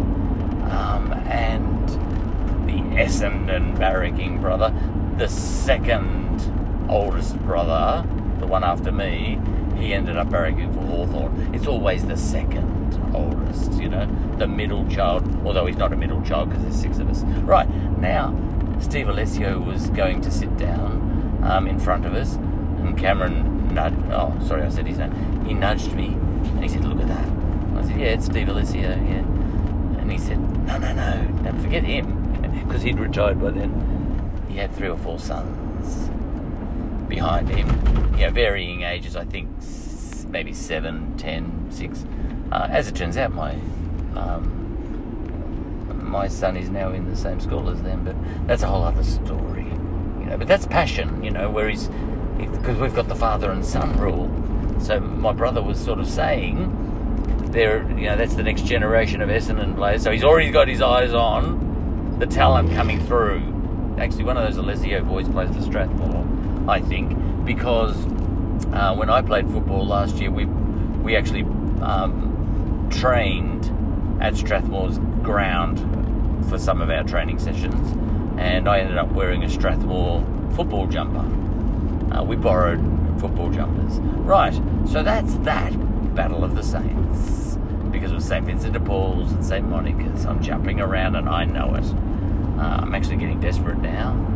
um, 0.69 1.11
and 1.25 1.89
the 2.67 3.01
Essendon 3.01 3.75
barracking 3.79 4.41
brother, 4.41 4.71
the 5.17 5.27
second 5.27 6.22
oldest 6.89 7.37
brother, 7.39 8.07
the 8.39 8.47
one 8.47 8.63
after 8.63 8.91
me, 8.91 9.39
he 9.77 9.93
ended 9.93 10.17
up 10.17 10.29
barracking 10.29 10.73
for 10.73 10.81
Hawthorn. 10.81 11.53
It's 11.53 11.67
always 11.67 12.05
the 12.05 12.17
second 12.17 12.99
oldest, 13.13 13.73
you 13.73 13.89
know, 13.89 14.07
the 14.37 14.47
middle 14.47 14.87
child, 14.87 15.23
although 15.45 15.65
he's 15.65 15.77
not 15.77 15.93
a 15.93 15.95
middle 15.95 16.21
child 16.21 16.49
because 16.49 16.63
there's 16.63 16.79
six 16.79 16.99
of 16.99 17.09
us. 17.09 17.23
Right, 17.43 17.69
now, 17.99 18.37
Steve 18.79 19.09
Alessio 19.09 19.59
was 19.59 19.89
going 19.89 20.21
to 20.21 20.31
sit 20.31 20.55
down 20.57 21.41
um, 21.43 21.67
in 21.67 21.79
front 21.79 22.05
of 22.05 22.13
us, 22.13 22.35
and 22.35 22.97
Cameron 22.97 23.73
nudged. 23.73 23.97
Oh, 24.11 24.37
sorry, 24.45 24.63
I 24.63 24.69
said 24.69 24.87
his 24.87 24.97
name. 24.97 25.45
He 25.45 25.53
nudged 25.53 25.93
me, 25.93 26.07
and 26.07 26.63
he 26.63 26.69
said, 26.69 26.85
"Look 26.85 26.99
at 26.99 27.07
that." 27.07 27.77
I 27.77 27.87
said, 27.87 27.99
"Yeah, 27.99 28.07
it's 28.07 28.25
Steve 28.25 28.49
Alessio." 28.49 28.81
Yeah, 28.81 28.89
and 29.99 30.11
he 30.11 30.17
said, 30.17 30.39
"No, 30.65 30.77
no, 30.77 30.93
no, 30.93 31.43
don't 31.43 31.61
forget 31.61 31.83
him," 31.83 32.63
because 32.67 32.81
he'd 32.81 32.99
retired 32.99 33.41
by 33.41 33.51
then. 33.51 33.71
He 34.49 34.57
had 34.57 34.73
three 34.75 34.89
or 34.89 34.97
four 34.97 35.19
sons 35.19 35.62
behind 37.13 37.47
him, 37.47 37.67
yeah, 38.17 38.31
varying 38.31 38.81
ages. 38.81 39.15
I 39.15 39.23
think 39.25 39.47
maybe 40.29 40.51
seven, 40.51 41.15
ten, 41.15 41.67
six. 41.69 42.05
Uh, 42.51 42.67
as 42.69 42.87
it 42.87 42.95
turns 42.95 43.17
out, 43.17 43.31
my 43.33 43.53
um, 44.15 44.43
my 46.01 46.27
son 46.27 46.57
is 46.57 46.69
now 46.69 46.91
in 46.91 47.07
the 47.07 47.15
same 47.15 47.39
school 47.39 47.69
as 47.69 47.81
them, 47.83 48.03
but 48.03 48.15
that's 48.47 48.63
a 48.63 48.67
whole 48.67 48.83
other 48.83 49.03
story, 49.03 49.65
you 50.19 50.25
know. 50.25 50.37
But 50.37 50.47
that's 50.47 50.65
passion, 50.65 51.23
you 51.23 51.29
know, 51.29 51.49
where 51.51 51.69
he's 51.69 51.87
because 52.37 52.79
we've 52.79 52.95
got 52.95 53.07
the 53.07 53.15
father 53.15 53.51
and 53.51 53.63
son 53.63 53.95
rule. 53.99 54.27
So 54.79 54.99
my 54.99 55.33
brother 55.33 55.61
was 55.61 55.79
sort 55.79 55.99
of 55.99 56.07
saying, 56.07 56.57
there, 57.51 57.87
you 57.89 58.07
know, 58.07 58.17
that's 58.17 58.33
the 58.33 58.43
next 58.43 58.65
generation 58.65 59.21
of 59.21 59.29
Essendon 59.29 59.75
players. 59.75 60.01
So 60.01 60.11
he's 60.11 60.23
already 60.23 60.49
got 60.49 60.67
his 60.67 60.81
eyes 60.81 61.13
on 61.13 62.17
the 62.19 62.25
talent 62.25 62.71
coming 62.73 62.99
through. 63.05 63.41
Actually, 63.99 64.23
one 64.23 64.35
of 64.35 64.43
those 64.45 64.57
Alessio 64.57 65.03
boys 65.03 65.29
plays 65.29 65.55
for 65.55 65.61
Strathmore, 65.61 66.25
I 66.67 66.79
think, 66.79 67.45
because 67.45 67.95
uh, 68.73 68.95
when 68.95 69.09
I 69.09 69.21
played 69.21 69.49
football 69.49 69.85
last 69.85 70.15
year, 70.15 70.31
we 70.31 70.45
we 70.45 71.15
actually 71.15 71.43
um, 71.81 72.87
trained 72.91 73.65
at 74.21 74.35
Strathmore's 74.35 74.99
ground 75.21 75.79
for 76.49 76.57
some 76.57 76.81
of 76.81 76.89
our 76.89 77.03
training 77.03 77.39
sessions, 77.39 77.91
and 78.37 78.67
I 78.67 78.79
ended 78.79 78.97
up 78.97 79.11
wearing 79.11 79.43
a 79.43 79.49
Strathmore 79.49 80.23
football 80.55 80.87
jumper. 80.87 81.25
Uh, 82.15 82.23
we 82.23 82.35
borrowed 82.35 82.79
football 83.19 83.49
jumpers. 83.49 83.99
Right, 83.99 84.53
so 84.87 85.03
that's 85.03 85.35
that 85.39 85.73
Battle 86.15 86.43
of 86.43 86.55
the 86.55 86.63
Saints. 86.63 87.57
Because 87.91 88.11
it 88.11 88.15
was 88.15 88.25
St. 88.25 88.45
Vincent 88.45 88.73
de 88.73 88.79
Paul's 88.79 89.31
and 89.31 89.45
St. 89.45 89.67
Monica's. 89.67 90.25
I'm 90.25 90.41
jumping 90.41 90.79
around 90.79 91.15
and 91.15 91.29
I 91.29 91.45
know 91.45 91.75
it. 91.75 91.85
Uh, 92.59 92.81
I'm 92.81 92.95
actually 92.95 93.17
getting 93.17 93.39
desperate 93.39 93.77
now. 93.79 94.32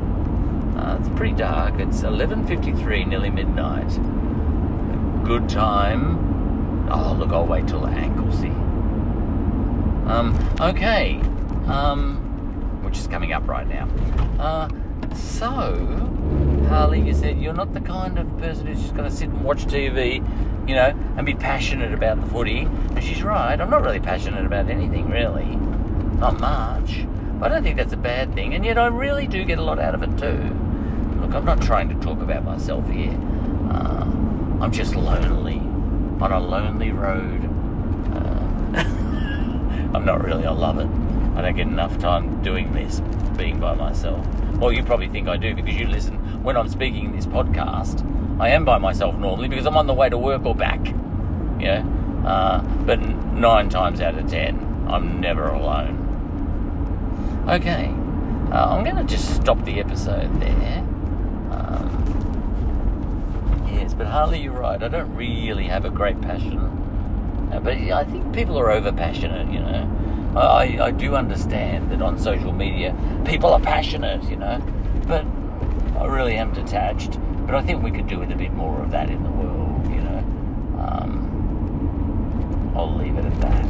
Uh, 0.77 0.97
it's 0.99 1.09
pretty 1.17 1.33
dark. 1.33 1.79
It's 1.79 2.01
11.53, 2.01 3.07
nearly 3.07 3.31
midnight. 3.31 3.89
Good 5.25 5.49
time. 5.49 6.87
Oh, 6.91 7.13
look, 7.17 7.31
I'll 7.31 7.47
wait 7.47 7.67
till 7.67 7.81
the 7.81 7.87
Anglesea. 7.87 8.49
Um, 10.07 10.37
okay. 10.61 11.19
Um, 11.65 12.81
which 12.83 12.97
is 12.99 13.07
coming 13.07 13.33
up 13.33 13.47
right 13.47 13.67
now. 13.67 13.89
Uh, 14.39 14.69
so, 15.15 15.75
Harley, 16.69 17.01
you 17.01 17.13
said 17.13 17.41
you're 17.41 17.53
not 17.53 17.73
the 17.73 17.81
kind 17.81 18.19
of 18.19 18.37
person 18.37 18.67
who's 18.67 18.79
just 18.79 18.95
going 18.95 19.09
to 19.09 19.15
sit 19.15 19.29
and 19.29 19.43
watch 19.43 19.65
TV, 19.65 20.15
you 20.69 20.75
know, 20.75 20.93
and 21.17 21.25
be 21.25 21.33
passionate 21.33 21.91
about 21.91 22.21
the 22.21 22.27
footy. 22.27 22.59
And 22.59 23.03
she's 23.03 23.23
right. 23.23 23.59
I'm 23.59 23.71
not 23.71 23.81
really 23.81 23.99
passionate 23.99 24.45
about 24.45 24.69
anything, 24.69 25.09
really. 25.09 25.55
Not 26.19 26.39
much. 26.39 27.07
But 27.39 27.51
I 27.51 27.55
don't 27.55 27.63
think 27.63 27.77
that's 27.77 27.93
a 27.93 27.97
bad 27.97 28.35
thing. 28.35 28.53
And 28.53 28.63
yet 28.63 28.77
I 28.77 28.87
really 28.87 29.25
do 29.25 29.43
get 29.43 29.57
a 29.57 29.63
lot 29.63 29.79
out 29.79 29.95
of 29.95 30.03
it, 30.03 30.17
too. 30.19 30.66
Look, 31.21 31.33
I'm 31.33 31.45
not 31.45 31.61
trying 31.61 31.89
to 31.89 31.95
talk 31.95 32.21
about 32.21 32.43
myself 32.43 32.89
here. 32.89 33.17
Uh, 33.69 34.05
I'm 34.61 34.71
just 34.71 34.95
lonely. 34.95 35.59
On 36.21 36.31
a 36.31 36.39
lonely 36.39 36.91
road. 36.91 37.45
Uh, 38.13 38.79
I'm 39.93 40.05
not 40.05 40.23
really. 40.23 40.45
I 40.45 40.51
love 40.51 40.79
it. 40.79 40.87
I 41.37 41.41
don't 41.41 41.55
get 41.55 41.67
enough 41.67 41.99
time 41.99 42.41
doing 42.41 42.73
this, 42.73 42.99
being 43.37 43.59
by 43.59 43.75
myself. 43.75 44.25
Well, 44.55 44.71
you 44.71 44.83
probably 44.83 45.07
think 45.07 45.27
I 45.27 45.37
do 45.37 45.53
because 45.53 45.75
you 45.75 45.87
listen 45.87 46.15
when 46.43 46.57
I'm 46.57 46.67
speaking 46.67 47.05
in 47.05 47.15
this 47.15 47.27
podcast. 47.27 48.03
I 48.39 48.49
am 48.49 48.65
by 48.65 48.77
myself 48.77 49.15
normally 49.17 49.47
because 49.47 49.65
I'm 49.65 49.77
on 49.77 49.85
the 49.85 49.93
way 49.93 50.09
to 50.09 50.17
work 50.17 50.45
or 50.45 50.55
back. 50.55 50.79
Know, 51.59 52.23
uh, 52.25 52.61
but 52.85 52.99
nine 52.99 53.69
times 53.69 54.01
out 54.01 54.17
of 54.17 54.29
ten, 54.29 54.85
I'm 54.87 55.19
never 55.19 55.47
alone. 55.47 56.05
Okay, 57.47 57.93
uh, 58.51 58.65
I'm 58.69 58.83
going 58.83 58.95
to 58.95 59.03
just 59.03 59.35
stop 59.35 59.63
the 59.63 59.79
episode 59.79 60.39
there. 60.41 60.86
Um, 61.51 61.89
yes, 63.71 63.93
but 63.93 64.07
Harley, 64.07 64.41
you're 64.41 64.53
right. 64.53 64.81
I 64.81 64.87
don't 64.87 65.13
really 65.15 65.65
have 65.65 65.85
a 65.85 65.89
great 65.89 66.19
passion, 66.21 66.59
uh, 67.51 67.59
but 67.63 67.73
I 67.73 68.03
think 68.03 68.33
people 68.33 68.57
are 68.57 68.71
over 68.71 68.91
passionate. 68.91 69.51
You 69.51 69.59
know. 69.59 69.93
I, 70.35 70.77
I 70.79 70.91
do 70.91 71.15
understand 71.15 71.91
that 71.91 72.01
on 72.01 72.19
social 72.19 72.51
media 72.53 72.95
people 73.25 73.51
are 73.51 73.59
passionate, 73.59 74.23
you 74.29 74.35
know, 74.35 74.61
but 75.07 75.25
I 75.99 76.05
really 76.05 76.35
am 76.35 76.53
detached. 76.53 77.17
But 77.45 77.55
I 77.55 77.63
think 77.63 77.81
we 77.81 77.91
could 77.91 78.07
do 78.07 78.19
with 78.19 78.31
a 78.31 78.35
bit 78.35 78.51
more 78.53 78.81
of 78.81 78.91
that 78.91 79.09
in 79.09 79.23
the 79.23 79.29
world, 79.29 79.87
you 79.87 80.01
know. 80.01 80.17
Um, 80.77 82.73
I'll 82.75 82.93
leave 82.95 83.15
it 83.15 83.25
at 83.25 83.41
that. 83.41 83.65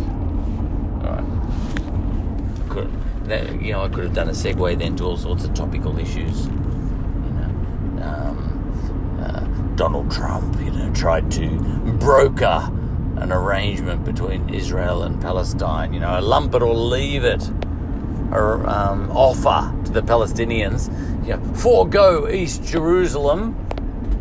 All 1.06 1.14
right. 1.16 2.70
Could 2.70 2.92
that, 3.30 3.62
you 3.62 3.74
know 3.74 3.84
I 3.84 3.90
could 3.90 4.06
have 4.06 4.14
done 4.14 4.30
a 4.30 4.34
segue 4.34 4.78
then 4.80 4.96
to 4.98 5.04
all 5.06 5.18
sorts 5.18 5.44
of 5.46 5.54
topical 5.54 5.98
issues. 6.00 6.48
Um, 8.02 9.20
uh, 9.22 9.76
Donald 9.76 10.12
Trump, 10.12 10.60
you 10.60 10.72
know, 10.72 10.94
tried 10.94 11.32
to 11.32 11.50
broker 12.00 12.72
an 13.18 13.32
arrangement 13.32 14.06
between 14.06 14.50
Israel 14.50 15.04
and 15.04 15.20
Palestine, 15.22 15.94
you 15.94 16.00
know, 16.00 16.20
a 16.20 16.22
lump 16.22 16.54
it 16.54 16.62
or 16.62 16.74
leave 16.74 17.24
it 17.24 17.50
or, 18.32 18.68
um, 18.70 19.10
offer 19.12 19.74
to 19.86 19.92
the 19.92 20.02
Palestinians, 20.02 20.90
you 21.26 21.36
know, 21.36 21.54
forego 21.56 22.28
East 22.28 22.64
Jerusalem, 22.64 23.56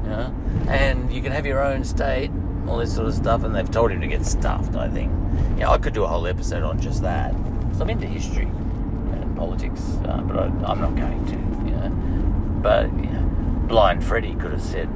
you 0.05 0.11
know, 0.11 0.35
and 0.69 1.13
you 1.13 1.21
can 1.23 1.33
have 1.33 1.45
your 1.45 1.63
own 1.63 1.85
state, 1.85 2.31
all 2.69 2.79
this 2.79 2.95
sort 2.95 3.09
of 3.09 3.15
stuff, 3.15 3.45
and 3.45 3.55
they've 3.55 3.71
told 3.71 3.91
him 3.91 4.01
to 4.01 4.07
get 4.07 4.25
stuffed, 4.25 4.75
I 4.77 4.89
think. 4.89 5.13
Yeah, 5.59 5.71
I 5.71 5.79
could 5.79 5.93
do 5.93 6.05
a 6.05 6.09
whole 6.09 6.27
episode 6.27 6.63
on 6.63 6.81
just 6.81 7.03
that. 7.03 7.33
So 7.77 7.83
I'm 7.83 7.91
into 7.91 8.07
history 8.07 8.45
and 8.47 9.37
politics, 9.37 9.83
uh, 10.05 10.23
but 10.23 10.39
I, 10.39 10.47
am 10.73 10.81
not 10.81 10.97
going 10.97 11.27
to, 11.27 11.33
you 11.69 11.77
know. 11.77 11.91
But, 12.63 12.87
you 12.97 13.11
know, 13.11 13.26
Blind 13.69 14.05
Freddy 14.05 14.35
could 14.35 14.53
have 14.53 14.63
said, 14.63 14.89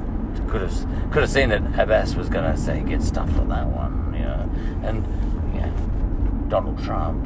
could 0.47 0.61
have 0.61 1.11
could 1.11 1.21
have 1.21 1.29
seen 1.29 1.49
that 1.49 1.61
Abbas 1.79 2.15
was 2.15 2.29
going 2.29 2.49
to 2.49 2.57
say 2.57 2.81
get 2.83 3.01
stuffed 3.01 3.37
on 3.37 3.49
that 3.49 3.67
one, 3.67 4.13
you 4.13 4.21
know, 4.21 4.49
and 4.83 6.49
Donald 6.51 6.83
Trump, 6.83 7.25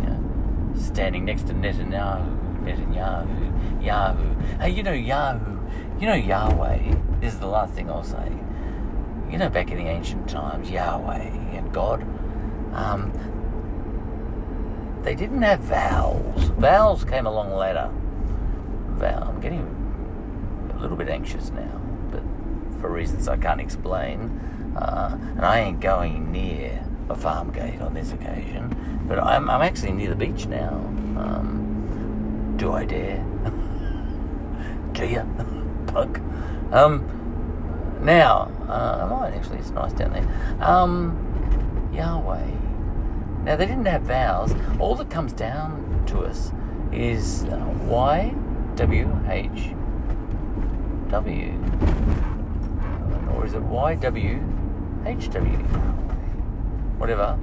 you 0.00 0.08
know, 0.08 0.74
standing 0.76 1.24
next 1.24 1.46
to 1.46 1.54
Netanyahu, 1.54 2.62
Netanyahu, 2.64 3.84
Yahoo. 3.84 4.34
Hey, 4.58 4.70
you 4.70 4.82
know 4.82 4.92
Yahoo, 4.92 5.58
you 6.00 6.06
know 6.08 6.14
Yahweh. 6.14 6.96
This 7.20 7.34
is 7.34 7.38
the 7.38 7.46
last 7.46 7.74
thing 7.74 7.88
I'll 7.88 8.02
say. 8.02 8.32
You 9.30 9.38
know, 9.38 9.48
back 9.48 9.70
in 9.70 9.78
the 9.78 9.86
ancient 9.86 10.28
times, 10.28 10.70
Yahweh 10.70 11.22
and 11.22 11.72
God, 11.72 12.02
um, 12.72 13.12
they 15.04 15.14
didn't 15.14 15.42
have 15.42 15.60
vowels. 15.60 16.44
Vowels 16.58 17.04
came 17.04 17.26
along 17.26 17.52
later. 17.52 17.90
Val, 18.98 19.28
I'm 19.28 19.40
getting 19.40 19.83
little 20.84 20.96
bit 20.96 21.08
anxious 21.08 21.50
now 21.50 21.80
but 22.14 22.22
for 22.80 22.90
reasons 22.90 23.28
I 23.28 23.36
can't 23.36 23.60
explain. 23.60 24.40
Uh, 24.76 25.16
and 25.36 25.44
I 25.44 25.60
ain't 25.60 25.80
going 25.80 26.32
near 26.32 26.84
a 27.08 27.14
farm 27.14 27.52
gate 27.52 27.80
on 27.80 27.94
this 27.94 28.12
occasion, 28.12 29.04
but 29.06 29.18
I'm, 29.18 29.48
I'm 29.50 29.62
actually 29.62 29.92
near 29.92 30.10
the 30.10 30.16
beach 30.16 30.46
now. 30.46 30.74
Um, 31.16 32.54
do 32.56 32.72
I 32.72 32.84
dare? 32.84 33.24
Kia, 34.94 35.26
punk. 35.86 36.18
Um, 36.72 38.00
now, 38.00 38.50
uh, 38.68 39.04
I 39.04 39.08
might 39.08 39.34
actually, 39.34 39.58
it's 39.58 39.70
nice 39.70 39.92
down 39.92 40.12
there. 40.12 40.58
Um, 40.60 41.90
Yahweh. 41.92 42.50
Now, 43.44 43.56
they 43.56 43.66
didn't 43.66 43.86
have 43.86 44.02
vowels. 44.02 44.54
All 44.80 44.94
that 44.96 45.10
comes 45.10 45.32
down 45.32 46.04
to 46.06 46.20
us 46.20 46.50
is 46.90 47.44
uh, 47.44 47.58
Y 47.86 48.34
W 48.76 49.20
H 49.28 49.74
W 51.14 51.54
or 53.36 53.46
is 53.46 53.54
it 53.54 53.62
YWHW? 53.62 54.40
Whatever. 56.98 57.38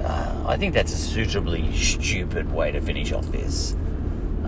Uh, 0.03 0.45
I 0.47 0.57
think 0.57 0.75
that's 0.75 0.93
a 0.93 0.97
suitably 0.97 1.73
stupid 1.77 2.51
way 2.53 2.73
to 2.73 2.81
finish 2.81 3.13
off 3.13 3.27
this 3.27 3.77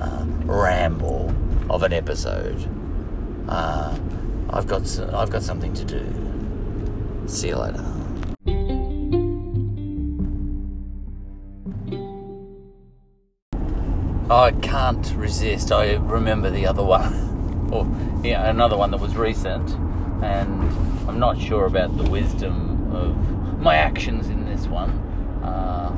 uh, 0.01 0.25
ramble 0.45 1.33
of 1.71 1.83
an 1.83 1.93
episode. 1.93 2.69
Uh, 3.49 3.97
I've 4.51 4.67
got 4.67 4.99
I've 5.13 5.31
got 5.31 5.43
something 5.43 5.75
to 5.75 5.85
do. 5.85 7.27
See 7.27 7.49
you 7.49 7.57
later. 7.57 7.94
I 14.31 14.53
can't 14.53 15.13
resist. 15.17 15.71
I 15.71 15.97
remember 15.97 16.49
the 16.49 16.67
other 16.67 16.83
one, 16.83 17.69
or 17.73 17.87
yeah, 18.27 18.49
another 18.49 18.77
one 18.77 18.91
that 18.93 19.01
was 19.01 19.17
recent, 19.17 19.71
and 20.23 20.63
I'm 21.07 21.19
not 21.19 21.39
sure 21.39 21.67
about 21.67 21.95
the 21.99 22.09
wisdom 22.09 22.91
of 22.95 23.61
my 23.61 23.77
actions 23.77 24.29
in 24.29 24.47
this 24.47 24.67
one. 24.67 24.91
Uh, 25.45 25.95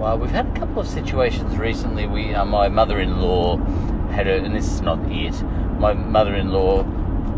well, 0.00 0.18
we've 0.18 0.30
had 0.30 0.46
a 0.46 0.58
couple 0.58 0.80
of 0.80 0.88
situations 0.88 1.58
recently. 1.58 2.06
We, 2.06 2.32
uh, 2.32 2.46
my 2.46 2.68
mother-in-law 2.68 3.58
had 4.12 4.26
her, 4.26 4.36
and 4.36 4.54
this 4.54 4.72
is 4.72 4.80
not 4.80 4.98
it. 5.12 5.42
My 5.78 5.92
mother-in-law 5.92 6.80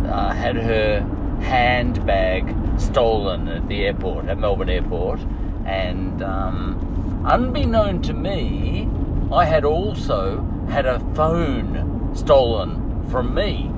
uh, 0.06 0.32
had 0.32 0.54
her 0.54 1.00
handbag 1.40 2.54
stolen 2.78 3.48
at 3.48 3.68
the 3.68 3.84
airport, 3.84 4.28
at 4.28 4.38
Melbourne 4.38 4.68
Airport, 4.70 5.18
and 5.66 6.22
um, 6.22 7.24
unbeknown 7.26 8.00
to 8.02 8.12
me, 8.12 8.88
I 9.30 9.44
had 9.44 9.64
also 9.64 10.42
had 10.70 10.86
a 10.86 11.00
phone 11.14 12.14
stolen 12.14 13.08
from 13.10 13.34
me. 13.34 13.70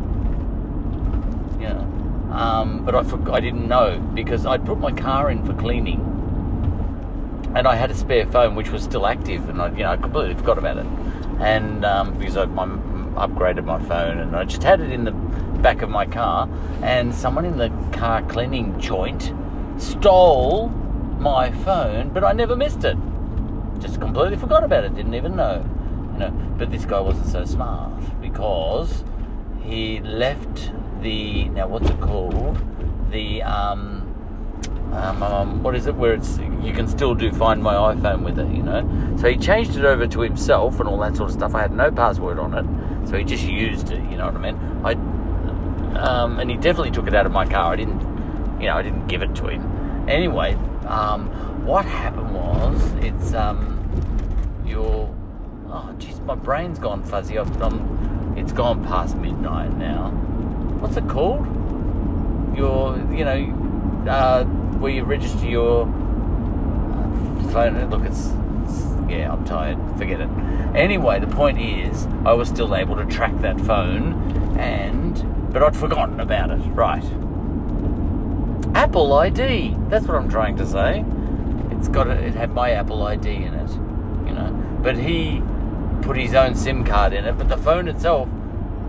Know, 1.59 2.33
um, 2.33 2.85
but 2.85 2.95
I 2.95 3.03
forgot, 3.03 3.35
I 3.35 3.41
didn't 3.41 3.69
know 3.69 3.99
because 4.15 4.47
I'd 4.47 4.65
put 4.65 4.79
my 4.79 4.93
car 4.93 5.31
in 5.31 5.45
for 5.45 5.53
cleaning, 5.55 6.01
and 7.55 7.67
I 7.69 7.75
had 7.75 7.91
a 7.91 7.95
spare 7.95 8.27
phone 8.27 8.55
which 8.55 8.71
was 8.71 8.83
still 8.83 9.07
active, 9.07 9.49
and 9.49 9.61
I, 9.61 9.71
you 9.71 9.83
know, 9.83 9.97
completely 9.99 10.35
forgot 10.35 10.57
about 10.59 10.79
it, 10.79 10.87
and 11.41 11.85
um, 11.85 12.17
because 12.17 12.37
I 12.37 12.47
my, 12.47 12.67
upgraded 13.27 13.65
my 13.65 13.79
phone, 13.83 14.19
and 14.19 14.35
I 14.35 14.45
just 14.45 14.63
had 14.63 14.81
it 14.81 14.91
in 14.91 15.05
the 15.05 15.13
back 15.13 15.83
of 15.83 15.91
my 15.91 16.07
car, 16.07 16.49
and 16.83 17.15
someone 17.15 17.45
in 17.45 17.59
the 17.59 17.71
car 17.93 18.23
cleaning 18.23 18.81
joint 18.81 19.33
stole 19.77 20.69
my 21.19 21.51
phone, 21.51 22.09
but 22.11 22.25
I 22.25 22.33
never 22.33 22.57
missed 22.57 22.85
it. 22.85 22.97
Just 23.81 24.01
completely 24.01 24.37
forgot 24.37 24.65
about 24.65 24.85
it, 24.85 24.95
didn't 24.95 25.15
even 25.15 25.37
know. 25.37 25.65
You 26.13 26.19
know, 26.19 26.31
but 26.59 26.71
this 26.71 26.85
guy 26.85 27.01
wasn't 27.01 27.29
so 27.29 27.45
smart 27.45 28.21
because 28.21 29.05
he 29.63 30.01
left 30.01 30.73
the 31.03 31.49
now 31.51 31.69
what's 31.69 31.89
it 31.89 32.01
called? 32.01 32.59
The 33.11 33.43
um, 33.43 34.01
um, 34.93 35.23
um, 35.23 35.63
what 35.63 35.75
is 35.75 35.87
it 35.87 35.95
where 35.95 36.15
it's 36.15 36.39
you 36.63 36.73
can 36.73 36.89
still 36.89 37.15
do 37.15 37.33
find 37.33 37.63
my 37.63 37.75
iPhone 37.75 38.23
with 38.23 38.39
it, 38.39 38.49
you 38.49 38.63
know. 38.63 39.17
So 39.19 39.29
he 39.29 39.37
changed 39.37 39.77
it 39.77 39.85
over 39.85 40.07
to 40.07 40.21
himself 40.21 40.81
and 40.81 40.89
all 40.89 40.99
that 40.99 41.17
sort 41.17 41.31
of 41.31 41.37
stuff. 41.37 41.55
I 41.55 41.63
had 41.63 41.73
no 41.73 41.91
password 41.91 42.39
on 42.39 42.55
it, 42.55 43.09
so 43.09 43.17
he 43.17 43.25
just 43.25 43.45
used 43.45 43.91
it. 43.91 44.03
You 44.11 44.17
know 44.17 44.27
what 44.27 44.35
I 44.35 44.53
mean? 44.53 44.57
I 44.85 44.95
um, 45.97 46.39
and 46.39 46.51
he 46.51 46.57
definitely 46.57 46.91
took 46.91 47.07
it 47.07 47.15
out 47.15 47.27
of 47.27 47.33
my 47.33 47.47
car. 47.47 47.73
I 47.73 47.77
didn't, 47.77 48.01
you 48.61 48.67
know, 48.67 48.77
I 48.77 48.83
didn't 48.83 49.07
give 49.07 49.23
it 49.23 49.35
to 49.37 49.49
him. 49.49 50.09
Anyway, 50.09 50.55
um, 50.87 51.60
what 51.65 51.85
happened 51.85 52.35
was 52.35 52.93
it's 53.05 53.35
um, 53.35 53.77
your 54.67 55.15
oh 55.69 55.95
jeez, 55.99 56.25
my 56.25 56.35
brain's 56.35 56.79
gone 56.79 57.03
fuzzy. 57.03 57.39
I've, 57.39 57.63
um, 57.63 58.35
it's 58.37 58.53
gone 58.53 58.85
past 58.85 59.17
midnight 59.17 59.77
now. 59.77 60.11
What's 60.81 60.97
it 60.97 61.09
called? 61.09 61.47
Your, 62.57 62.97
you 63.13 63.25
know, 63.25 64.11
uh, 64.11 64.45
where 64.45 64.91
you 64.91 65.05
register 65.05 65.47
your 65.47 65.85
phone. 67.53 67.91
Look, 67.91 68.05
it's, 68.05 68.33
it's 68.65 69.11
yeah, 69.11 69.33
I'm 69.33 69.45
tired. 69.45 69.79
Forget 69.99 70.21
it. 70.21 70.29
Anyway, 70.75 71.21
the 71.21 71.27
point 71.27 71.61
is, 71.61 72.07
I 72.25 72.33
was 72.33 72.49
still 72.49 72.75
able 72.75 72.97
to 72.97 73.05
track 73.05 73.39
that 73.43 73.61
phone, 73.61 74.59
and 74.59 75.53
but 75.53 75.63
I'd 75.63 75.77
forgotten 75.77 76.21
about 76.21 76.51
it. 76.51 76.61
Right. 76.69 77.05
Apple 78.75 79.13
ID. 79.13 79.77
That's 79.89 80.07
what 80.07 80.17
I'm 80.17 80.29
trying 80.29 80.57
to 80.57 80.67
say. 80.67 81.05
It's 81.81 81.89
got 81.89 82.09
a, 82.09 82.13
it 82.13 82.35
had 82.35 82.53
my 82.53 82.73
Apple 82.73 83.03
ID 83.05 83.27
in 83.27 83.55
it, 83.55 83.71
you 84.29 84.35
know. 84.35 84.79
But 84.83 84.99
he 84.99 85.43
put 86.03 86.19
his 86.19 86.35
own 86.35 86.55
SIM 86.55 86.85
card 86.85 87.15
in 87.15 87.25
it, 87.25 87.39
but 87.39 87.49
the 87.49 87.57
phone 87.57 87.89
itself 87.89 88.29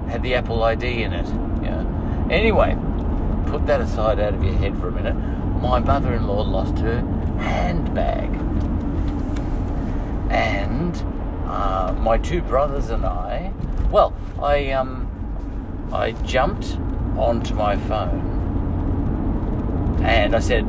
had 0.10 0.22
the 0.24 0.36
Apple 0.36 0.62
ID 0.62 1.04
in 1.04 1.14
it. 1.14 1.26
Yeah. 1.64 2.28
Anyway, 2.30 2.78
put 3.46 3.66
that 3.68 3.80
aside 3.80 4.20
out 4.20 4.34
of 4.34 4.44
your 4.44 4.56
head 4.56 4.78
for 4.78 4.90
a 4.90 4.92
minute. 4.92 5.16
My 5.62 5.80
mother-in-law 5.80 6.42
lost 6.42 6.80
her 6.80 7.00
handbag, 7.40 8.30
and 10.30 10.94
uh, 11.48 11.96
my 11.98 12.18
two 12.18 12.42
brothers 12.42 12.90
and 12.90 13.06
I. 13.06 13.54
Well, 13.90 14.14
I 14.42 14.72
um, 14.72 15.08
I 15.94 16.12
jumped 16.12 16.78
onto 17.18 17.56
my 17.56 17.78
phone 17.78 18.32
and 20.04 20.36
I 20.36 20.40
said, 20.40 20.66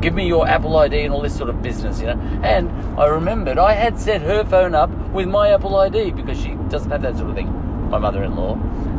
give 0.00 0.14
me 0.14 0.26
your 0.26 0.46
Apple 0.46 0.76
ID 0.76 1.02
and 1.04 1.14
all 1.14 1.20
this 1.20 1.36
sort 1.36 1.50
of 1.50 1.62
business, 1.62 2.00
you 2.00 2.06
know. 2.06 2.20
And 2.42 2.70
I 2.98 3.06
remembered 3.06 3.58
I 3.58 3.72
had 3.72 3.98
set 3.98 4.22
her 4.22 4.44
phone 4.44 4.74
up 4.74 4.90
with 5.10 5.28
my 5.28 5.50
Apple 5.50 5.76
ID 5.76 6.10
because 6.12 6.40
she 6.40 6.54
doesn't 6.68 6.90
have 6.90 7.02
that 7.02 7.16
sort 7.16 7.30
of 7.30 7.36
thing. 7.36 7.48
My 7.90 7.98
mother-in-law, 7.98 8.52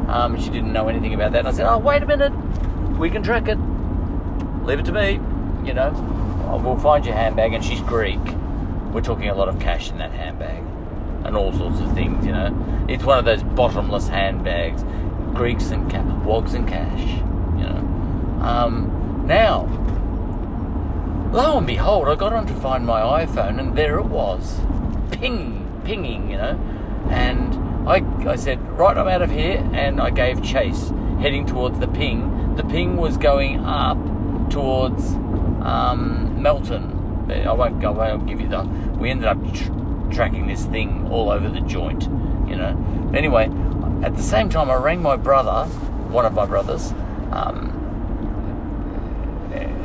um, 0.09 0.39
she 0.39 0.49
didn't 0.49 0.73
know 0.73 0.87
anything 0.87 1.13
about 1.13 1.31
that. 1.33 1.39
And 1.39 1.47
I 1.47 1.51
said, 1.51 1.67
oh, 1.67 1.77
wait 1.77 2.03
a 2.03 2.05
minute, 2.05 2.33
we 2.97 3.09
can 3.09 3.23
track 3.23 3.47
it. 3.47 3.57
Leave 4.65 4.79
it 4.79 4.85
to 4.85 4.91
me, 4.91 5.19
you 5.65 5.73
know. 5.73 5.91
We'll 6.63 6.77
find 6.77 7.05
your 7.05 7.15
handbag, 7.15 7.53
and 7.53 7.63
she's 7.63 7.81
Greek. 7.81 8.19
We're 8.93 9.01
talking 9.01 9.29
a 9.29 9.35
lot 9.35 9.49
of 9.49 9.59
cash 9.59 9.89
in 9.89 9.97
that 9.97 10.11
handbag, 10.11 10.63
and 11.25 11.35
all 11.35 11.51
sorts 11.53 11.81
of 11.81 11.93
things, 11.93 12.25
you 12.25 12.31
know. 12.31 12.85
It's 12.87 13.03
one 13.03 13.19
of 13.19 13.25
those 13.25 13.43
bottomless 13.43 14.07
handbags, 14.07 14.83
Greeks 15.33 15.71
and 15.71 15.91
ca- 15.91 16.03
wogs 16.23 16.53
and 16.53 16.67
cash, 16.67 17.01
you 17.57 17.67
know. 17.67 18.41
Um, 18.41 19.23
now, 19.27 19.67
lo 21.35 21.57
and 21.57 21.67
behold, 21.67 22.07
I 22.07 22.15
got 22.15 22.31
on 22.31 22.47
to 22.47 22.53
find 22.53 22.85
my 22.85 23.25
iPhone, 23.25 23.59
and 23.59 23.77
there 23.77 23.99
it 23.99 24.05
was, 24.05 24.61
ping, 25.11 25.81
pinging, 25.83 26.31
you 26.31 26.37
know. 26.37 26.57
And 27.09 27.53
I, 27.87 28.31
I 28.31 28.37
said, 28.37 28.61
right, 28.79 28.97
I'm 28.97 29.07
out 29.09 29.21
of 29.21 29.29
here, 29.29 29.57
and 29.73 29.99
I 29.99 30.11
gave 30.11 30.41
chase, 30.41 30.93
heading 31.19 31.45
towards 31.45 31.77
the 31.79 31.89
ping. 31.89 32.55
The 32.55 32.63
ping 32.63 32.95
was 32.95 33.17
going 33.17 33.59
up 33.59 33.97
towards 34.49 35.03
um, 35.61 36.41
Melton. 36.41 37.29
I 37.29 37.51
won't 37.51 37.81
go. 37.81 37.99
I 37.99 38.13
won't 38.13 38.27
give 38.27 38.39
you 38.39 38.47
the. 38.47 38.63
We 38.97 39.09
ended 39.09 39.25
up 39.25 39.37
tr- 39.53 40.13
tracking 40.13 40.47
this 40.47 40.65
thing 40.65 41.09
all 41.11 41.29
over 41.29 41.49
the 41.49 41.61
joint, 41.61 42.03
you 42.47 42.55
know. 42.55 43.11
Anyway, 43.13 43.49
at 44.03 44.15
the 44.15 44.23
same 44.23 44.47
time, 44.47 44.69
I 44.69 44.75
rang 44.75 45.01
my 45.01 45.17
brother, 45.17 45.65
one 46.11 46.25
of 46.25 46.33
my 46.33 46.45
brothers, 46.45 46.93
um, 47.31 47.64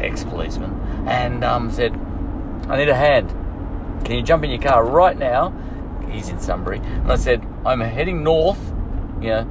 ex-policeman, 0.04 1.06
and 1.06 1.44
um, 1.44 1.70
said, 1.70 1.92
"I 2.68 2.76
need 2.76 2.88
a 2.88 2.94
hand. 2.94 3.30
Can 4.04 4.16
you 4.16 4.22
jump 4.22 4.44
in 4.44 4.50
your 4.50 4.60
car 4.60 4.84
right 4.84 5.18
now?" 5.18 5.52
He's 6.10 6.28
in 6.28 6.40
Sunbury, 6.40 6.78
and 6.78 7.12
I 7.12 7.16
said, 7.16 7.46
"I'm 7.64 7.80
heading 7.80 8.22
north, 8.24 8.72
you 9.20 9.28
know, 9.28 9.46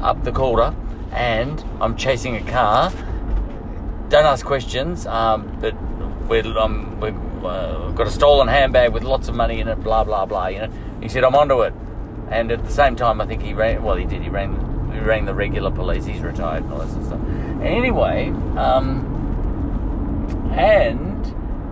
up 0.00 0.24
the 0.24 0.32
Calder, 0.32 0.74
and 1.12 1.62
I'm 1.80 1.96
chasing 1.96 2.36
a 2.36 2.42
car. 2.42 2.90
Don't 4.08 4.24
ask 4.24 4.44
questions, 4.44 5.06
um, 5.06 5.56
but 5.60 5.74
we're, 6.28 6.46
um, 6.58 7.00
we've 7.00 7.44
uh, 7.44 7.90
got 7.92 8.06
a 8.06 8.10
stolen 8.10 8.48
handbag 8.48 8.92
with 8.92 9.02
lots 9.04 9.28
of 9.28 9.34
money 9.34 9.60
in 9.60 9.68
it. 9.68 9.82
Blah 9.82 10.04
blah 10.04 10.26
blah. 10.26 10.48
You 10.48 10.58
know." 10.60 10.70
He 11.00 11.08
said, 11.08 11.24
"I'm 11.24 11.34
onto 11.34 11.62
it." 11.62 11.74
And 12.28 12.50
at 12.50 12.64
the 12.64 12.72
same 12.72 12.96
time, 12.96 13.20
I 13.20 13.26
think 13.26 13.42
he 13.42 13.54
ran. 13.54 13.84
Well, 13.84 13.94
he 13.94 14.04
did. 14.04 14.22
He 14.22 14.28
ran. 14.28 14.90
He 14.92 14.98
rang 14.98 15.26
the 15.26 15.34
regular 15.34 15.70
police. 15.70 16.06
He's 16.06 16.20
retired 16.20 16.64
and 16.64 16.72
all 16.72 16.80
that 16.80 16.88
sort 16.88 17.02
of 17.02 17.06
stuff. 17.06 17.20
Anyway, 17.62 18.30
um, 18.56 19.15
and 20.52 21.26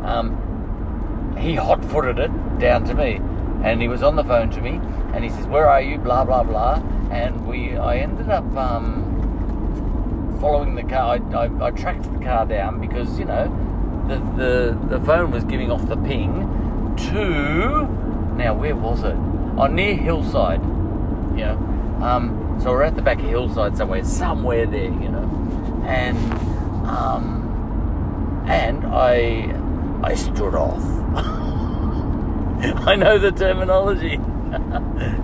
um, 0.05 1.37
he 1.39 1.55
hot-footed 1.55 2.19
it 2.19 2.59
down 2.59 2.85
to 2.85 2.95
me, 2.95 3.21
and 3.63 3.81
he 3.81 3.89
was 3.89 4.03
on 4.03 4.17
the 4.17 4.25
phone 4.25 4.51
to 4.51 4.61
me, 4.61 4.81
and 5.13 5.25
he 5.25 5.31
says, 5.31 5.47
"Where 5.47 5.69
are 5.69 5.81
you?" 5.81 5.99
Blah 5.99 6.25
blah 6.25 6.43
blah, 6.43 6.83
and 7.11 7.47
we. 7.47 7.77
I 7.77 7.99
ended 7.99 8.31
up 8.31 8.45
um, 8.57 10.39
following 10.41 10.75
the 10.75 10.83
car. 10.83 11.19
I, 11.33 11.37
I, 11.37 11.67
I 11.67 11.71
tracked 11.71 12.13
the 12.13 12.25
car 12.25 12.47
down 12.47 12.81
because 12.81 13.19
you 13.19 13.25
know 13.25 13.49
the 14.09 14.17
the 14.43 14.99
the 14.99 15.05
phone 15.05 15.31
was 15.31 15.45
giving 15.45 15.71
off 15.71 15.89
the 15.89 15.97
ping 15.97 16.95
to. 17.11 17.89
Now 18.37 18.55
where 18.55 18.77
was 18.77 19.03
it? 19.05 19.17
Oh, 19.57 19.67
near 19.67 19.95
Hillside. 19.95 20.63
You 21.39 21.45
know. 21.45 21.71
Um, 22.03 22.59
so 22.61 22.71
we're 22.71 22.83
at 22.83 22.97
the 22.97 23.03
back 23.03 23.19
of 23.19 23.25
Hillside 23.25 23.77
somewhere, 23.77 24.05
somewhere 24.05 24.67
there, 24.67 24.85
you 24.85 25.09
know, 25.09 25.83
and 25.87 26.17
um, 26.87 27.44
and 28.47 28.85
I 28.87 29.55
I 30.03 30.15
stood 30.15 30.55
off. 30.55 30.83
I 32.87 32.97
know 32.97 33.19
the 33.19 33.33
terminology. 33.33 34.15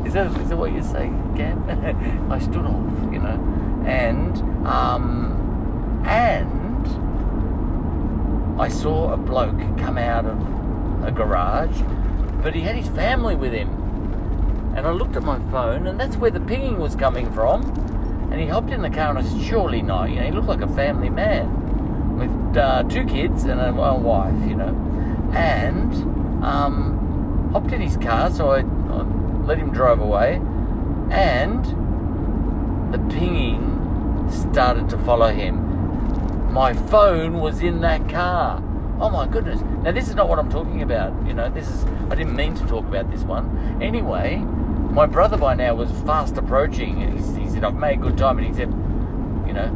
is 0.05 0.15
that 0.15 0.35
is 0.41 0.49
that 0.49 0.57
what 0.57 0.73
you 0.73 0.83
say, 0.83 1.13
Cam? 1.37 2.29
I 2.31 2.39
stood 2.39 2.65
off, 2.65 3.13
you 3.13 3.19
know, 3.19 3.85
and 3.87 4.39
um, 4.67 6.03
and 6.07 6.87
I 8.61 8.69
saw 8.69 9.13
a 9.13 9.17
bloke 9.17 9.59
come 9.79 9.99
out 9.99 10.25
of 10.25 11.05
a 11.05 11.13
garage, 11.13 11.81
but 12.43 12.55
he 12.55 12.63
had 12.63 12.77
his 12.77 12.89
family 12.89 13.35
with 13.35 13.53
him. 13.53 13.69
And 14.77 14.87
I 14.87 14.93
looked 14.93 15.17
at 15.17 15.23
my 15.23 15.39
phone, 15.51 15.89
and 15.89 15.99
that's 15.99 16.17
where 16.17 16.31
the 16.31 16.41
pinging 16.41 16.79
was 16.79 16.95
coming 16.95 17.31
from. 17.33 17.63
And 18.31 18.41
he 18.41 18.47
hopped 18.47 18.71
in 18.71 18.83
the 18.83 18.91
car, 18.91 19.11
and 19.11 19.19
I 19.19 19.23
said, 19.23 19.43
"Surely 19.43 19.83
not." 19.83 20.11
You 20.11 20.17
know, 20.17 20.27
he 20.27 20.31
looked 20.31 20.49
like 20.49 20.63
a 20.63 20.69
family 20.69 21.11
man 21.11 21.70
with 22.21 22.57
uh, 22.57 22.83
two 22.85 23.05
kids 23.07 23.45
and 23.45 23.61
a, 23.61 23.71
a 23.71 23.99
wife, 23.99 24.41
you 24.47 24.55
know, 24.55 24.77
and 25.35 25.93
um, 26.45 27.51
hopped 27.53 27.73
in 27.73 27.81
his 27.81 27.97
car. 27.97 28.31
So 28.31 28.51
I, 28.51 28.61
I 28.61 29.03
let 29.45 29.59
him 29.59 29.73
drive 29.73 30.01
away, 30.01 30.41
and 31.11 31.65
the 32.93 32.99
pinging 33.15 34.29
started 34.31 34.89
to 34.91 34.99
follow 34.99 35.33
him. 35.33 35.67
My 36.53 36.73
phone 36.73 37.41
was 37.41 37.61
in 37.61 37.81
that 37.81 38.09
car. 38.09 38.63
Oh 39.01 39.09
my 39.09 39.27
goodness. 39.27 39.61
Now, 39.83 39.93
this 39.93 40.09
is 40.09 40.15
not 40.15 40.29
what 40.29 40.39
I'm 40.39 40.51
talking 40.51 40.83
about. 40.83 41.15
You 41.27 41.33
know, 41.33 41.49
this 41.49 41.69
is, 41.69 41.85
I 42.11 42.15
didn't 42.15 42.37
mean 42.37 42.55
to 42.57 42.67
talk 42.67 42.85
about 42.85 43.11
this 43.11 43.23
one. 43.23 43.79
Anyway, 43.81 44.37
my 44.37 45.07
brother 45.07 45.39
by 45.39 45.55
now 45.55 45.75
was 45.75 45.91
fast 46.03 46.37
approaching, 46.37 47.03
and 47.03 47.19
he, 47.19 47.43
he 47.43 47.49
said, 47.49 47.65
I've 47.65 47.77
made 47.77 48.03
good 48.03 48.19
time. 48.19 48.39
And 48.39 48.47
he 48.47 48.53
said, 48.53 48.69
you 49.47 49.55
know, 49.55 49.69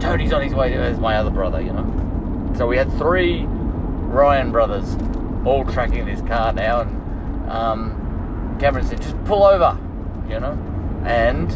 Tony's 0.00 0.32
on 0.32 0.42
his 0.42 0.54
way 0.54 0.70
to, 0.70 0.76
as 0.76 0.98
my 0.98 1.16
other 1.16 1.30
brother, 1.30 1.60
you 1.60 1.72
know. 1.72 2.52
So 2.56 2.66
we 2.66 2.76
had 2.76 2.90
three 2.98 3.44
Ryan 3.44 4.50
brothers 4.50 4.96
all 5.44 5.64
tracking 5.64 6.06
this 6.06 6.20
car 6.22 6.52
now, 6.52 6.80
and 6.80 7.50
um, 7.50 8.56
Cameron 8.58 8.86
said, 8.86 9.00
just 9.00 9.22
pull 9.24 9.44
over, 9.44 9.78
you 10.28 10.40
know. 10.40 10.58
And 11.04 11.50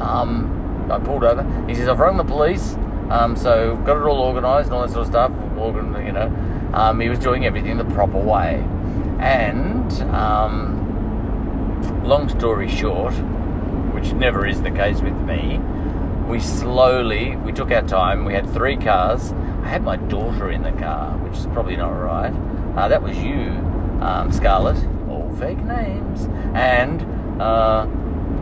um, 0.00 0.86
I 0.90 0.98
pulled 0.98 1.24
over. 1.24 1.42
He 1.66 1.74
says, 1.74 1.88
I've 1.88 1.98
rung 1.98 2.16
the 2.16 2.24
police. 2.24 2.76
Um, 3.10 3.36
so 3.36 3.76
got 3.84 3.98
it 3.98 4.04
all 4.04 4.20
organised 4.20 4.66
and 4.66 4.74
all 4.74 4.82
that 4.82 4.90
sort 4.90 5.02
of 5.02 5.08
stuff. 5.08 5.30
Morgan, 5.54 5.94
you 6.06 6.12
know, 6.12 6.32
um, 6.72 7.00
he 7.00 7.08
was 7.08 7.18
doing 7.18 7.44
everything 7.44 7.76
the 7.76 7.84
proper 7.84 8.18
way. 8.18 8.64
And 9.20 9.92
um, 10.14 12.02
long 12.04 12.28
story 12.28 12.68
short, 12.68 13.12
which 13.94 14.12
never 14.12 14.46
is 14.46 14.62
the 14.62 14.70
case 14.70 15.00
with 15.00 15.14
me, 15.14 15.60
we 16.28 16.40
slowly 16.40 17.36
we 17.36 17.52
took 17.52 17.70
our 17.70 17.82
time. 17.82 18.24
We 18.24 18.34
had 18.34 18.48
three 18.50 18.76
cars. 18.76 19.32
I 19.62 19.68
had 19.68 19.82
my 19.82 19.96
daughter 19.96 20.50
in 20.50 20.62
the 20.62 20.72
car, 20.72 21.16
which 21.18 21.38
is 21.38 21.46
probably 21.46 21.76
not 21.76 21.90
right. 21.90 22.34
Uh, 22.76 22.88
that 22.88 23.02
was 23.02 23.16
you, 23.18 23.50
um, 24.00 24.32
Scarlett. 24.32 24.84
All 25.08 25.34
fake 25.38 25.58
names. 25.58 26.28
And 26.54 27.02
uh, 27.40 27.86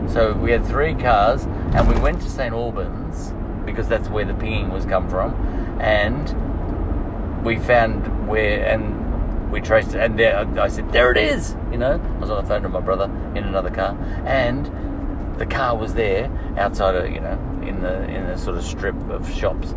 so 0.07 0.33
we 0.33 0.51
had 0.51 0.65
three 0.65 0.95
cars, 0.95 1.45
and 1.45 1.87
we 1.87 1.99
went 1.99 2.21
to 2.21 2.29
St 2.29 2.53
Albans 2.53 3.33
because 3.65 3.87
that's 3.87 4.09
where 4.09 4.25
the 4.25 4.33
pinging 4.33 4.69
was 4.69 4.85
come 4.85 5.09
from, 5.09 5.33
and 5.79 7.43
we 7.43 7.57
found 7.57 8.27
where 8.27 8.65
and 8.65 9.51
we 9.51 9.61
traced 9.61 9.93
it, 9.93 9.99
and 9.99 10.17
there 10.17 10.37
I 10.59 10.67
said, 10.67 10.91
"There 10.91 11.11
it 11.11 11.17
is!" 11.17 11.55
You 11.71 11.77
know, 11.77 12.01
I 12.01 12.19
was 12.19 12.29
on 12.29 12.41
the 12.41 12.47
phone 12.47 12.63
to 12.63 12.69
my 12.69 12.79
brother 12.79 13.05
in 13.35 13.43
another 13.43 13.69
car, 13.69 13.97
and 14.25 15.37
the 15.37 15.45
car 15.45 15.75
was 15.75 15.93
there 15.93 16.29
outside 16.57 16.95
of 16.95 17.11
you 17.11 17.19
know 17.19 17.52
in 17.67 17.81
the 17.81 18.03
in 18.03 18.23
a 18.23 18.37
sort 18.37 18.57
of 18.57 18.63
strip 18.63 18.95
of 19.09 19.29
shops. 19.31 19.73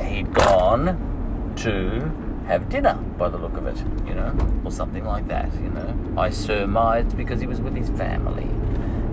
He'd 0.00 0.32
gone 0.34 1.54
to 1.56 2.12
have 2.46 2.68
dinner 2.68 2.94
by 3.16 3.28
the 3.28 3.38
look 3.38 3.56
of 3.56 3.66
it, 3.66 3.76
you 4.06 4.14
know, 4.14 4.36
or 4.64 4.70
something 4.70 5.04
like 5.04 5.28
that, 5.28 5.52
you 5.54 5.70
know. 5.70 5.96
I 6.16 6.30
surmised 6.30 7.16
because 7.16 7.40
he 7.40 7.46
was 7.46 7.60
with 7.60 7.76
his 7.76 7.88
family. 7.90 8.48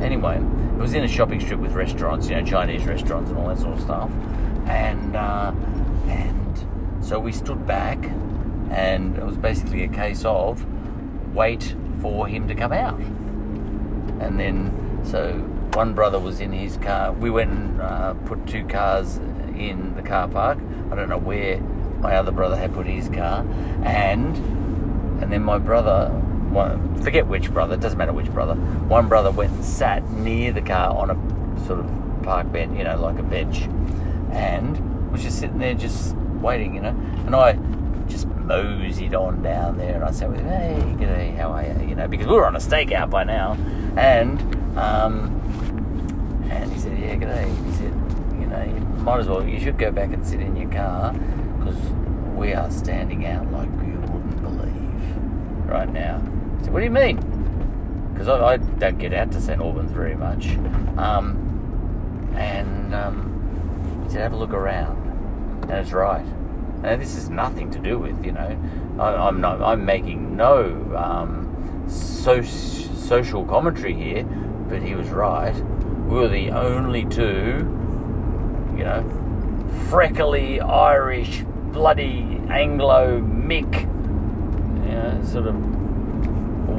Anyway, 0.04 0.38
it 0.38 0.82
was 0.82 0.94
in 0.94 1.04
a 1.04 1.08
shopping 1.08 1.40
strip 1.40 1.60
with 1.60 1.74
restaurants, 1.74 2.30
you 2.30 2.36
know, 2.36 2.46
Chinese 2.46 2.86
restaurants 2.86 3.30
and 3.30 3.40
all 3.40 3.48
that 3.48 3.60
sort 3.60 3.74
of 3.74 3.82
stuff. 3.82 4.10
And 4.66 5.16
uh, 5.16 5.54
and 6.08 6.66
so 7.02 7.20
we 7.20 7.32
stood 7.32 7.66
back, 7.68 8.04
and 8.72 9.18
it 9.18 9.26
was 9.26 9.38
basically 9.38 9.84
a 9.84 9.90
case 9.90 10.26
of 10.26 10.66
wait 11.36 11.76
for 12.02 12.28
him 12.28 12.48
to 12.48 12.56
come 12.56 12.72
out. 12.74 13.00
And 14.20 14.40
then, 14.40 15.02
so 15.04 15.46
one 15.74 15.94
brother 15.94 16.20
was 16.20 16.40
in 16.40 16.52
his 16.52 16.78
car. 16.78 17.12
We 17.12 17.30
went 17.30 17.52
and 17.52 17.82
uh, 17.82 18.14
put 18.26 18.46
two 18.48 18.66
cars 18.66 19.18
in 19.18 19.96
the 19.96 20.02
car 20.02 20.28
park. 20.28 20.58
I 20.92 20.96
don't 20.96 21.10
know 21.10 21.18
where 21.18 21.60
my 22.00 22.16
other 22.16 22.32
brother 22.32 22.56
had 22.56 22.74
put 22.74 22.88
his 22.88 23.10
car, 23.10 23.46
and 23.84 24.36
and 25.22 25.32
then 25.32 25.44
my 25.44 25.58
brother, 25.58 26.10
one, 26.50 27.02
forget 27.04 27.28
which 27.28 27.52
brother, 27.52 27.76
it 27.76 27.82
doesn't 27.82 27.98
matter 27.98 28.14
which 28.14 28.32
brother. 28.34 28.56
One 28.56 29.10
brother 29.10 29.32
went 29.32 29.52
and 29.52 29.66
sat 29.66 30.10
near 30.12 30.54
the 30.54 30.62
car 30.62 30.96
on 30.96 31.12
a 31.12 31.66
sort 31.66 31.80
of 31.80 32.24
park 32.24 32.52
bench, 32.52 32.78
you 32.78 32.84
know, 32.86 33.00
like 33.00 33.20
a 33.20 33.24
bench, 33.24 33.64
and 34.32 35.12
was 35.12 35.24
just 35.24 35.40
sitting 35.40 35.60
there, 35.60 35.74
just 35.74 36.16
waiting, 36.16 36.76
you 36.76 36.82
know. 36.82 36.96
And 37.26 37.36
I 37.36 37.54
just 38.08 38.28
moseyed 38.28 39.14
on 39.14 39.44
down 39.44 39.78
there, 39.78 39.96
and 39.96 40.04
I 40.04 40.12
said, 40.12 40.40
"Hey, 40.40 40.82
g'day, 40.98 41.36
how 41.36 41.52
are 41.52 41.64
you?" 41.64 41.90
You 41.90 41.96
know, 41.96 42.08
because 42.08 42.28
we 42.28 42.34
were 42.34 42.48
on 42.48 42.56
a 42.56 42.60
stakeout 42.60 43.10
by 43.10 43.24
now, 43.24 43.58
and 43.98 44.40
um, 44.78 46.48
and 46.50 46.72
he 46.72 46.80
said, 46.80 46.98
"Yeah, 47.00 47.16
g'day." 47.16 47.66
He 47.66 47.72
said, 47.74 47.94
"You 48.40 48.48
know, 48.48 48.64
you 48.64 49.04
might 49.04 49.20
as 49.20 49.28
well. 49.28 49.46
You 49.46 49.60
should 49.60 49.78
go 49.78 49.92
back 49.92 50.14
and 50.14 50.26
sit 50.26 50.40
in 50.40 50.56
your 50.56 50.70
car 50.72 51.14
because 51.60 51.80
we 52.36 52.54
are 52.54 52.70
standing 52.72 53.26
out 53.26 53.52
like 53.52 53.70
you 53.86 54.00
wouldn't 54.12 54.42
believe 54.42 55.68
right 55.68 55.92
now." 55.92 56.22
I 56.60 56.64
said, 56.64 56.74
"What 56.74 56.80
do 56.80 56.86
you 56.86 56.92
mean?" 56.92 57.18
Because 58.14 58.28
I, 58.28 58.54
I 58.54 58.58
don't 58.58 58.98
get 58.98 59.14
out 59.14 59.32
to 59.32 59.42
St 59.42 59.62
Albans 59.62 59.92
very 59.92 60.16
much, 60.16 60.48
um, 60.98 62.34
and 62.36 62.94
um, 62.94 64.04
he 64.06 64.12
said, 64.12 64.22
"Have 64.22 64.34
a 64.34 64.38
look 64.38 64.54
around." 64.54 65.00
And 65.64 65.74
it's 65.74 65.92
right. 65.92 66.26
And 66.84 67.02
this 67.02 67.16
is 67.16 67.30
nothing 67.30 67.70
to 67.72 67.80
do 67.80 68.00
with, 68.00 68.26
you 68.26 68.32
know, 68.32 68.58
I, 69.00 69.28
am 69.28 69.42
not, 69.42 69.62
I'm 69.62 69.86
making 69.86 70.36
no 70.36 70.64
um, 70.96 71.86
so, 71.88 72.42
social 72.42 73.46
commentary 73.46 73.94
here, 73.94 74.26
but 74.70 74.84
he 74.84 74.96
was 74.96 75.10
right. 75.10 75.56
We 76.08 76.16
were 76.16 76.28
the 76.28 76.52
only 76.52 77.06
two, 77.06 77.58
you 78.78 78.84
know, 78.84 79.04
freckly 79.90 80.62
Irish, 80.62 81.44
bloody 81.72 82.40
Anglo 82.50 83.20
Mick, 83.22 83.82
you 84.86 84.92
know, 84.92 85.24
sort 85.26 85.48
of 85.48 85.56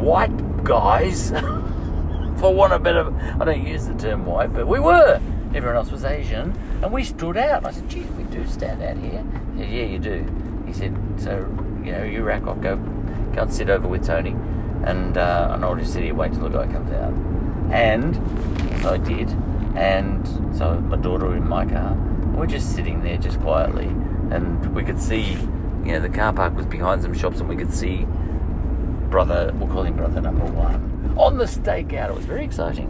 white 0.01 0.65
guys, 0.65 1.31
for 2.41 2.55
want 2.55 2.73
of 2.73 2.83
better, 2.83 3.13
I 3.41 3.45
don't 3.45 3.67
use 3.67 3.87
the 3.87 3.95
term 3.95 4.25
white, 4.25 4.53
but 4.53 4.67
we 4.67 4.81
were. 4.81 5.21
Everyone 5.53 5.77
else 5.77 5.91
was 5.91 6.05
Asian, 6.05 6.57
and 6.83 6.93
we 6.93 7.03
stood 7.03 7.37
out. 7.37 7.67
I 7.67 7.73
said, 7.73 7.89
geez, 7.89 8.07
we 8.13 8.23
do 8.25 8.47
stand 8.47 8.83
out 8.83 8.97
here. 8.97 9.25
He 9.57 9.63
said, 9.63 9.73
yeah, 9.73 9.85
you 9.85 9.99
do. 9.99 10.63
He 10.65 10.73
said, 10.73 10.97
so, 11.19 11.39
you 11.85 11.91
know, 11.91 12.05
you 12.05 12.23
rack 12.23 12.47
off, 12.47 12.61
go, 12.61 12.77
go 12.77 13.43
and 13.43 13.53
sit 13.53 13.69
over 13.69 13.89
with 13.89 14.07
Tony. 14.07 14.37
And, 14.85 15.19
uh, 15.19 15.75
just 15.77 15.93
sit 15.93 16.05
here, 16.05 16.15
wait 16.15 16.33
till 16.33 16.43
the 16.43 16.49
guy 16.51 16.73
comes 16.73 16.93
out. 16.93 17.40
And 17.71 18.17
so 18.83 18.95
I 18.95 18.99
did. 18.99 19.31
And 19.75 20.27
so 20.57 20.81
my 20.81 20.97
daughter 20.97 21.37
in 21.37 21.49
my 21.49 21.65
car, 21.65 21.95
we're 22.35 22.47
just 22.47 22.75
sitting 22.75 23.03
there 23.03 23.19
just 23.19 23.41
quietly. 23.41 23.87
And 24.31 24.75
we 24.75 24.83
could 24.85 25.01
see, 25.01 25.33
you 25.85 25.93
know, 25.93 26.01
the 26.01 26.09
car 26.09 26.33
park 26.33 26.57
was 26.57 26.67
behind 26.67 27.03
some 27.03 27.15
shops, 27.15 27.41
and 27.41 27.49
we 27.49 27.57
could 27.57 27.73
see 27.73 28.07
brother, 29.11 29.53
we'll 29.55 29.69
call 29.69 29.83
him 29.83 29.97
brother 29.97 30.21
number 30.21 30.45
one, 30.45 31.15
on 31.19 31.37
the 31.37 31.45
stakeout. 31.45 32.11
It 32.11 32.15
was 32.15 32.25
very 32.25 32.45
exciting. 32.45 32.89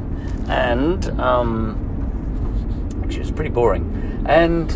And, 0.49 1.09
um, 1.21 3.03
actually, 3.03 3.17
it 3.17 3.21
was 3.21 3.31
pretty 3.31 3.51
boring. 3.51 4.25
And 4.27 4.71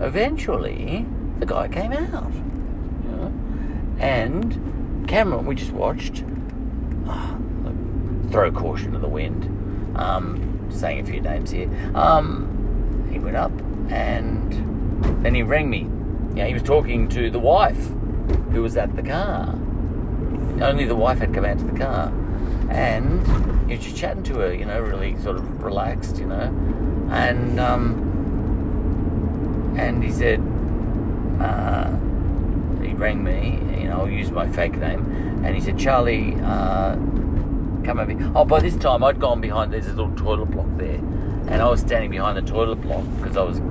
eventually, 0.00 1.06
the 1.38 1.46
guy 1.46 1.68
came 1.68 1.92
out. 1.92 2.32
You 2.32 3.10
know? 3.10 3.32
And 3.98 5.08
Cameron, 5.08 5.46
we 5.46 5.54
just 5.54 5.72
watched, 5.72 6.24
uh, 7.08 7.36
throw 8.30 8.50
caution 8.50 8.92
to 8.92 8.98
the 8.98 9.08
wind, 9.08 9.44
um, 9.96 10.68
saying 10.70 11.00
a 11.00 11.04
few 11.04 11.20
names 11.20 11.50
here. 11.50 11.68
Um, 11.94 13.08
he 13.10 13.18
went 13.18 13.36
up 13.36 13.52
and 13.90 15.24
then 15.24 15.34
he 15.34 15.42
rang 15.42 15.68
me. 15.68 15.88
Know, 16.34 16.46
he 16.46 16.54
was 16.54 16.62
talking 16.62 17.08
to 17.08 17.30
the 17.30 17.40
wife 17.40 17.88
who 18.52 18.62
was 18.62 18.76
at 18.76 18.94
the 18.94 19.02
car. 19.02 19.54
Only 20.60 20.84
the 20.84 20.96
wife 20.96 21.18
had 21.18 21.34
come 21.34 21.44
out 21.44 21.58
to 21.58 21.64
the 21.64 21.78
car. 21.78 22.12
And 22.70 23.26
he 23.68 23.76
was 23.76 23.84
just 23.84 23.96
chatting 23.96 24.22
to 24.24 24.34
her, 24.34 24.54
you 24.54 24.64
know, 24.64 24.80
really 24.80 25.16
sort 25.22 25.36
of 25.36 25.62
relaxed, 25.62 26.18
you 26.18 26.26
know. 26.26 26.54
And 27.10 27.58
um, 27.58 28.06
and 29.76 30.04
he 30.04 30.12
said, 30.12 30.40
uh, 31.40 31.90
he 32.82 32.92
rang 32.94 33.24
me, 33.24 33.58
you 33.80 33.88
know, 33.88 34.00
I'll 34.00 34.10
use 34.10 34.30
my 34.30 34.46
fake 34.48 34.76
name, 34.76 35.00
and 35.44 35.54
he 35.54 35.60
said, 35.60 35.78
Charlie, 35.78 36.36
uh, 36.42 36.96
come 37.84 37.98
over 37.98 38.12
here. 38.12 38.32
Oh, 38.34 38.44
by 38.44 38.60
this 38.60 38.76
time 38.76 39.02
I'd 39.04 39.20
gone 39.20 39.40
behind, 39.40 39.72
there's 39.72 39.86
a 39.86 39.90
little 39.90 40.14
toilet 40.16 40.50
block 40.50 40.68
there, 40.76 40.96
and 40.96 41.54
I 41.54 41.68
was 41.68 41.80
standing 41.80 42.10
behind 42.10 42.36
the 42.36 42.42
toilet 42.42 42.76
block 42.76 43.04
because 43.16 43.36
I 43.36 43.42
was, 43.42 43.58
you 43.58 43.64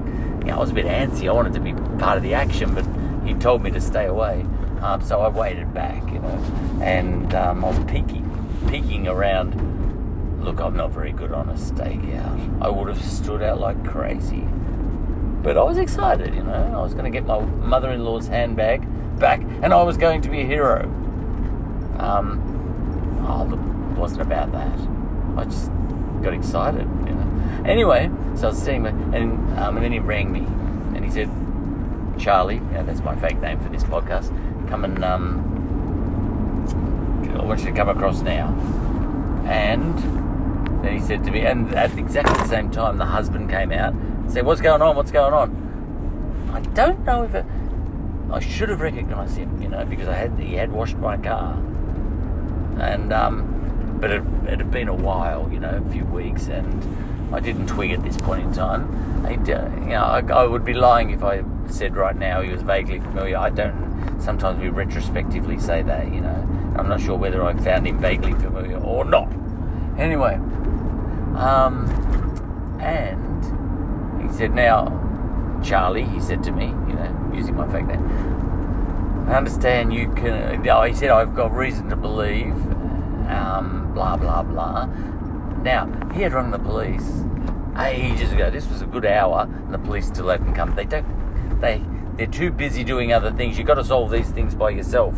know, 0.46 0.56
I 0.56 0.60
was 0.60 0.72
a 0.72 0.74
bit 0.74 0.86
antsy. 0.86 1.28
I 1.28 1.32
wanted 1.34 1.54
to 1.54 1.60
be 1.60 1.74
part 2.00 2.18
of 2.18 2.24
the 2.24 2.34
action, 2.34 2.74
but 2.74 2.86
he 3.28 3.34
told 3.36 3.62
me 3.64 3.72
to 3.72 3.82
stay 3.82 4.06
away. 4.06 4.46
Um, 4.82 5.02
so 5.02 5.20
I 5.22 5.28
waited 5.28 5.74
back, 5.74 6.10
you 6.12 6.20
know, 6.20 6.80
and 6.82 7.34
um, 7.36 7.66
I 7.66 7.70
was 7.70 7.80
peeking, 7.92 8.26
peeking 8.70 9.08
around. 9.08 9.68
Look, 10.44 10.62
I'm 10.62 10.76
not 10.76 10.92
very 10.92 11.12
good 11.12 11.34
on 11.34 11.50
a 11.50 11.54
stakeout. 11.54 12.62
I 12.62 12.70
would 12.70 12.88
have 12.88 13.04
stood 13.04 13.42
out 13.44 13.60
like 13.60 13.84
crazy. 13.86 14.48
But 15.44 15.58
I 15.58 15.64
was 15.64 15.78
excited, 15.78 16.34
you 16.34 16.44
know. 16.44 16.74
I 16.76 16.82
was 16.82 16.94
going 16.94 17.06
to 17.06 17.10
get 17.10 17.26
my 17.26 17.40
mother 17.40 17.92
in 17.92 18.04
law's 18.04 18.28
handbag 18.28 18.86
back, 19.20 19.42
and 19.62 19.74
I 19.74 19.84
was 19.84 19.98
going 19.98 20.22
to 20.22 20.30
be 20.30 20.42
a 20.42 20.46
hero. 20.46 20.84
Um, 21.98 23.26
oh, 23.28 23.44
look, 23.44 23.60
wasn't 24.00 24.22
about 24.22 24.52
that. 24.54 24.80
I 25.38 25.44
just 25.46 25.70
got 26.22 26.34
excited, 26.34 26.88
you 27.06 27.14
know. 27.14 27.64
Anyway, 27.66 28.10
so 28.36 28.48
I 28.48 28.50
was 28.50 28.62
sitting 28.62 28.84
there, 28.84 28.94
and, 28.94 29.60
um, 29.60 29.76
and 29.76 29.84
then 29.84 29.92
he 29.92 30.00
rang 30.00 30.32
me, 30.32 30.40
and 30.96 31.04
he 31.04 31.12
said, 31.12 31.30
Charlie, 32.18 32.60
that's 32.72 33.02
my 33.02 33.16
fake 33.16 33.40
name 33.40 33.60
for 33.60 33.70
this 33.70 33.84
podcast, 33.84 34.30
come 34.70 34.84
and, 34.86 35.04
um, 35.04 35.46
I 37.40 37.44
want 37.44 37.62
you 37.62 37.68
to 37.68 37.72
come 37.72 37.90
across 37.90 38.22
now. 38.22 38.50
And 39.46 39.98
then 40.84 40.94
he 40.94 41.00
said 41.00 41.24
to 41.24 41.32
me, 41.32 41.46
and 41.46 41.74
at 41.74 41.98
exactly 41.98 42.34
the 42.36 42.48
same 42.48 42.70
time, 42.70 42.98
the 42.98 43.06
husband 43.06 43.50
came 43.50 43.72
out 43.72 43.94
and 43.94 44.32
said, 44.32 44.46
What's 44.46 44.62
going 44.62 44.82
on? 44.82 44.96
What's 44.96 45.12
going 45.12 45.34
on? 45.34 46.50
I 46.54 46.62
don't 46.74 47.04
know 47.06 47.24
if 47.24 47.34
it, 47.34 47.46
I 48.32 48.40
should 48.40 48.70
have 48.70 48.82
recognised 48.82 49.38
him, 49.38 49.62
you 49.62 49.70
know, 49.70 49.86
because 49.86 50.08
I 50.08 50.14
had 50.14 50.38
he 50.38 50.56
had 50.56 50.72
washed 50.72 50.98
my 50.98 51.18
car. 51.18 51.54
And, 52.80 53.12
um, 53.12 53.59
but 54.00 54.12
it, 54.12 54.24
it 54.48 54.60
had 54.60 54.72
been 54.72 54.88
a 54.88 54.94
while, 54.94 55.50
you 55.52 55.60
know, 55.60 55.84
a 55.86 55.92
few 55.92 56.06
weeks, 56.06 56.48
and 56.48 57.34
I 57.34 57.40
didn't 57.40 57.68
twig 57.68 57.92
at 57.92 58.04
this 58.04 58.18
point 58.18 58.44
in 58.44 58.54
time. 58.54 59.26
I, 59.26 59.32
you 59.32 59.38
know, 59.38 60.04
I, 60.04 60.20
I 60.22 60.46
would 60.46 60.64
be 60.64 60.74
lying 60.74 61.12
if 61.12 61.24
I 61.24 61.44
said 61.68 61.96
right 61.96 62.16
now 62.16 62.42
he 62.42 62.52
was 62.52 62.62
vaguely 62.62 63.00
familiar. 63.00 63.38
I 63.38 63.50
don't. 63.50 64.20
Sometimes 64.20 64.60
we 64.60 64.70
retrospectively 64.70 65.60
say 65.60 65.82
that, 65.84 66.14
you 66.14 66.22
know. 66.22 66.48
I'm 66.78 66.88
not 66.88 67.02
sure 67.02 67.18
whether 67.18 67.44
I 67.44 67.54
found 67.56 67.88
him 67.88 68.00
vaguely 68.00 68.34
familiar 68.34 68.78
or 68.78 69.04
not. 69.04 69.32
Anyway, 69.98 70.36
um, 71.36 71.90
and 72.80 74.22
he 74.22 74.38
said, 74.38 74.54
"Now, 74.54 75.60
Charlie," 75.64 76.06
he 76.06 76.22
said 76.22 76.42
to 76.44 76.52
me, 76.52 76.68
you 76.68 76.94
know, 76.94 77.32
using 77.34 77.56
my 77.56 77.68
fake 77.72 77.88
name. 77.88 78.06
I 79.28 79.36
understand 79.36 79.94
you 79.94 80.10
can. 80.14 80.64
He 80.64 80.96
said, 80.96 81.10
"I've 81.10 81.36
got 81.36 81.54
reason 81.54 81.90
to 81.90 81.96
believe." 81.96 82.56
Um, 83.30 83.94
blah 83.94 84.18
blah 84.18 84.44
blah. 84.44 84.86
Now 85.64 85.88
he 86.14 86.22
had 86.22 86.34
rung 86.34 86.52
the 86.52 86.60
police 86.60 87.24
ages 87.78 88.34
ago. 88.34 88.50
This 88.50 88.68
was 88.70 88.82
a 88.82 88.86
good 88.86 89.06
hour, 89.06 89.48
and 89.50 89.74
the 89.74 89.80
police 89.80 90.08
still 90.08 90.30
hadn't 90.30 90.54
come. 90.54 90.76
They 90.76 90.86
don't 90.86 91.06
they 91.62 91.84
they're 92.18 92.28
too 92.28 92.52
busy 92.52 92.84
doing 92.84 93.14
other 93.14 93.32
things. 93.32 93.58
You've 93.58 93.68
got 93.68 93.76
to 93.76 93.84
solve 93.84 94.12
these 94.12 94.30
things 94.30 94.54
by 94.56 94.72
yourself. 94.72 95.16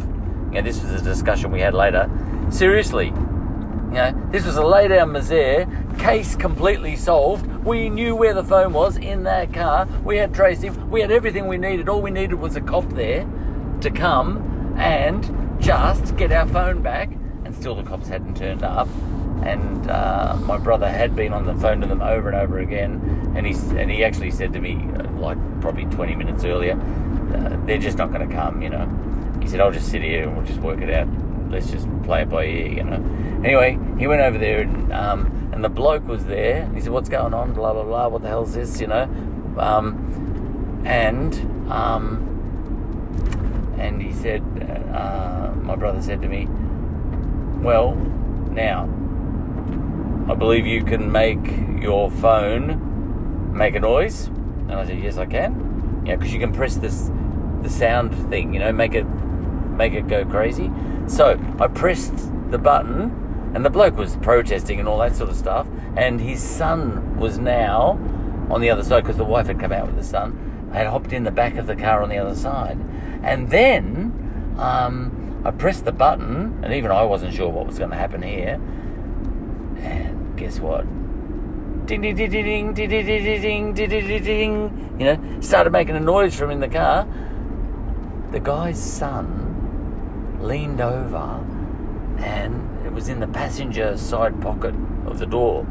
You 0.51 0.57
know, 0.57 0.61
this 0.61 0.83
was 0.83 0.91
a 0.91 1.03
discussion 1.03 1.51
we 1.51 1.61
had 1.61 1.73
later. 1.73 2.09
Seriously, 2.49 3.07
you 3.07 3.97
know, 3.97 4.29
this 4.31 4.45
was 4.45 4.57
a 4.57 4.65
lay 4.65 4.87
down 4.87 5.09
misere, 5.09 5.67
case 5.99 6.35
completely 6.35 6.95
solved. 6.95 7.45
We 7.65 7.89
knew 7.89 8.15
where 8.15 8.33
the 8.33 8.43
phone 8.43 8.73
was 8.73 8.97
in 8.97 9.23
that 9.23 9.53
car. 9.53 9.87
We 10.03 10.17
had 10.17 10.33
traced. 10.33 10.63
We 10.63 11.01
had 11.01 11.11
everything 11.11 11.47
we 11.47 11.57
needed. 11.57 11.89
All 11.89 12.01
we 12.01 12.11
needed 12.11 12.35
was 12.35 12.55
a 12.55 12.61
cop 12.61 12.87
there 12.93 13.27
to 13.81 13.89
come 13.89 14.75
and 14.77 15.59
just 15.61 16.15
get 16.17 16.31
our 16.31 16.47
phone 16.47 16.81
back. 16.81 17.09
Still 17.61 17.75
the 17.75 17.83
cops 17.83 18.07
hadn't 18.07 18.35
turned 18.37 18.63
up. 18.63 18.87
And 19.43 19.87
uh, 19.87 20.35
my 20.45 20.57
brother 20.57 20.89
had 20.89 21.15
been 21.15 21.31
on 21.31 21.45
the 21.45 21.53
phone 21.53 21.79
to 21.81 21.87
them 21.87 22.01
over 22.01 22.27
and 22.27 22.35
over 22.35 22.57
again. 22.57 23.33
And 23.35 23.45
he, 23.45 23.53
and 23.79 23.91
he 23.91 24.03
actually 24.03 24.31
said 24.31 24.51
to 24.53 24.59
me, 24.59 24.83
uh, 24.97 25.07
like 25.11 25.37
probably 25.61 25.85
20 25.85 26.15
minutes 26.15 26.43
earlier, 26.43 26.73
uh, 26.73 27.63
they're 27.67 27.77
just 27.77 27.99
not 27.99 28.11
going 28.11 28.27
to 28.27 28.35
come, 28.35 28.63
you 28.63 28.69
know. 28.71 28.89
He 29.39 29.47
said, 29.47 29.59
I'll 29.59 29.71
just 29.71 29.91
sit 29.91 30.01
here 30.01 30.23
and 30.23 30.35
we'll 30.35 30.45
just 30.45 30.59
work 30.59 30.81
it 30.81 30.89
out. 30.89 31.07
Let's 31.51 31.69
just 31.69 31.87
play 32.01 32.23
it 32.23 32.29
by 32.29 32.45
ear, 32.45 32.65
you 32.65 32.83
know. 32.83 32.95
Anyway, 33.45 33.77
he 33.99 34.07
went 34.07 34.21
over 34.21 34.39
there 34.39 34.61
and, 34.61 34.91
um, 34.91 35.49
and 35.53 35.63
the 35.63 35.69
bloke 35.69 36.07
was 36.07 36.25
there. 36.25 36.67
He 36.73 36.81
said, 36.81 36.91
What's 36.91 37.09
going 37.09 37.35
on? 37.35 37.53
Blah, 37.53 37.73
blah, 37.73 37.83
blah. 37.83 38.07
What 38.07 38.23
the 38.23 38.27
hell's 38.27 38.55
this, 38.55 38.81
you 38.81 38.87
know? 38.87 39.03
Um, 39.59 40.81
and, 40.83 41.35
um, 41.71 42.27
and 43.77 44.01
he 44.01 44.13
said, 44.13 44.41
uh, 44.91 45.53
my 45.61 45.75
brother 45.75 46.01
said 46.01 46.23
to 46.23 46.27
me, 46.27 46.47
Well, 47.61 47.93
now, 48.51 48.83
I 50.27 50.33
believe 50.33 50.65
you 50.65 50.83
can 50.83 51.11
make 51.11 51.39
your 51.81 52.09
phone 52.09 53.55
make 53.55 53.75
a 53.75 53.79
noise. 53.79 54.27
And 54.27 54.73
I 54.73 54.85
said, 54.85 54.99
Yes, 54.99 55.17
I 55.17 55.25
can. 55.25 56.03
Yeah, 56.05 56.15
because 56.15 56.33
you 56.33 56.39
can 56.39 56.53
press 56.53 56.75
this 56.77 57.11
the 57.61 57.69
sound 57.69 58.15
thing, 58.29 58.53
you 58.53 58.59
know, 58.59 58.71
make 58.71 58.95
it 58.95 59.03
make 59.03 59.93
it 59.93 60.07
go 60.07 60.25
crazy. 60.25 60.71
So 61.07 61.39
I 61.59 61.67
pressed 61.67 62.31
the 62.49 62.57
button, 62.57 63.51
and 63.53 63.63
the 63.63 63.69
bloke 63.69 63.95
was 63.95 64.15
protesting 64.17 64.79
and 64.79 64.87
all 64.87 64.97
that 64.99 65.15
sort 65.15 65.29
of 65.29 65.35
stuff. 65.35 65.67
And 65.95 66.19
his 66.19 66.41
son 66.41 67.17
was 67.17 67.37
now 67.37 67.99
on 68.49 68.61
the 68.61 68.69
other 68.69 68.83
side 68.83 69.03
because 69.03 69.17
the 69.17 69.25
wife 69.25 69.47
had 69.47 69.59
come 69.59 69.71
out 69.71 69.87
with 69.87 69.97
the 69.97 70.03
son. 70.03 70.69
I 70.73 70.77
had 70.77 70.87
hopped 70.87 71.13
in 71.13 71.25
the 71.25 71.31
back 71.31 71.57
of 71.57 71.67
the 71.67 71.75
car 71.75 72.01
on 72.01 72.09
the 72.09 72.17
other 72.17 72.35
side, 72.35 72.79
and 73.21 73.49
then 73.49 74.55
um, 74.57 75.20
I 75.43 75.51
pressed 75.51 75.85
the 75.85 75.91
button, 75.91 76.59
and 76.63 76.73
even 76.73 76.91
I 76.91 77.03
wasn't 77.03 77.33
sure 77.33 77.49
what 77.49 77.65
was 77.65 77.77
going 77.77 77.89
to 77.89 77.95
happen 77.95 78.21
here. 78.21 78.59
And 79.79 80.37
guess 80.37 80.59
what? 80.59 80.85
Ding 81.87 82.01
ding 82.01 82.15
ding 82.15 82.29
ding 82.29 82.73
ding 82.73 82.89
ding 82.89 83.05
ding 83.05 83.73
ding 83.73 83.89
ding 83.89 84.23
ding. 84.23 84.95
You 84.99 85.05
know, 85.05 85.41
started 85.41 85.71
making 85.71 85.95
a 85.95 85.99
noise 85.99 86.35
from 86.35 86.51
in 86.51 86.59
the 86.59 86.67
car. 86.67 87.07
The 88.31 88.39
guy's 88.39 88.81
son 88.81 90.39
leaned 90.41 90.79
over 90.79 91.43
and 92.17 92.85
it 92.85 92.93
was 92.93 93.09
in 93.09 93.19
the 93.19 93.27
passenger 93.27 93.97
side 93.97 94.39
pocket 94.41 94.75
of 95.05 95.19
the 95.19 95.25
door 95.25 95.65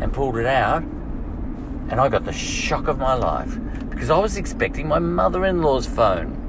and 0.00 0.12
pulled 0.12 0.36
it 0.36 0.46
out. 0.46 0.82
And 0.82 2.00
I 2.00 2.08
got 2.08 2.24
the 2.24 2.32
shock 2.32 2.88
of 2.88 2.98
my 2.98 3.14
life 3.14 3.58
because 3.90 4.10
I 4.10 4.18
was 4.18 4.36
expecting 4.36 4.88
my 4.88 4.98
mother 4.98 5.44
in 5.46 5.62
law's 5.62 5.86
phone. 5.86 6.42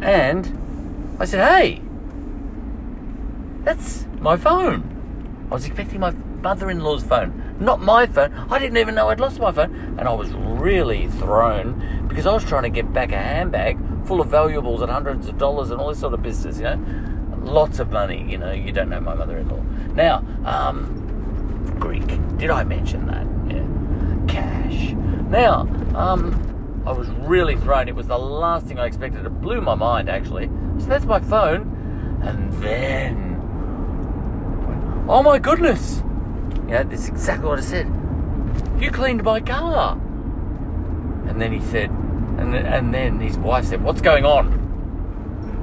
And 0.00 0.61
I 1.22 1.24
said, 1.24 1.56
Hey, 1.56 1.80
that's 3.62 4.06
my 4.18 4.36
phone. 4.36 5.46
I 5.52 5.54
was 5.54 5.64
expecting 5.64 6.00
my 6.00 6.10
mother 6.10 6.68
in 6.68 6.80
law's 6.80 7.04
phone, 7.04 7.56
not 7.60 7.80
my 7.80 8.06
phone. 8.06 8.34
I 8.50 8.58
didn't 8.58 8.76
even 8.78 8.96
know 8.96 9.08
I'd 9.08 9.20
lost 9.20 9.38
my 9.38 9.52
phone. 9.52 9.72
And 10.00 10.08
I 10.08 10.12
was 10.14 10.32
really 10.32 11.06
thrown 11.06 12.08
because 12.08 12.26
I 12.26 12.32
was 12.32 12.42
trying 12.42 12.64
to 12.64 12.70
get 12.70 12.92
back 12.92 13.12
a 13.12 13.18
handbag 13.18 13.78
full 14.04 14.20
of 14.20 14.30
valuables 14.30 14.82
and 14.82 14.90
hundreds 14.90 15.28
of 15.28 15.38
dollars 15.38 15.70
and 15.70 15.80
all 15.80 15.90
this 15.90 16.00
sort 16.00 16.12
of 16.12 16.24
business, 16.24 16.56
you 16.56 16.64
know. 16.64 16.84
Lots 17.44 17.78
of 17.78 17.92
money, 17.92 18.28
you 18.28 18.38
know. 18.38 18.50
You 18.50 18.72
don't 18.72 18.88
know 18.88 19.00
my 19.00 19.14
mother 19.14 19.38
in 19.38 19.48
law. 19.48 19.62
Now, 19.94 20.24
um, 20.44 21.76
Greek. 21.78 22.18
Did 22.36 22.50
I 22.50 22.64
mention 22.64 23.06
that? 23.06 23.26
Yeah. 23.54 24.26
Cash. 24.26 24.94
Now, 25.28 25.68
um, 25.94 26.51
I 26.84 26.92
was 26.92 27.08
really 27.08 27.56
thrown. 27.56 27.88
It 27.88 27.94
was 27.94 28.08
the 28.08 28.18
last 28.18 28.66
thing 28.66 28.78
I 28.78 28.86
expected. 28.86 29.24
It 29.24 29.40
blew 29.40 29.60
my 29.60 29.74
mind, 29.74 30.08
actually. 30.08 30.50
So 30.78 30.86
that's 30.86 31.04
my 31.04 31.20
phone. 31.20 32.20
And 32.22 32.52
then, 32.62 33.36
oh 35.08 35.22
my 35.22 35.38
goodness. 35.38 36.02
Yeah, 36.68 36.82
that's 36.82 37.08
exactly 37.08 37.48
what 37.48 37.58
I 37.58 37.62
said. 37.62 37.86
You 38.80 38.90
cleaned 38.90 39.22
my 39.22 39.40
car. 39.40 39.94
And 41.28 41.40
then 41.40 41.52
he 41.52 41.60
said, 41.60 41.90
and 41.90 42.52
then, 42.52 42.66
and 42.66 42.92
then 42.92 43.20
his 43.20 43.38
wife 43.38 43.66
said, 43.66 43.82
What's 43.82 44.00
going 44.00 44.24
on? 44.24 44.52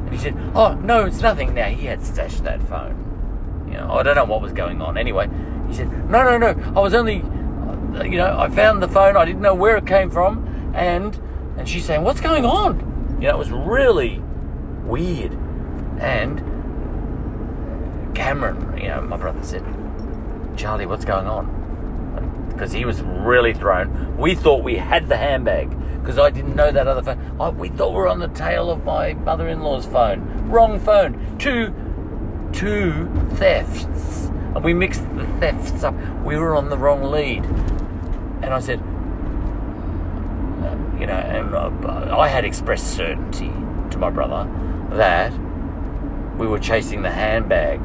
And 0.06 0.14
he 0.14 0.18
said, 0.18 0.36
Oh, 0.56 0.74
no, 0.76 1.06
it's 1.06 1.22
nothing. 1.22 1.54
Now, 1.54 1.68
he 1.68 1.86
had 1.88 2.04
stashed 2.04 2.44
that 2.44 2.62
phone. 2.64 3.66
You 3.68 3.74
know, 3.78 3.92
I 3.92 4.04
don't 4.04 4.16
know 4.16 4.26
what 4.26 4.42
was 4.42 4.54
going 4.54 4.82
on. 4.82 4.98
Anyway, 4.98 5.30
he 5.68 5.74
said, 5.74 5.92
No, 6.10 6.24
no, 6.24 6.38
no, 6.38 6.74
I 6.76 6.80
was 6.80 6.94
only, 6.94 7.18
you 7.18 8.18
know, 8.18 8.38
I 8.40 8.50
found 8.50 8.82
the 8.82 8.88
phone. 8.88 9.18
I 9.18 9.26
didn't 9.26 9.42
know 9.42 9.56
where 9.56 9.78
it 9.78 9.86
came 9.86 10.10
from. 10.10 10.49
And, 10.74 11.20
and 11.58 11.68
she's 11.68 11.86
saying, 11.86 12.04
What's 12.04 12.22
going 12.22 12.46
on? 12.46 13.18
You 13.20 13.28
know, 13.28 13.36
it 13.36 13.38
was 13.38 13.52
really 13.52 14.22
weird. 14.86 15.34
And 16.00 16.40
Cameron, 18.16 18.78
you 18.78 18.88
know, 18.90 19.02
my 19.02 19.18
brother 19.18 19.44
said, 19.44 19.64
Charlie, 20.56 20.86
what's 20.86 21.06
going 21.06 21.28
on? 21.28 22.48
Because 22.50 22.72
he 22.72 22.86
was 22.86 23.02
really 23.02 23.54
thrown. 23.54 24.18
We 24.18 24.36
thought 24.36 24.64
we 24.64 24.76
had 24.76 25.08
the 25.08 25.18
handbag 25.18 25.70
because 26.02 26.18
I 26.18 26.30
didn't 26.30 26.56
know 26.56 26.72
that 26.72 26.88
other 26.88 27.04
phone. 27.04 27.36
Oh, 27.40 27.52
we 27.52 27.70
thought 27.70 27.90
we 27.92 27.98
were 27.98 28.08
on 28.08 28.20
the 28.20 28.28
tail 28.30 28.72
of 28.72 28.84
my 28.84 29.14
mother-in-law's 29.14 29.86
phone. 29.86 30.50
Wrong 30.50 30.80
phone. 30.80 31.38
Two, 31.38 31.74
two 32.52 33.08
thefts, 33.36 34.26
and 34.56 34.64
we 34.64 34.74
mixed 34.74 35.04
the 35.16 35.26
thefts 35.40 35.84
up. 35.84 35.94
We 36.24 36.38
were 36.38 36.56
on 36.56 36.70
the 36.70 36.78
wrong 36.78 37.04
lead, 37.04 37.46
and 37.46 38.46
I 38.46 38.60
said, 38.60 38.82
you 41.00 41.08
know, 41.08 41.14
and 41.14 41.56
uh, 41.56 42.18
I 42.18 42.28
had 42.28 42.46
expressed 42.46 42.96
certainty 42.96 43.52
to 43.92 43.98
my 43.98 44.10
brother 44.10 44.50
that 44.92 45.32
we 46.38 46.48
were 46.48 46.60
chasing 46.60 47.02
the 47.02 47.12
handbag. 47.12 47.82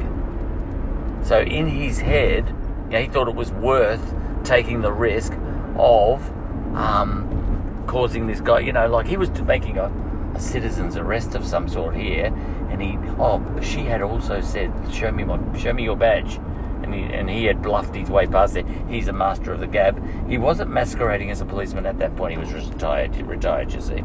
So 1.25 1.41
in 1.41 1.67
his 1.67 1.99
head, 1.99 2.47
you 2.85 2.91
know, 2.91 3.01
he 3.01 3.07
thought 3.07 3.27
it 3.27 3.35
was 3.35 3.51
worth 3.51 4.13
taking 4.43 4.81
the 4.81 4.91
risk 4.91 5.33
of 5.77 6.29
um, 6.75 7.83
causing 7.87 8.27
this 8.27 8.41
guy, 8.41 8.59
you 8.59 8.73
know, 8.73 8.87
like 8.87 9.07
he 9.07 9.17
was 9.17 9.29
making 9.41 9.77
a, 9.77 9.91
a, 10.35 10.39
citizen's 10.39 10.97
arrest 10.97 11.35
of 11.35 11.45
some 11.45 11.67
sort 11.67 11.95
here, 11.95 12.25
and 12.69 12.81
he, 12.81 12.97
oh, 13.17 13.41
she 13.61 13.79
had 13.79 14.01
also 14.01 14.41
said, 14.41 14.71
"Show 14.93 15.11
me 15.11 15.23
my, 15.23 15.39
show 15.57 15.73
me 15.73 15.83
your 15.83 15.95
badge," 15.95 16.39
and 16.85 16.93
he, 16.93 17.01
and 17.01 17.29
he 17.29 17.45
had 17.45 17.61
bluffed 17.61 17.95
his 17.95 18.09
way 18.09 18.27
past 18.27 18.55
it. 18.55 18.65
He's 18.87 19.07
a 19.07 19.13
master 19.13 19.51
of 19.53 19.59
the 19.59 19.67
gab. 19.67 20.01
He 20.29 20.37
wasn't 20.37 20.69
masquerading 20.69 21.31
as 21.31 21.41
a 21.41 21.45
policeman 21.45 21.85
at 21.85 21.97
that 21.99 22.15
point. 22.15 22.33
He 22.33 22.37
was 22.37 22.69
retired, 22.69 23.15
retired, 23.17 23.73
you 23.73 23.81
see. 23.81 23.99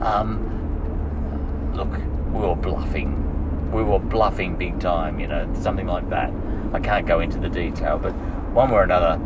Um, 0.00 1.72
look, 1.74 1.90
we 2.32 2.40
were 2.46 2.56
bluffing. 2.56 3.70
We 3.72 3.82
were 3.82 3.98
bluffing 3.98 4.56
big 4.56 4.80
time, 4.80 5.18
you 5.18 5.28
know, 5.28 5.48
something 5.60 5.86
like 5.86 6.08
that. 6.10 6.32
I 6.72 6.80
can't 6.80 7.06
go 7.06 7.20
into 7.20 7.38
the 7.38 7.48
detail, 7.48 7.98
but 7.98 8.12
one 8.52 8.70
way 8.70 8.76
or 8.76 8.82
another, 8.82 9.20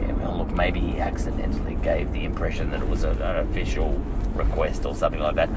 yeah, 0.00 0.12
well, 0.12 0.38
look, 0.38 0.50
maybe 0.52 0.80
he 0.80 0.98
accidentally 0.98 1.74
gave 1.76 2.12
the 2.12 2.24
impression 2.24 2.70
that 2.70 2.82
it 2.82 2.88
was 2.88 3.04
a, 3.04 3.10
an 3.10 3.48
official 3.48 4.00
request 4.34 4.84
or 4.84 4.94
something 4.94 5.20
like 5.20 5.36
that. 5.36 5.48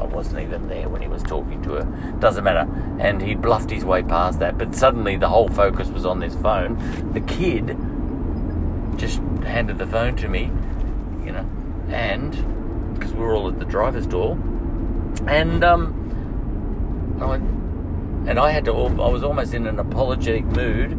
I 0.00 0.04
wasn't 0.04 0.40
even 0.40 0.68
there 0.68 0.88
when 0.88 1.02
he 1.02 1.08
was 1.08 1.22
talking 1.22 1.62
to 1.62 1.74
her. 1.74 2.16
Doesn't 2.18 2.42
matter. 2.42 2.68
And 2.98 3.20
he 3.20 3.34
bluffed 3.34 3.70
his 3.70 3.84
way 3.84 4.02
past 4.02 4.38
that. 4.38 4.56
But 4.56 4.74
suddenly 4.74 5.16
the 5.16 5.28
whole 5.28 5.48
focus 5.48 5.88
was 5.88 6.06
on 6.06 6.20
this 6.20 6.34
phone. 6.36 7.12
The 7.12 7.20
kid 7.20 7.76
just 8.96 9.20
handed 9.44 9.78
the 9.78 9.86
phone 9.86 10.16
to 10.16 10.28
me, 10.28 10.50
you 11.24 11.32
know, 11.32 11.46
and 11.88 12.94
because 12.94 13.12
we 13.12 13.20
were 13.20 13.34
all 13.34 13.48
at 13.48 13.58
the 13.58 13.64
driver's 13.64 14.06
door, 14.06 14.32
and 15.26 15.64
um, 15.64 17.18
I 17.20 17.26
went, 17.26 17.44
and 18.28 18.38
I 18.38 18.50
had 18.50 18.66
to. 18.66 18.72
I 18.72 19.08
was 19.08 19.24
almost 19.24 19.54
in 19.54 19.66
an 19.66 19.78
apologetic 19.78 20.44
mood. 20.44 20.92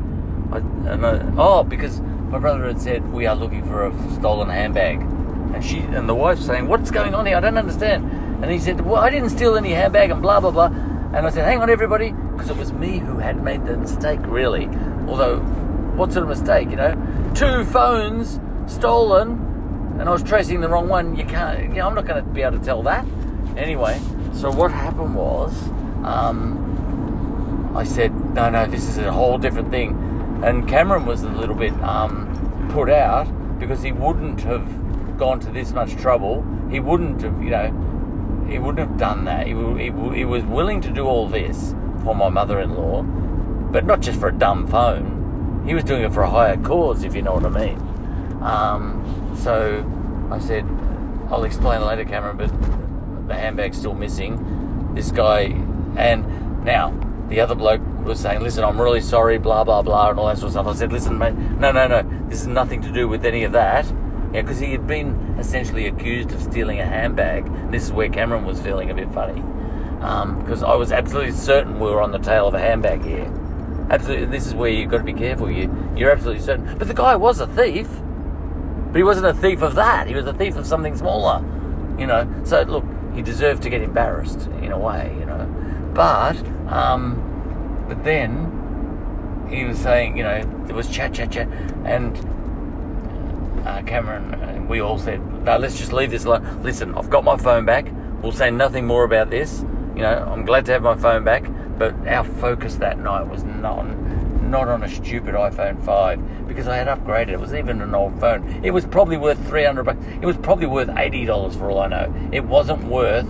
I, 0.51 0.57
and 0.57 1.05
I, 1.05 1.31
oh, 1.37 1.63
because 1.63 2.01
my 2.01 2.39
brother 2.39 2.65
had 2.65 2.81
said 2.81 3.11
we 3.13 3.27
are 3.27 3.35
looking 3.35 3.63
for 3.65 3.85
a 3.85 4.13
stolen 4.15 4.49
handbag, 4.49 5.01
and 5.01 5.63
she 5.63 5.79
and 5.79 6.09
the 6.09 6.15
wife 6.15 6.39
saying, 6.39 6.67
"What's 6.67 6.89
going 6.89 7.13
on 7.13 7.27
here? 7.27 7.37
I 7.37 7.39
don't 7.39 7.57
understand." 7.57 8.30
And 8.41 8.49
he 8.49 8.57
said, 8.57 8.81
"Well, 8.81 9.01
I 9.01 9.09
didn't 9.09 9.29
steal 9.29 9.55
any 9.55 9.71
handbag," 9.73 10.09
and 10.09 10.21
blah 10.21 10.39
blah 10.39 10.51
blah. 10.51 10.65
And 11.13 11.27
I 11.27 11.29
said, 11.29 11.45
"Hang 11.45 11.61
on, 11.61 11.69
everybody," 11.69 12.11
because 12.11 12.49
it 12.49 12.57
was 12.57 12.73
me 12.73 12.97
who 12.97 13.19
had 13.19 13.43
made 13.43 13.65
the 13.65 13.77
mistake, 13.77 14.19
really. 14.23 14.67
Although, 15.07 15.39
what 15.95 16.11
sort 16.11 16.23
of 16.23 16.29
mistake, 16.29 16.69
you 16.71 16.75
know? 16.75 16.95
Two 17.35 17.63
phones 17.65 18.39
stolen, 18.65 19.95
and 19.99 20.09
I 20.09 20.11
was 20.11 20.23
tracing 20.23 20.61
the 20.61 20.69
wrong 20.69 20.87
one. 20.87 21.15
You 21.15 21.25
can't. 21.25 21.61
You 21.69 21.79
know, 21.81 21.87
I'm 21.87 21.93
not 21.93 22.07
going 22.07 22.23
to 22.23 22.29
be 22.29 22.41
able 22.41 22.57
to 22.57 22.65
tell 22.65 22.81
that. 22.83 23.05
Anyway, 23.57 23.99
so 24.33 24.49
what 24.49 24.71
happened 24.71 25.13
was, 25.13 25.53
um, 26.03 27.71
I 27.75 27.83
said, 27.83 28.11
"No, 28.33 28.49
no, 28.49 28.65
this 28.65 28.89
is 28.89 28.97
a 28.97 29.11
whole 29.11 29.37
different 29.37 29.69
thing." 29.69 30.41
And 30.43 30.67
Cameron 30.67 31.05
was 31.05 31.21
a 31.21 31.29
little 31.29 31.55
bit 31.55 31.73
um, 31.83 32.69
put 32.73 32.89
out 32.89 33.27
because 33.59 33.83
he 33.83 33.91
wouldn't 33.91 34.41
have 34.41 34.65
gone 35.19 35.39
to 35.41 35.51
this 35.51 35.73
much 35.73 35.95
trouble. 35.97 36.43
He 36.71 36.79
wouldn't 36.79 37.21
have, 37.21 37.43
you 37.43 37.51
know 37.51 37.90
he 38.51 38.59
wouldn't 38.59 38.87
have 38.87 38.97
done 38.97 39.25
that. 39.25 39.47
He, 39.47 39.53
he, 39.53 39.91
he 40.15 40.25
was 40.25 40.43
willing 40.43 40.81
to 40.81 40.91
do 40.91 41.05
all 41.05 41.27
this 41.27 41.73
for 42.03 42.13
my 42.13 42.29
mother-in-law, 42.29 43.03
but 43.71 43.85
not 43.85 44.01
just 44.01 44.19
for 44.19 44.29
a 44.29 44.33
dumb 44.33 44.67
phone. 44.67 45.63
He 45.65 45.73
was 45.73 45.83
doing 45.83 46.03
it 46.03 46.11
for 46.13 46.23
a 46.23 46.29
higher 46.29 46.57
cause, 46.57 47.03
if 47.03 47.15
you 47.15 47.21
know 47.21 47.33
what 47.33 47.45
I 47.45 47.49
mean. 47.49 47.79
Um, 48.41 49.35
so 49.37 49.85
I 50.31 50.39
said, 50.39 50.65
I'll 51.29 51.43
explain 51.43 51.81
later, 51.81 52.03
Cameron, 52.03 52.37
but 52.37 53.27
the 53.27 53.35
handbag's 53.35 53.77
still 53.77 53.93
missing. 53.93 54.91
This 54.93 55.11
guy, 55.11 55.55
and 55.95 56.65
now 56.65 56.93
the 57.29 57.39
other 57.39 57.55
bloke 57.55 57.81
was 58.03 58.19
saying, 58.19 58.41
listen, 58.41 58.63
I'm 58.63 58.81
really 58.81 59.01
sorry, 59.01 59.37
blah, 59.37 59.63
blah, 59.63 59.81
blah, 59.81 60.09
and 60.09 60.19
all 60.19 60.27
that 60.27 60.37
sort 60.37 60.47
of 60.47 60.51
stuff. 60.53 60.67
I 60.67 60.73
said, 60.73 60.91
listen, 60.91 61.17
mate, 61.17 61.33
no, 61.33 61.71
no, 61.71 61.87
no, 61.87 62.03
this 62.27 62.41
is 62.41 62.47
nothing 62.47 62.81
to 62.81 62.91
do 62.91 63.07
with 63.07 63.25
any 63.25 63.43
of 63.43 63.53
that. 63.53 63.85
Yeah, 64.33 64.41
because 64.41 64.59
he 64.59 64.71
had 64.71 64.87
been 64.87 65.35
essentially 65.37 65.87
accused 65.87 66.31
of 66.31 66.41
stealing 66.41 66.79
a 66.79 66.85
handbag. 66.85 67.71
This 67.71 67.83
is 67.83 67.91
where 67.91 68.09
Cameron 68.09 68.45
was 68.45 68.61
feeling 68.61 68.89
a 68.89 68.93
bit 68.93 69.11
funny. 69.13 69.41
Because 69.99 70.63
um, 70.63 70.69
I 70.69 70.75
was 70.75 70.91
absolutely 70.91 71.33
certain 71.33 71.79
we 71.79 71.89
were 71.89 72.01
on 72.01 72.11
the 72.11 72.19
tail 72.19 72.47
of 72.47 72.53
a 72.53 72.59
handbag 72.59 73.03
here. 73.03 73.31
Absolutely, 73.89 74.27
this 74.27 74.47
is 74.47 74.53
where 74.53 74.69
you've 74.69 74.89
got 74.89 74.99
to 74.99 75.03
be 75.03 75.13
careful. 75.13 75.51
You, 75.51 75.69
you're 75.97 76.11
absolutely 76.11 76.41
certain. 76.41 76.77
But 76.77 76.87
the 76.87 76.93
guy 76.93 77.15
was 77.17 77.41
a 77.41 77.47
thief. 77.47 77.89
But 78.87 78.97
he 78.97 79.03
wasn't 79.03 79.27
a 79.27 79.33
thief 79.33 79.61
of 79.61 79.75
that. 79.75 80.07
He 80.07 80.15
was 80.15 80.25
a 80.25 80.33
thief 80.33 80.55
of 80.55 80.65
something 80.65 80.95
smaller. 80.95 81.43
You 81.99 82.07
know, 82.07 82.41
so 82.45 82.61
look, 82.61 82.85
he 83.13 83.21
deserved 83.21 83.63
to 83.63 83.69
get 83.69 83.81
embarrassed 83.81 84.47
in 84.61 84.71
a 84.71 84.79
way, 84.79 85.13
you 85.19 85.25
know. 85.25 85.45
But, 85.93 86.37
um, 86.71 87.85
but 87.89 88.03
then 88.05 89.47
he 89.49 89.65
was 89.65 89.77
saying, 89.77 90.17
you 90.17 90.23
know, 90.23 90.41
there 90.65 90.75
was 90.75 90.87
chat, 90.87 91.13
chat, 91.13 91.31
chat, 91.31 91.49
and 91.83 92.17
uh, 93.65 93.81
Cameron, 93.83 94.33
and 94.33 94.69
we 94.69 94.81
all 94.81 94.97
said, 94.97 95.19
no, 95.43 95.57
let's 95.57 95.77
just 95.77 95.93
leave 95.93 96.11
this 96.11 96.25
alone. 96.25 96.63
Listen, 96.63 96.95
I've 96.95 97.09
got 97.09 97.23
my 97.23 97.37
phone 97.37 97.65
back. 97.65 97.87
We'll 98.21 98.31
say 98.31 98.51
nothing 98.51 98.85
more 98.85 99.03
about 99.03 99.29
this. 99.29 99.61
You 99.95 100.01
know, 100.01 100.27
I'm 100.31 100.45
glad 100.45 100.65
to 100.67 100.73
have 100.73 100.83
my 100.83 100.95
phone 100.95 101.23
back, 101.23 101.45
but 101.77 101.93
our 102.07 102.23
focus 102.23 102.75
that 102.75 102.99
night 102.99 103.27
was 103.27 103.43
not 103.43 103.79
on, 103.79 104.49
not 104.49 104.67
on 104.67 104.83
a 104.83 104.89
stupid 104.89 105.35
iPhone 105.35 105.83
5 105.83 106.47
because 106.47 106.67
I 106.67 106.77
had 106.77 106.87
upgraded. 106.87 107.29
It 107.29 107.39
was 107.39 107.53
even 107.53 107.81
an 107.81 107.93
old 107.95 108.19
phone. 108.19 108.63
It 108.63 108.71
was 108.71 108.85
probably 108.85 109.17
worth 109.17 109.43
300 109.47 109.83
bucks. 109.83 110.03
It 110.21 110.25
was 110.25 110.37
probably 110.37 110.67
worth 110.67 110.89
$80 110.89 111.57
for 111.57 111.69
all 111.69 111.79
I 111.79 111.87
know. 111.87 112.29
It 112.31 112.43
wasn't 112.43 112.83
worth, 112.83 113.25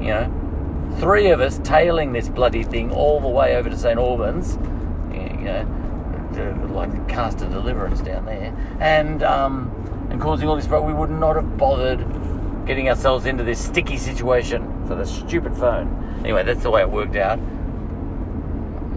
you 0.00 0.08
know, 0.08 0.96
three 0.98 1.30
of 1.30 1.40
us 1.40 1.58
tailing 1.64 2.12
this 2.12 2.28
bloody 2.28 2.62
thing 2.62 2.92
all 2.92 3.20
the 3.20 3.28
way 3.28 3.56
over 3.56 3.70
to 3.70 3.76
St. 3.76 3.98
Albans, 3.98 4.58
you 5.12 5.48
know, 5.48 5.81
like 6.36 6.92
the 6.92 7.12
cast 7.12 7.42
of 7.42 7.50
deliverance 7.50 8.00
down 8.00 8.26
there, 8.26 8.54
and 8.80 9.22
um, 9.22 9.70
and 10.10 10.20
causing 10.20 10.48
all 10.48 10.56
this. 10.56 10.66
But 10.66 10.84
we 10.84 10.92
would 10.92 11.10
not 11.10 11.36
have 11.36 11.56
bothered 11.56 12.06
getting 12.66 12.88
ourselves 12.88 13.26
into 13.26 13.44
this 13.44 13.58
sticky 13.58 13.96
situation 13.96 14.86
for 14.86 14.94
the 14.94 15.04
stupid 15.04 15.56
phone. 15.56 16.20
Anyway, 16.20 16.44
that's 16.44 16.62
the 16.62 16.70
way 16.70 16.80
it 16.80 16.90
worked 16.90 17.16
out. 17.16 17.38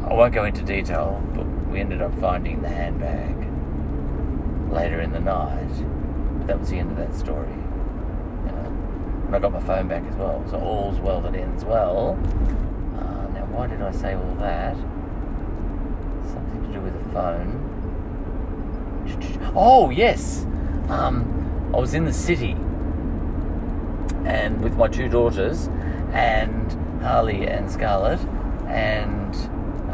I 0.04 0.14
won't 0.14 0.34
go 0.34 0.46
into 0.46 0.62
detail, 0.62 1.22
but 1.34 1.46
we 1.68 1.80
ended 1.80 2.02
up 2.02 2.14
finding 2.20 2.62
the 2.62 2.70
handbag 2.70 3.36
later 4.72 5.02
in 5.02 5.12
the 5.12 5.20
night. 5.20 5.74
But 6.38 6.48
that 6.48 6.60
was 6.60 6.70
the 6.70 6.78
end 6.78 6.92
of 6.92 6.98
that 6.98 7.16
story. 7.16 7.52
And 9.26 9.36
I 9.36 9.40
got 9.40 9.52
my 9.52 9.62
phone 9.62 9.88
back 9.88 10.04
as 10.04 10.16
well, 10.16 10.44
so 10.50 10.60
all's 10.60 11.00
well 11.00 11.22
that 11.22 11.34
ends 11.34 11.66
well. 11.66 12.20
Uh, 12.96 13.28
now, 13.34 13.48
why 13.50 13.66
did 13.66 13.82
I 13.82 13.92
say 13.92 14.14
all 14.14 14.36
that? 14.36 14.78
With 16.82 16.96
a 16.96 17.10
phone. 17.14 17.72
Oh 19.56 19.90
yes, 19.90 20.46
um, 20.90 21.72
I 21.74 21.80
was 21.80 21.94
in 21.94 22.06
the 22.06 22.14
city 22.14 22.56
and 24.26 24.62
with 24.62 24.76
my 24.76 24.88
two 24.88 25.08
daughters 25.08 25.70
and 26.12 26.72
Harley 27.02 27.48
and 27.48 27.70
Scarlett, 27.70 28.20
and 28.68 29.34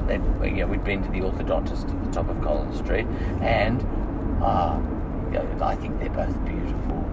they, 0.08 0.50
you 0.50 0.58
know, 0.58 0.68
we'd 0.68 0.84
been 0.84 1.04
to 1.04 1.10
the 1.10 1.20
orthodontist 1.20 1.90
at 1.90 2.06
the 2.06 2.12
top 2.12 2.30
of 2.30 2.42
Collins 2.42 2.78
Street, 2.80 3.08
and 3.42 3.82
uh, 4.42 4.80
you 5.28 5.38
know, 5.38 5.58
I 5.62 5.76
think 5.76 6.00
they're 6.00 6.10
both 6.10 6.46
beautiful. 6.46 7.08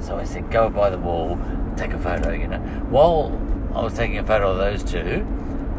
So 0.00 0.18
I 0.18 0.24
said, 0.24 0.50
go 0.50 0.68
by 0.68 0.90
the 0.90 0.98
wall, 0.98 1.38
take 1.76 1.92
a 1.92 1.98
photo. 1.98 2.32
You 2.32 2.48
know, 2.48 2.58
while 2.90 3.38
I 3.74 3.82
was 3.82 3.94
taking 3.94 4.18
a 4.18 4.24
photo 4.24 4.50
of 4.52 4.58
those 4.58 4.82
two, 4.82 5.26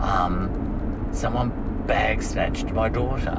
um, 0.02 1.10
someone 1.12 1.52
bag 1.88 2.22
snatched 2.22 2.72
my 2.72 2.90
daughter. 2.90 3.38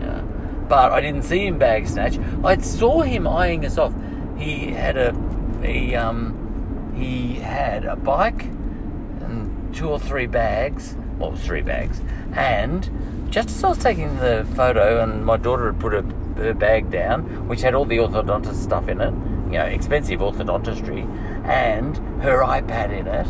Yeah. 0.00 0.20
But 0.68 0.92
I 0.92 1.00
didn't 1.00 1.22
see 1.22 1.46
him 1.46 1.58
bag 1.58 1.86
snatch. 1.86 2.18
I 2.44 2.56
saw 2.58 3.02
him 3.02 3.26
eyeing 3.26 3.64
us 3.64 3.78
off. 3.78 3.94
He 4.38 4.70
had 4.70 4.96
a 4.96 5.14
he 5.62 5.94
um 5.94 6.92
he 6.96 7.34
had 7.34 7.84
a 7.84 7.96
bike 7.96 8.44
and 8.44 9.74
two 9.74 9.88
or 9.88 9.98
three 9.98 10.26
bags. 10.26 10.96
Well, 11.18 11.36
three 11.36 11.62
bags. 11.62 12.00
And 12.32 13.28
just 13.30 13.48
as 13.50 13.64
I 13.64 13.68
was 13.68 13.78
taking 13.78 14.16
the 14.18 14.46
photo, 14.54 15.02
and 15.02 15.24
my 15.24 15.36
daughter 15.36 15.72
had 15.72 15.80
put 15.80 15.92
her, 15.92 16.02
her 16.36 16.54
bag 16.54 16.90
down, 16.90 17.48
which 17.48 17.62
had 17.62 17.74
all 17.74 17.84
the 17.84 17.98
orthodontist 17.98 18.62
stuff 18.62 18.88
in 18.88 19.00
it, 19.00 19.12
you 19.46 19.58
know, 19.58 19.64
expensive 19.64 20.20
orthodontistry, 20.20 21.04
and 21.44 21.96
her 22.22 22.42
iPad 22.42 22.92
in 22.92 23.06
it, 23.06 23.26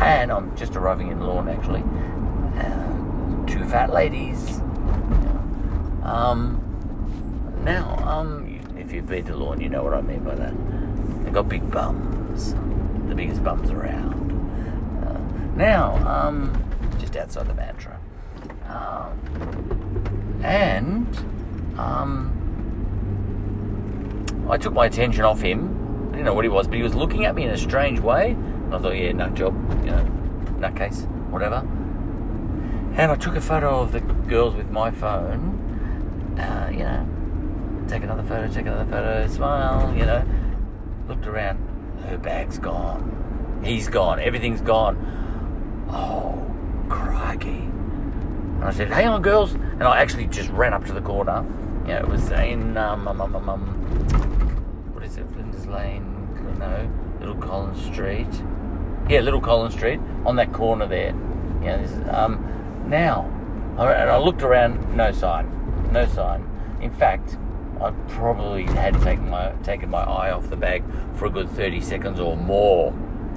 and 0.00 0.32
I'm 0.32 0.54
just 0.56 0.76
arriving 0.76 1.08
in 1.08 1.20
Lorne 1.20 1.48
actually. 1.48 1.82
Uh, 2.58 2.91
fat 3.66 3.92
ladies. 3.92 4.60
Um, 6.02 6.58
now, 7.64 7.96
um, 8.06 8.60
if 8.76 8.92
you've 8.92 9.06
been 9.06 9.24
to 9.26 9.36
Lorne, 9.36 9.60
you 9.60 9.68
know 9.68 9.82
what 9.84 9.94
I 9.94 10.00
mean 10.00 10.24
by 10.24 10.34
that. 10.34 10.52
They've 11.24 11.32
got 11.32 11.48
big 11.48 11.70
bums, 11.70 12.54
the 13.08 13.14
biggest 13.14 13.42
bums 13.44 13.70
around. 13.70 14.32
Uh, 15.04 15.18
now, 15.56 15.94
um, 16.06 16.52
just 16.98 17.16
outside 17.16 17.46
the 17.46 17.54
mantra. 17.54 17.98
Um, 18.68 20.40
and, 20.42 21.06
um, 21.78 22.38
I 24.50 24.56
took 24.58 24.72
my 24.72 24.86
attention 24.86 25.24
off 25.24 25.40
him. 25.40 26.08
I 26.08 26.12
didn't 26.12 26.26
know 26.26 26.34
what 26.34 26.44
he 26.44 26.50
was, 26.50 26.66
but 26.66 26.76
he 26.76 26.82
was 26.82 26.94
looking 26.94 27.24
at 27.24 27.34
me 27.34 27.44
in 27.44 27.50
a 27.50 27.56
strange 27.56 28.00
way. 28.00 28.32
And 28.32 28.74
I 28.74 28.78
thought, 28.78 28.96
yeah, 28.96 29.12
nut 29.12 29.34
job, 29.34 29.54
you 29.84 29.92
know, 29.92 30.04
nutcase, 30.58 31.06
whatever. 31.30 31.66
And 32.94 33.10
I 33.10 33.16
took 33.16 33.36
a 33.36 33.40
photo 33.40 33.80
of 33.80 33.92
the 33.92 34.00
girls 34.00 34.54
with 34.54 34.70
my 34.70 34.90
phone. 34.90 36.36
Uh, 36.38 36.68
you 36.70 36.80
know, 36.80 37.08
take 37.88 38.02
another 38.02 38.22
photo, 38.22 38.48
take 38.48 38.66
another 38.66 38.90
photo, 38.90 39.26
smile, 39.28 39.96
you 39.96 40.04
know. 40.04 40.24
Looked 41.08 41.26
around, 41.26 41.58
her 42.08 42.18
bag's 42.18 42.58
gone. 42.58 43.60
He's 43.64 43.88
gone, 43.88 44.20
everything's 44.20 44.60
gone. 44.60 45.86
Oh, 45.90 46.44
crikey. 46.90 47.48
And 47.48 48.64
I 48.64 48.72
said, 48.72 48.90
hang 48.90 49.08
on, 49.08 49.22
girls. 49.22 49.54
And 49.54 49.84
I 49.84 50.00
actually 50.00 50.26
just 50.26 50.50
ran 50.50 50.74
up 50.74 50.84
to 50.86 50.92
the 50.92 51.00
corner. 51.00 51.46
You 51.82 51.94
know, 51.94 51.98
it 51.98 52.08
was 52.08 52.30
in, 52.30 52.76
um, 52.76 53.08
um, 53.08 53.20
um, 53.20 53.34
um, 53.34 53.48
um 53.48 53.66
what 54.92 55.02
is 55.02 55.16
it, 55.16 55.26
Flinders 55.32 55.66
Lane? 55.66 56.08
No, 56.58 56.90
Little 57.20 57.36
Collins 57.36 57.82
Street. 57.82 58.28
Yeah, 59.08 59.20
Little 59.20 59.40
Collins 59.40 59.74
Street, 59.74 59.98
on 60.24 60.36
that 60.36 60.52
corner 60.52 60.86
there. 60.86 61.14
Yeah, 61.62 61.82
um, 62.10 62.61
now. 62.92 63.28
And 63.78 64.10
I 64.10 64.18
looked 64.18 64.42
around, 64.42 64.96
no 64.96 65.10
sign, 65.10 65.50
no 65.90 66.06
sign. 66.06 66.48
In 66.80 66.92
fact, 66.92 67.36
I 67.80 67.90
probably 68.08 68.64
had 68.64 69.00
taken 69.00 69.28
my 69.28 69.52
taken 69.64 69.90
my 69.90 70.02
eye 70.02 70.30
off 70.30 70.48
the 70.50 70.56
bag 70.56 70.84
for 71.14 71.26
a 71.26 71.30
good 71.30 71.48
30 71.50 71.80
seconds 71.80 72.20
or 72.20 72.36
more. 72.36 72.94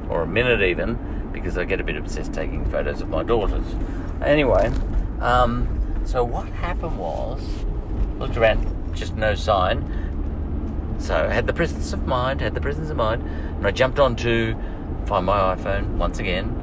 or 0.08 0.22
a 0.22 0.28
minute 0.28 0.62
even, 0.62 1.30
because 1.34 1.58
I 1.58 1.64
get 1.64 1.80
a 1.82 1.84
bit 1.84 1.96
obsessed 1.96 2.32
taking 2.32 2.64
photos 2.70 3.02
of 3.02 3.10
my 3.10 3.24
daughters. 3.24 3.66
Anyway, 4.24 4.72
um, 5.20 5.68
so 6.06 6.24
what 6.24 6.48
happened 6.50 7.00
was, 7.00 7.42
looked 8.20 8.38
around, 8.38 8.96
just 8.96 9.16
no 9.16 9.34
sign. 9.34 9.84
So 11.00 11.16
I 11.16 11.34
had 11.34 11.48
the 11.48 11.54
presence 11.54 11.92
of 11.92 12.06
mind, 12.06 12.40
had 12.40 12.54
the 12.54 12.62
presence 12.62 12.92
of 12.92 12.98
mind, 12.98 13.24
and 13.58 13.66
I 13.66 13.72
jumped 13.72 13.98
on 13.98 14.16
to 14.18 14.56
find 15.08 15.26
my 15.26 15.56
iPhone 15.56 15.98
once 15.98 16.20
again. 16.20 16.54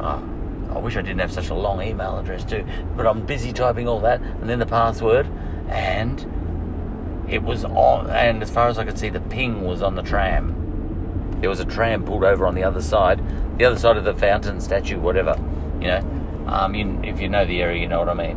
Oh, 0.00 0.22
I 0.70 0.78
wish 0.78 0.96
I 0.96 1.02
didn't 1.02 1.20
have 1.20 1.32
such 1.32 1.48
a 1.48 1.54
long 1.54 1.80
email 1.82 2.18
address 2.18 2.44
too, 2.44 2.64
but 2.96 3.06
I'm 3.06 3.24
busy 3.24 3.52
typing 3.52 3.88
all 3.88 4.00
that, 4.00 4.20
and 4.20 4.48
then 4.48 4.58
the 4.58 4.66
password, 4.66 5.26
and 5.68 7.24
it 7.28 7.42
was 7.42 7.64
on, 7.64 8.10
and 8.10 8.42
as 8.42 8.50
far 8.50 8.68
as 8.68 8.78
I 8.78 8.84
could 8.84 8.98
see, 8.98 9.08
the 9.08 9.20
ping 9.20 9.64
was 9.64 9.82
on 9.82 9.94
the 9.94 10.02
tram. 10.02 11.36
There 11.40 11.50
was 11.50 11.60
a 11.60 11.64
tram 11.64 12.04
pulled 12.04 12.24
over 12.24 12.46
on 12.46 12.54
the 12.54 12.64
other 12.64 12.82
side, 12.82 13.20
the 13.58 13.64
other 13.64 13.78
side 13.78 13.96
of 13.96 14.04
the 14.04 14.14
fountain 14.14 14.60
statue, 14.60 14.98
whatever. 14.98 15.36
You 15.80 15.88
know, 15.88 16.44
um, 16.46 16.74
you, 16.74 17.00
if 17.02 17.20
you 17.20 17.28
know 17.28 17.44
the 17.44 17.62
area, 17.62 17.80
you 17.80 17.88
know 17.88 17.98
what 17.98 18.08
I 18.08 18.14
mean. 18.14 18.36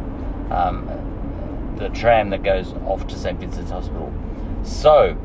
Um, 0.52 1.76
the 1.78 1.90
tram 1.90 2.30
that 2.32 2.44
goes 2.44 2.74
off 2.86 3.08
to 3.08 3.16
St 3.16 3.40
Vincent's 3.40 3.72
Hospital. 3.72 4.14
So, 4.64 5.18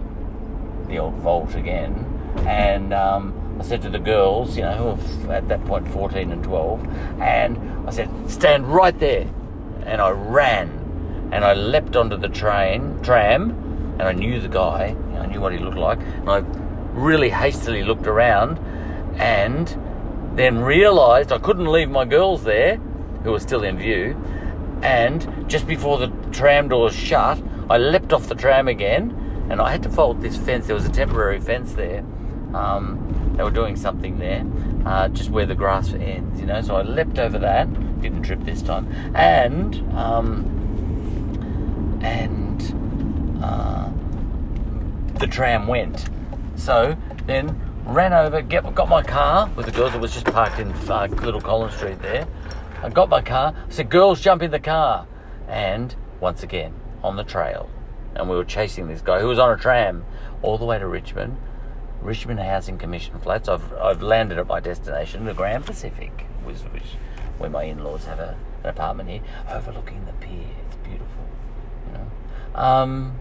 the 0.89 0.99
old 0.99 1.15
vault 1.15 1.55
again, 1.55 2.07
and 2.47 2.93
um, 2.93 3.33
I 3.59 3.63
said 3.63 3.83
to 3.83 3.91
the 3.91 3.99
girls, 3.99 4.57
you 4.57 4.63
know, 4.63 4.99
at 5.31 5.49
that 5.49 5.65
point 5.65 5.89
14 5.89 6.33
and 6.33 6.43
12, 6.43 7.21
and 7.21 7.89
I 7.89 7.91
said, 7.93 8.11
stand 8.29 8.67
right 8.67 8.99
there. 8.99 9.27
And 9.87 10.01
I 10.01 10.11
ran 10.11 11.29
and 11.33 11.45
I 11.45 11.55
leapt 11.55 11.97
onto 11.97 12.17
the 12.17 12.29
train, 12.29 13.01
tram, 13.03 13.51
and 13.99 14.03
I 14.03 14.13
knew 14.13 14.41
the 14.41 14.49
guy, 14.49 14.97
I 15.19 15.27
knew 15.27 15.41
what 15.41 15.53
he 15.53 15.59
looked 15.59 15.77
like, 15.77 15.99
and 15.99 16.31
I 16.31 16.39
really 16.93 17.29
hastily 17.29 17.83
looked 17.83 18.07
around 18.07 18.59
and 19.19 19.69
then 20.37 20.59
realised 20.59 21.33
I 21.33 21.39
couldn't 21.39 21.67
leave 21.67 21.91
my 21.91 22.05
girls 22.05 22.45
there, 22.45 22.77
who 23.23 23.33
were 23.33 23.41
still 23.41 23.63
in 23.63 23.79
view, 23.79 24.21
and 24.83 25.49
just 25.49 25.67
before 25.67 25.99
the 25.99 26.09
tram 26.31 26.69
doors 26.69 26.95
shut, 26.95 27.43
I 27.71 27.79
leapt 27.79 28.13
off 28.13 28.29
the 28.29 28.35
tram 28.35 28.69
again, 28.69 29.47
and 29.51 29.61
I 29.61 29.71
had 29.71 29.83
to 29.85 29.89
fold 29.89 30.21
this 30.21 30.37
fence. 30.37 30.67
There 30.67 30.75
was 30.75 30.87
a 30.87 30.93
temporary 30.93 31.41
fence 31.41 31.73
there. 31.73 32.05
Um, 32.55 33.35
they 33.37 33.43
were 33.43 33.51
doing 33.51 33.77
something 33.77 34.19
there, 34.19 34.45
uh, 34.87 35.09
just 35.09 35.31
where 35.31 35.47
the 35.47 35.55
grass 35.55 35.93
ends, 35.93 36.41
you 36.41 36.47
know. 36.47 36.61
So 36.63 36.77
I 36.77 36.83
leapt 36.83 37.19
over 37.19 37.39
that, 37.39 38.01
didn't 38.01 38.23
trip 38.23 38.45
this 38.45 38.63
time, 38.63 38.91
and 39.15 39.77
um, 39.97 42.01
and 42.03 43.43
uh, 43.43 43.91
the 45.19 45.27
tram 45.27 45.67
went. 45.67 46.09
So 46.57 46.97
then 47.27 47.61
ran 47.87 48.13
over, 48.13 48.41
get, 48.41 48.75
got 48.75 48.89
my 48.89 49.03
car 49.03 49.51
with 49.57 49.67
the 49.67 49.73
girls 49.73 49.93
that 49.93 50.01
was 50.01 50.13
just 50.13 50.27
parked 50.27 50.59
in 50.59 50.73
uh, 50.73 51.09
Little 51.23 51.41
Collins 51.41 51.75
Street 51.75 52.01
there. 52.01 52.27
I 52.83 52.89
got 52.89 53.09
my 53.09 53.23
car, 53.23 53.55
I 53.57 53.71
said, 53.71 53.91
girls, 53.91 54.21
jump 54.21 54.43
in 54.43 54.51
the 54.51 54.61
car. 54.61 55.07
And 55.49 55.95
once 56.21 56.43
again, 56.43 56.75
on 57.03 57.17
the 57.17 57.25
trail. 57.25 57.69
And 58.15 58.29
we 58.29 58.37
were 58.37 58.45
chasing 58.45 58.89
this 58.89 59.01
guy 59.01 59.21
who 59.21 59.29
was 59.29 59.39
on 59.39 59.51
a 59.51 59.57
tram 59.57 60.05
all 60.43 60.59
the 60.59 60.65
way 60.65 60.79
to 60.79 60.87
Richmond. 60.87 61.37
Richmond 62.05 62.39
Housing 62.39 62.77
Commission 62.77 63.19
flats. 63.19 63.49
I've, 63.49 63.73
I've 63.73 64.03
landed 64.03 64.39
at 64.39 64.47
my 64.47 64.61
destination, 64.61 65.25
the 65.25 65.35
Grand 65.35 65.65
Pacific, 65.65 66.27
which, 66.45 66.59
which 66.59 66.97
where 67.39 67.51
my 67.51 67.65
in-laws 67.65 68.05
have 68.05 68.21
a, 68.21 68.37
an 68.63 68.71
apartment 68.71 69.09
here, 69.09 69.23
overlooking 69.51 70.05
the 70.05 70.13
pier. 70.13 70.47
It's 70.67 70.77
beautiful. 70.77 71.25
you 71.93 72.61
Um, 72.61 73.19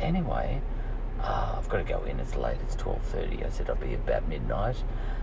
anyway, 0.00 0.62
uh, 1.20 1.56
I've 1.58 1.68
got 1.68 1.78
to 1.78 1.84
go 1.84 2.04
in. 2.04 2.20
It's 2.20 2.36
late. 2.36 2.58
It's 2.62 2.76
twelve 2.76 3.02
thirty. 3.02 3.44
I 3.44 3.50
said 3.50 3.68
I'll 3.68 3.76
be 3.76 3.94
about 3.94 4.28
midnight. 4.28 4.76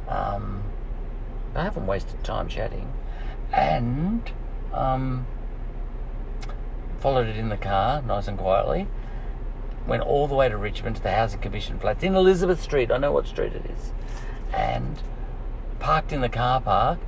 Um, 0.07 0.63
I 1.55 1.63
haven't 1.63 1.87
wasted 1.87 2.23
time 2.23 2.47
chatting, 2.47 2.91
and 3.51 4.29
um, 4.73 5.25
followed 6.99 7.27
it 7.27 7.37
in 7.37 7.49
the 7.49 7.57
car, 7.57 8.01
nice 8.01 8.27
and 8.27 8.37
quietly. 8.37 8.87
Went 9.87 10.03
all 10.03 10.27
the 10.27 10.35
way 10.35 10.49
to 10.49 10.57
Richmond 10.57 10.97
to 10.97 11.03
the 11.03 11.11
Housing 11.11 11.39
Commission 11.39 11.79
flats 11.79 12.03
in 12.03 12.15
Elizabeth 12.15 12.61
Street. 12.61 12.91
I 12.91 12.97
know 12.97 13.11
what 13.11 13.27
street 13.27 13.53
it 13.53 13.65
is, 13.65 13.91
and 14.53 15.01
parked 15.79 16.11
in 16.11 16.21
the 16.21 16.29
car 16.29 16.61
park 16.61 16.99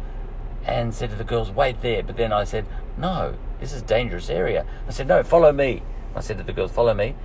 and 0.65 0.93
said 0.93 1.09
to 1.11 1.15
the 1.15 1.24
girls, 1.24 1.51
"Wait 1.51 1.82
there." 1.82 2.01
But 2.03 2.17
then 2.17 2.32
I 2.34 2.43
said, 2.43 2.65
"No, 2.97 3.36
this 3.59 3.74
is 3.74 3.82
a 3.82 3.86
dangerous 3.86 4.30
area." 4.30 4.65
I 4.88 4.91
said, 4.91 5.07
"No, 5.07 5.24
follow 5.24 5.51
me." 5.51 5.84
I 6.15 6.19
said 6.19 6.38
to 6.38 6.43
the 6.43 6.53
girls, 6.53 6.72
follow 6.72 6.93
me. 6.93 7.15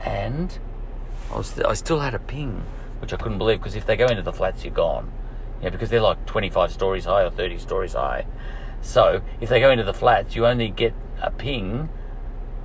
And 0.00 0.58
I, 1.30 1.36
was, 1.36 1.58
I 1.60 1.74
still 1.74 2.00
had 2.00 2.14
a 2.14 2.18
ping, 2.18 2.62
which 3.00 3.12
I 3.12 3.16
couldn't 3.16 3.38
believe 3.38 3.58
because 3.58 3.76
if 3.76 3.86
they 3.86 3.96
go 3.96 4.06
into 4.06 4.22
the 4.22 4.32
flats, 4.32 4.64
you're 4.64 4.74
gone. 4.74 5.12
Yeah, 5.62 5.70
because 5.70 5.90
they're 5.90 6.00
like 6.00 6.26
25 6.26 6.72
stories 6.72 7.04
high 7.04 7.22
or 7.22 7.30
30 7.30 7.58
stories 7.58 7.94
high. 7.94 8.26
So 8.82 9.22
if 9.40 9.48
they 9.48 9.60
go 9.60 9.70
into 9.70 9.84
the 9.84 9.94
flats, 9.94 10.36
you 10.36 10.46
only 10.46 10.68
get 10.68 10.94
a 11.22 11.30
ping 11.30 11.88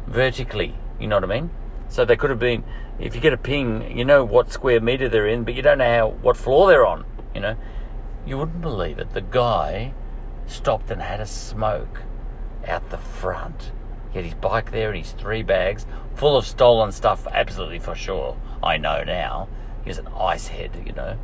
vertically. 0.07 0.75
You 0.99 1.07
know 1.07 1.17
what 1.17 1.23
I 1.23 1.27
mean? 1.27 1.49
So 1.89 2.05
they 2.05 2.15
could 2.15 2.29
have 2.29 2.39
been, 2.39 2.63
if 2.99 3.15
you 3.15 3.21
get 3.21 3.33
a 3.33 3.37
ping, 3.37 3.97
you 3.97 4.05
know 4.05 4.23
what 4.23 4.51
square 4.51 4.79
meter 4.79 5.09
they're 5.09 5.27
in, 5.27 5.43
but 5.43 5.53
you 5.55 5.61
don't 5.61 5.79
know 5.79 5.97
how 5.97 6.09
what 6.21 6.37
floor 6.37 6.67
they're 6.67 6.85
on. 6.85 7.05
You 7.35 7.41
know, 7.41 7.57
you 8.25 8.37
wouldn't 8.37 8.61
believe 8.61 8.99
it. 8.99 9.13
The 9.13 9.21
guy 9.21 9.93
stopped 10.47 10.91
and 10.91 11.01
had 11.01 11.19
a 11.19 11.25
smoke 11.25 12.03
out 12.65 12.89
the 12.89 12.97
front 12.97 13.71
he 14.11 14.17
had 14.17 14.25
his 14.25 14.33
bike 14.33 14.71
there 14.71 14.89
and 14.89 14.97
his 14.97 15.11
three 15.11 15.43
bags 15.43 15.85
full 16.15 16.35
of 16.35 16.45
stolen 16.45 16.91
stuff, 16.91 17.27
absolutely 17.31 17.79
for 17.79 17.95
sure. 17.95 18.37
I 18.61 18.77
know 18.77 19.03
now. 19.03 19.47
He 19.83 19.89
was 19.89 19.99
an 19.99 20.07
ice 20.07 20.47
head, 20.47 20.71
you 20.85 20.93
know. 20.93 21.17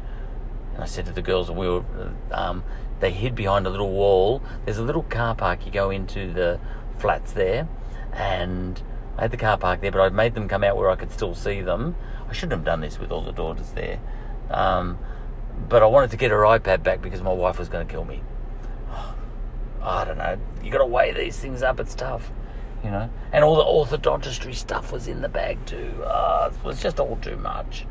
And 0.74 0.84
I 0.84 0.86
said 0.86 1.06
to 1.08 1.12
the 1.12 1.22
girls, 1.22 1.50
we 1.50 1.68
were, 1.68 1.84
um, 2.32 2.64
they 3.00 3.12
hid 3.12 3.36
behind 3.36 3.66
a 3.66 3.70
little 3.70 3.92
wall. 3.92 4.42
There's 4.64 4.78
a 4.78 4.84
little 4.84 5.04
car 5.04 5.36
park 5.36 5.66
you 5.66 5.72
go 5.72 5.90
into 5.90 6.32
the 6.32 6.60
flats 6.98 7.34
there, 7.34 7.68
and 8.14 8.82
I 9.18 9.22
had 9.22 9.32
the 9.32 9.38
car 9.38 9.58
park 9.58 9.82
there, 9.82 9.92
but 9.92 10.02
I 10.02 10.10
made 10.10 10.34
them 10.34 10.48
come 10.48 10.64
out 10.64 10.76
where 10.76 10.90
I 10.90 10.96
could 10.96 11.12
still 11.12 11.36
see 11.36 11.62
them. 11.62 11.96
I 12.30 12.34
shouldn't 12.34 12.54
have 12.54 12.66
done 12.66 12.82
this 12.82 13.00
with 13.00 13.12
all 13.12 13.22
the 13.22 13.32
daughters 13.32 13.72
there. 13.72 14.00
Um, 14.50 14.98
but 15.70 15.82
I 15.82 15.86
wanted 15.86 16.12
to 16.12 16.18
get 16.18 16.32
her 16.32 16.42
iPad 16.42 16.84
back 16.84 17.02
because 17.02 17.22
my 17.22 17.34
wife 17.34 17.58
was 17.58 17.70
going 17.70 17.88
to 17.88 17.92
kill 17.92 18.06
me. 18.06 18.22
I 19.82 20.04
don't 20.06 20.18
know. 20.18 20.38
You 20.64 20.72
got 20.72 20.80
to 20.80 20.86
weigh 20.86 21.14
these 21.14 21.40
things 21.40 21.64
up. 21.64 21.80
It's 21.80 21.96
tough 21.96 22.32
you 22.86 22.92
know. 22.92 23.10
And 23.34 23.44
all 23.44 23.56
the 23.56 23.98
orthodontistry 23.98 24.54
stuff 24.54 24.92
was 24.92 25.08
in 25.08 25.22
the 25.22 25.28
bag 25.28 25.66
too. 25.66 26.04
Uh, 26.04 26.52
it 26.54 26.64
was 26.64 26.82
just 26.82 27.00
all 27.00 27.18
too 27.18 27.36
much, 27.38 27.86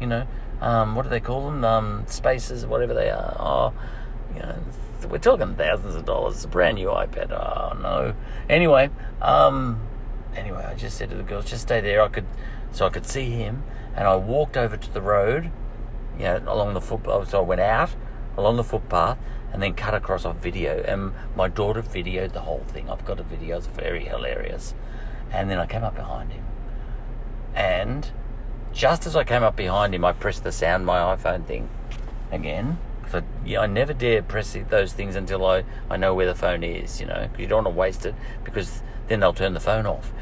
you 0.00 0.06
know. 0.06 0.26
Um, 0.60 0.96
what 0.96 1.02
do 1.02 1.10
they 1.10 1.20
call 1.20 1.44
them? 1.44 1.64
Um, 1.64 2.04
spaces, 2.08 2.66
whatever 2.66 2.94
they 2.94 3.10
are. 3.10 3.36
Oh, 3.38 3.72
you 4.34 4.40
know, 4.40 4.58
we're 5.08 5.18
talking 5.18 5.54
thousands 5.54 5.94
of 5.94 6.06
dollars. 6.06 6.36
It's 6.36 6.44
a 6.46 6.48
brand 6.48 6.76
new 6.76 6.88
iPad. 6.88 7.30
Oh 7.30 7.78
no. 7.78 8.14
Anyway, 8.48 8.90
um, 9.20 9.80
anyway, 10.38 10.64
I 10.64 10.74
just 10.74 10.96
said 10.96 11.10
to 11.10 11.16
the 11.16 11.22
girls, 11.22 11.50
just 11.50 11.62
stay 11.62 11.80
there. 11.80 12.02
I 12.02 12.08
could, 12.08 12.26
so 12.72 12.86
I 12.86 12.90
could 12.90 13.06
see 13.06 13.30
him, 13.30 13.62
and 13.94 14.06
I 14.06 14.16
walked 14.16 14.56
over 14.56 14.76
to 14.76 14.92
the 14.92 15.02
road, 15.02 15.50
you 16.16 16.24
know, 16.24 16.42
along 16.46 16.74
the 16.74 16.80
footpath. 16.80 17.12
Oh, 17.12 17.24
so 17.24 17.38
I 17.38 17.42
went 17.42 17.60
out 17.60 17.90
along 18.36 18.56
the 18.56 18.64
footpath 18.64 19.18
and 19.52 19.62
then 19.62 19.74
cut 19.74 19.94
across 19.94 20.24
a 20.24 20.32
video. 20.32 20.82
And 20.82 21.12
my 21.36 21.48
daughter 21.48 21.82
videoed 21.82 22.32
the 22.32 22.40
whole 22.40 22.64
thing. 22.68 22.88
I've 22.88 23.04
got 23.04 23.20
a 23.20 23.22
video, 23.22 23.58
it's 23.58 23.66
very 23.66 24.04
hilarious. 24.04 24.74
And 25.30 25.50
then 25.50 25.58
I 25.58 25.66
came 25.66 25.84
up 25.84 25.94
behind 25.94 26.32
him. 26.32 26.44
And 27.54 28.10
just 28.72 29.06
as 29.06 29.16
I 29.16 29.24
came 29.24 29.42
up 29.42 29.56
behind 29.56 29.94
him, 29.94 30.04
I 30.04 30.12
pressed 30.12 30.44
the 30.44 30.52
sound 30.52 30.86
my 30.86 30.98
iPhone 31.16 31.44
thing 31.46 31.68
again. 32.30 32.78
So 33.10 33.22
yeah, 33.44 33.60
I 33.60 33.66
never 33.66 33.94
dare 33.94 34.22
press 34.22 34.56
those 34.68 34.92
things 34.92 35.16
until 35.16 35.44
I, 35.46 35.64
I 35.88 35.96
know 35.96 36.14
where 36.14 36.26
the 36.26 36.34
phone 36.34 36.62
is, 36.62 37.00
you 37.00 37.06
know, 37.06 37.28
you 37.38 37.46
don't 37.46 37.64
want 37.64 37.74
to 37.74 37.78
waste 37.78 38.04
it 38.04 38.14
because 38.44 38.82
then 39.08 39.20
they'll 39.20 39.32
turn 39.32 39.54
the 39.54 39.60
phone 39.60 39.86
off. 39.86 40.12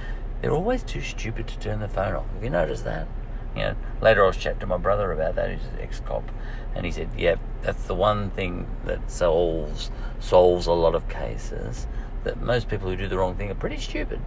They're 0.41 0.53
always 0.53 0.83
too 0.83 1.01
stupid 1.01 1.49
to 1.49 1.59
turn 1.59 1.81
the 1.81 1.89
phone 1.89 2.15
off. 2.15 2.27
Have 2.35 2.45
you 2.45 2.51
noticed 2.51 2.85
that? 2.85 3.07
You 3.55 3.63
know, 3.63 3.77
later 4.03 4.25
I 4.25 4.27
was 4.29 4.37
chatting 4.37 4.61
to 4.61 4.67
my 4.67 4.77
brother 4.77 5.13
about 5.13 5.35
that, 5.37 5.51
who's 5.51 5.67
an 5.69 5.81
ex-cop, 5.81 6.31
and 6.75 6.85
he 6.85 6.93
said, 6.93 7.09
"Yeah, 7.17 7.37
that's 7.63 7.85
the 7.85 7.95
one 7.95 8.31
thing 8.31 8.67
that 8.85 9.11
solves 9.11 9.91
solves 10.21 10.67
a 10.67 10.73
lot 10.73 10.95
of 10.95 11.09
cases. 11.09 11.87
That 12.25 12.41
most 12.41 12.69
people 12.69 12.91
who 12.91 12.97
do 12.97 13.09
the 13.09 13.17
wrong 13.17 13.35
thing 13.35 13.51
are 13.51 13.55
pretty 13.55 13.79
stupid." 13.79 14.21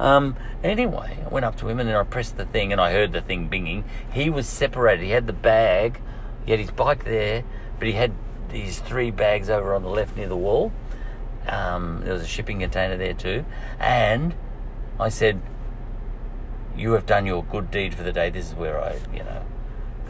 Um, 0.00 0.36
anyway, 0.62 1.18
I 1.24 1.28
went 1.28 1.44
up 1.44 1.56
to 1.56 1.68
him 1.68 1.80
and 1.80 1.88
then 1.88 1.96
I 1.96 2.04
pressed 2.04 2.36
the 2.36 2.44
thing 2.44 2.72
and 2.72 2.80
I 2.80 2.92
heard 2.92 3.12
the 3.12 3.20
thing 3.20 3.48
binging. 3.48 3.82
He 4.12 4.30
was 4.30 4.46
separated. 4.46 5.04
He 5.04 5.10
had 5.10 5.26
the 5.26 5.32
bag, 5.32 6.00
he 6.44 6.52
had 6.52 6.60
his 6.60 6.70
bike 6.70 7.04
there, 7.04 7.44
but 7.78 7.88
he 7.88 7.94
had 7.94 8.12
these 8.50 8.78
three 8.78 9.10
bags 9.10 9.50
over 9.50 9.74
on 9.74 9.82
the 9.82 9.88
left 9.88 10.16
near 10.16 10.28
the 10.28 10.36
wall. 10.36 10.72
Um, 11.48 12.02
there 12.04 12.12
was 12.12 12.22
a 12.22 12.26
shipping 12.26 12.60
container 12.60 12.96
there 12.96 13.14
too, 13.14 13.44
and 13.78 14.34
I 15.00 15.08
said, 15.08 15.40
"You 16.76 16.92
have 16.92 17.06
done 17.06 17.26
your 17.26 17.42
good 17.44 17.70
deed 17.70 17.94
for 17.94 18.02
the 18.02 18.12
day. 18.12 18.30
This 18.30 18.48
is 18.48 18.54
where 18.54 18.82
I, 18.82 18.98
you 19.12 19.24
know, 19.24 19.42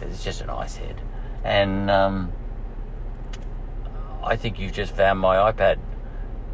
it's 0.00 0.24
just 0.24 0.40
an 0.40 0.50
ice 0.50 0.76
head." 0.76 1.00
and 1.44 1.90
um, 1.90 2.32
I 4.22 4.36
think 4.36 4.58
you've 4.58 4.72
just 4.72 4.94
found 4.94 5.18
my 5.20 5.36
iPad 5.50 5.78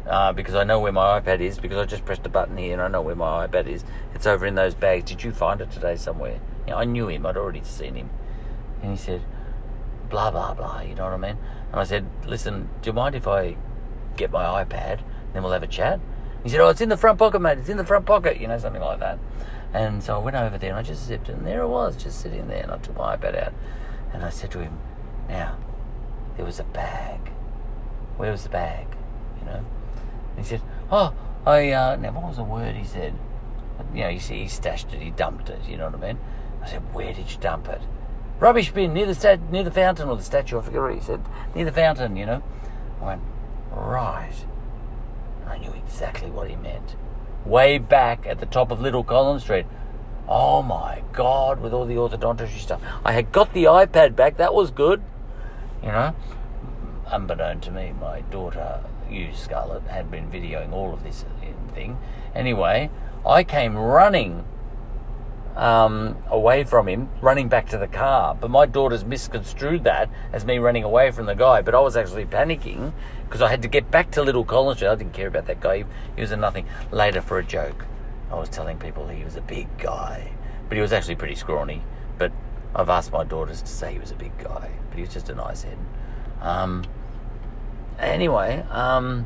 uh, 0.07 0.33
because 0.33 0.55
I 0.55 0.63
know 0.63 0.79
where 0.79 0.91
my 0.91 1.19
iPad 1.19 1.39
is 1.39 1.59
because 1.59 1.77
I 1.77 1.85
just 1.85 2.05
pressed 2.05 2.25
a 2.25 2.29
button 2.29 2.57
here 2.57 2.73
and 2.73 2.81
I 2.81 2.87
know 2.87 3.01
where 3.01 3.15
my 3.15 3.47
iPad 3.47 3.67
is. 3.67 3.83
It's 4.13 4.27
over 4.27 4.45
in 4.45 4.55
those 4.55 4.75
bags. 4.75 5.09
Did 5.09 5.23
you 5.23 5.31
find 5.31 5.61
it 5.61 5.71
today 5.71 5.95
somewhere? 5.95 6.39
You 6.65 6.71
know, 6.71 6.77
I 6.77 6.85
knew 6.85 7.09
him. 7.09 7.25
I'd 7.25 7.37
already 7.37 7.63
seen 7.63 7.95
him, 7.95 8.09
and 8.81 8.91
he 8.91 8.97
said, 8.97 9.21
blah 10.09 10.31
blah 10.31 10.53
blah. 10.53 10.81
You 10.81 10.95
know 10.95 11.05
what 11.05 11.13
I 11.13 11.17
mean? 11.17 11.37
And 11.71 11.81
I 11.81 11.83
said, 11.83 12.05
listen, 12.25 12.69
do 12.81 12.89
you 12.89 12.93
mind 12.93 13.15
if 13.15 13.27
I 13.27 13.57
get 14.15 14.31
my 14.31 14.63
iPad? 14.63 15.01
Then 15.33 15.43
we'll 15.43 15.51
have 15.51 15.63
a 15.63 15.67
chat. 15.67 15.99
He 16.43 16.49
said, 16.49 16.61
oh, 16.61 16.69
it's 16.69 16.81
in 16.81 16.89
the 16.89 16.97
front 16.97 17.19
pocket, 17.19 17.39
mate. 17.39 17.57
It's 17.57 17.69
in 17.69 17.77
the 17.77 17.85
front 17.85 18.05
pocket. 18.05 18.39
You 18.39 18.47
know, 18.47 18.57
something 18.57 18.81
like 18.81 18.99
that. 18.99 19.19
And 19.73 20.01
so 20.03 20.15
I 20.15 20.19
went 20.19 20.37
over 20.37 20.57
there 20.57 20.69
and 20.69 20.79
I 20.79 20.83
just 20.83 21.05
zipped 21.05 21.27
it, 21.27 21.33
and 21.33 21.45
there 21.45 21.61
it 21.61 21.67
was, 21.67 21.97
just 21.97 22.21
sitting 22.21 22.47
there. 22.47 22.63
And 22.63 22.71
I 22.71 22.77
took 22.77 22.97
my 22.97 23.17
iPad 23.17 23.47
out, 23.47 23.53
and 24.13 24.23
I 24.23 24.29
said 24.29 24.51
to 24.51 24.59
him, 24.59 24.79
now, 25.27 25.57
there 26.37 26.45
was 26.45 26.59
a 26.59 26.63
bag. 26.63 27.19
Where 28.17 28.31
was 28.31 28.43
the 28.43 28.49
bag? 28.49 28.87
You 29.39 29.45
know? 29.45 29.65
And 30.37 30.39
he 30.39 30.43
said, 30.45 30.61
oh, 30.91 31.13
I, 31.45 31.71
uh, 31.71 31.95
now 31.97 32.11
what 32.11 32.23
was 32.23 32.37
the 32.37 32.43
word 32.43 32.75
he 32.75 32.85
said? 32.85 33.15
You 33.93 34.03
know, 34.03 34.09
you 34.09 34.19
see, 34.19 34.43
he 34.43 34.47
stashed 34.47 34.93
it, 34.93 35.01
he 35.01 35.11
dumped 35.11 35.49
it, 35.49 35.59
you 35.67 35.77
know 35.77 35.89
what 35.89 36.01
I 36.01 36.07
mean? 36.07 36.19
I 36.61 36.67
said, 36.67 36.81
where 36.93 37.13
did 37.13 37.29
you 37.29 37.37
dump 37.39 37.67
it? 37.67 37.81
Rubbish 38.39 38.71
bin 38.71 38.93
near 38.93 39.05
the 39.05 39.15
stat- 39.15 39.51
near 39.51 39.63
the 39.63 39.71
fountain 39.71 40.09
or 40.09 40.17
the 40.17 40.23
statue. 40.23 40.59
I 40.59 40.61
forget 40.61 40.81
what 40.81 40.93
he 40.93 40.99
said. 40.99 41.21
Near 41.53 41.65
the 41.65 41.71
fountain, 41.71 42.15
you 42.15 42.25
know. 42.25 42.43
I 43.01 43.05
went 43.05 43.21
right. 43.75 44.33
I 45.47 45.57
knew 45.57 45.73
exactly 45.73 46.29
what 46.29 46.49
he 46.49 46.55
meant. 46.55 46.95
Way 47.45 47.77
back 47.77 48.25
at 48.25 48.39
the 48.39 48.45
top 48.45 48.71
of 48.71 48.81
Little 48.81 49.03
Collins 49.03 49.43
Street. 49.43 49.65
Oh 50.27 50.63
my 50.63 51.03
God! 51.13 51.59
With 51.59 51.73
all 51.73 51.85
the 51.85 51.95
orthodontistry 51.95 52.59
stuff, 52.59 52.81
I 53.03 53.11
had 53.11 53.31
got 53.31 53.53
the 53.53 53.65
iPad 53.65 54.15
back. 54.15 54.37
That 54.37 54.55
was 54.55 54.71
good. 54.71 55.03
You 55.83 55.89
know, 55.89 56.15
unbeknown 57.07 57.59
to 57.61 57.71
me, 57.71 57.93
my 57.99 58.21
daughter, 58.21 58.83
you 59.09 59.29
Scarlett, 59.35 59.83
had 59.83 60.09
been 60.09 60.31
videoing 60.31 60.71
all 60.71 60.93
of 60.93 61.03
this 61.03 61.25
thing. 61.75 61.99
Anyway, 62.33 62.89
I 63.23 63.43
came 63.43 63.77
running 63.77 64.45
um, 65.55 66.17
away 66.27 66.63
from 66.63 66.87
him, 66.87 67.09
running 67.21 67.47
back 67.47 67.69
to 67.69 67.77
the 67.77 67.87
car. 67.87 68.35
But 68.35 68.51
my 68.51 68.65
daughters 68.65 69.05
misconstrued 69.05 69.83
that 69.85 70.09
as 70.33 70.45
me 70.45 70.57
running 70.59 70.83
away 70.83 71.11
from 71.11 71.25
the 71.25 71.33
guy. 71.33 71.61
But 71.61 71.75
I 71.75 71.79
was 71.79 71.95
actually 71.95 72.25
panicking 72.25 72.93
because 73.23 73.41
I 73.41 73.49
had 73.49 73.61
to 73.61 73.67
get 73.67 73.89
back 73.89 74.11
to 74.11 74.23
Little 74.23 74.45
Collins. 74.45 74.83
I 74.83 74.95
didn't 74.95 75.13
care 75.13 75.27
about 75.27 75.47
that 75.47 75.61
guy. 75.61 75.85
He 76.15 76.21
was 76.21 76.31
a 76.31 76.37
nothing. 76.37 76.65
Later, 76.91 77.21
for 77.21 77.39
a 77.39 77.43
joke, 77.43 77.85
I 78.31 78.35
was 78.35 78.49
telling 78.49 78.77
people 78.77 79.07
he 79.07 79.23
was 79.23 79.35
a 79.35 79.41
big 79.41 79.67
guy. 79.77 80.31
But 80.67 80.75
he 80.75 80.81
was 80.81 80.91
actually 80.91 81.15
pretty 81.15 81.35
scrawny. 81.35 81.83
But 82.17 82.31
I've 82.75 82.89
asked 82.89 83.11
my 83.11 83.23
daughters 83.23 83.61
to 83.61 83.67
say 83.67 83.93
he 83.93 83.99
was 83.99 84.11
a 84.11 84.15
big 84.15 84.37
guy. 84.37 84.71
But 84.89 84.97
he 84.97 85.01
was 85.01 85.13
just 85.13 85.29
a 85.29 85.35
nice 85.35 85.63
head. 85.63 85.77
Um, 86.41 86.83
anyway, 87.97 88.65
um, 88.69 89.25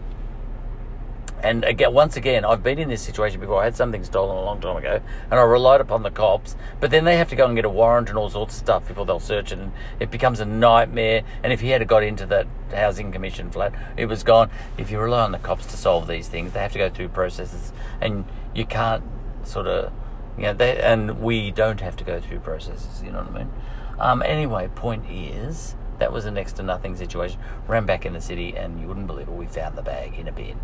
and 1.41 1.63
again, 1.63 1.93
once 1.93 2.17
again, 2.17 2.43
I've 2.43 2.63
been 2.63 2.79
in 2.79 2.89
this 2.89 3.01
situation 3.01 3.39
before. 3.39 3.61
I 3.61 3.65
had 3.65 3.75
something 3.75 4.03
stolen 4.03 4.35
a 4.35 4.41
long 4.41 4.59
time 4.59 4.77
ago, 4.77 5.01
and 5.31 5.39
I 5.39 5.43
relied 5.43 5.81
upon 5.81 6.03
the 6.03 6.11
cops. 6.11 6.55
But 6.79 6.91
then 6.91 7.05
they 7.05 7.17
have 7.17 7.29
to 7.29 7.35
go 7.35 7.45
and 7.45 7.55
get 7.55 7.65
a 7.65 7.69
warrant 7.69 8.09
and 8.09 8.17
all 8.17 8.29
sorts 8.29 8.55
of 8.55 8.59
stuff 8.59 8.87
before 8.87 9.05
they'll 9.05 9.19
search 9.19 9.51
it, 9.51 9.59
and 9.59 9.71
it 9.99 10.11
becomes 10.11 10.39
a 10.39 10.45
nightmare. 10.45 11.23
And 11.43 11.53
if 11.53 11.61
he 11.61 11.69
had 11.69 11.87
got 11.87 12.03
into 12.03 12.25
that 12.27 12.47
housing 12.73 13.11
commission 13.11 13.51
flat, 13.51 13.73
it 13.97 14.05
was 14.07 14.23
gone. 14.23 14.49
If 14.77 14.91
you 14.91 14.99
rely 14.99 15.23
on 15.23 15.31
the 15.31 15.39
cops 15.39 15.65
to 15.67 15.77
solve 15.77 16.07
these 16.07 16.27
things, 16.27 16.51
they 16.53 16.59
have 16.59 16.73
to 16.73 16.79
go 16.79 16.89
through 16.89 17.09
processes, 17.09 17.71
and 18.01 18.25
you 18.53 18.65
can't 18.65 19.03
sort 19.43 19.67
of, 19.67 19.93
you 20.37 20.43
know, 20.43 20.53
they, 20.53 20.77
and 20.77 21.21
we 21.21 21.51
don't 21.51 21.81
have 21.81 21.95
to 21.97 22.03
go 22.03 22.19
through 22.19 22.39
processes. 22.39 23.01
You 23.03 23.11
know 23.11 23.23
what 23.23 23.35
I 23.35 23.37
mean? 23.39 23.51
Um, 23.99 24.21
anyway, 24.23 24.69
point 24.75 25.05
is 25.09 25.75
that 25.99 26.11
was 26.11 26.25
a 26.25 26.31
next 26.31 26.53
to 26.53 26.63
nothing 26.63 26.95
situation. 26.95 27.39
Ran 27.67 27.85
back 27.85 28.05
in 28.05 28.13
the 28.13 28.21
city, 28.21 28.55
and 28.55 28.79
you 28.79 28.87
wouldn't 28.87 29.07
believe 29.07 29.27
it. 29.27 29.33
We 29.33 29.45
found 29.45 29.77
the 29.77 29.81
bag 29.81 30.17
in 30.17 30.27
a 30.27 30.31
bin. 30.31 30.59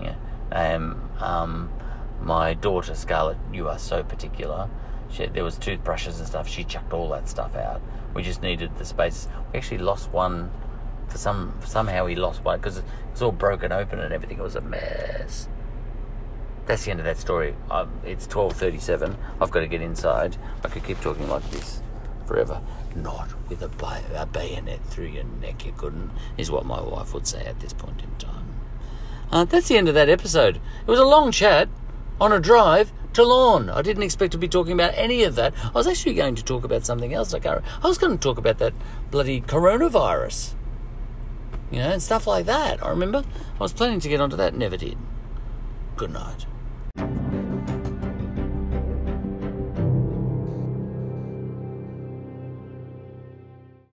Yeah. 0.00 0.14
Um, 0.52 1.10
um, 1.18 1.70
my 2.22 2.54
daughter 2.54 2.94
Scarlett, 2.94 3.38
you 3.52 3.68
are 3.68 3.78
so 3.78 4.02
particular. 4.02 4.68
She, 5.10 5.26
there 5.26 5.44
was 5.44 5.58
toothbrushes 5.58 6.18
and 6.18 6.28
stuff. 6.28 6.48
She 6.48 6.64
chucked 6.64 6.92
all 6.92 7.08
that 7.10 7.28
stuff 7.28 7.56
out. 7.56 7.80
We 8.14 8.22
just 8.22 8.42
needed 8.42 8.76
the 8.76 8.84
space. 8.84 9.28
We 9.52 9.58
actually 9.58 9.78
lost 9.78 10.10
one. 10.10 10.50
For 11.08 11.18
some 11.18 11.58
somehow 11.64 12.04
we 12.04 12.14
lost 12.14 12.44
one 12.44 12.60
because 12.60 12.78
it 12.78 12.84
was 13.12 13.22
all 13.22 13.32
broken 13.32 13.72
open 13.72 13.98
and 13.98 14.12
everything. 14.12 14.38
It 14.38 14.42
was 14.42 14.54
a 14.54 14.60
mess. 14.60 15.48
That's 16.66 16.84
the 16.84 16.92
end 16.92 17.00
of 17.00 17.06
that 17.06 17.18
story. 17.18 17.56
Um, 17.68 17.90
it's 18.04 18.28
twelve 18.28 18.52
thirty-seven. 18.52 19.16
I've 19.40 19.50
got 19.50 19.60
to 19.60 19.66
get 19.66 19.82
inside. 19.82 20.36
I 20.62 20.68
could 20.68 20.84
keep 20.84 21.00
talking 21.00 21.28
like 21.28 21.48
this 21.50 21.82
forever. 22.26 22.60
Not 22.94 23.28
with 23.48 23.62
a, 23.62 23.68
bay- 23.68 24.04
a 24.14 24.26
bayonet 24.26 24.84
through 24.84 25.06
your 25.06 25.24
neck. 25.24 25.66
You 25.66 25.72
couldn't. 25.76 26.10
Is 26.38 26.50
what 26.50 26.64
my 26.64 26.80
wife 26.80 27.12
would 27.12 27.26
say 27.26 27.44
at 27.44 27.58
this 27.58 27.72
point 27.72 28.02
in 28.02 28.14
time. 28.16 28.39
Uh, 29.30 29.44
that's 29.44 29.68
the 29.68 29.76
end 29.76 29.88
of 29.88 29.94
that 29.94 30.08
episode. 30.08 30.56
It 30.56 30.90
was 30.90 30.98
a 30.98 31.04
long 31.04 31.30
chat 31.30 31.68
on 32.20 32.32
a 32.32 32.40
drive 32.40 32.92
to 33.12 33.24
Lorne. 33.24 33.70
I 33.70 33.82
didn't 33.82 34.02
expect 34.02 34.32
to 34.32 34.38
be 34.38 34.48
talking 34.48 34.72
about 34.72 34.92
any 34.94 35.24
of 35.24 35.34
that. 35.36 35.54
I 35.64 35.70
was 35.70 35.86
actually 35.86 36.14
going 36.14 36.34
to 36.36 36.44
talk 36.44 36.64
about 36.64 36.84
something 36.84 37.14
else. 37.14 37.34
I, 37.34 37.38
I 37.38 37.86
was 37.86 37.98
going 37.98 38.16
to 38.16 38.22
talk 38.22 38.38
about 38.38 38.58
that 38.58 38.72
bloody 39.10 39.40
coronavirus. 39.40 40.54
You 41.70 41.78
know, 41.78 41.90
and 41.90 42.02
stuff 42.02 42.26
like 42.26 42.46
that. 42.46 42.84
I 42.84 42.90
remember 42.90 43.24
I 43.54 43.62
was 43.62 43.72
planning 43.72 44.00
to 44.00 44.08
get 44.08 44.20
onto 44.20 44.36
that, 44.36 44.54
never 44.54 44.76
did. 44.76 44.98
Good 45.96 46.12
night. 46.12 46.46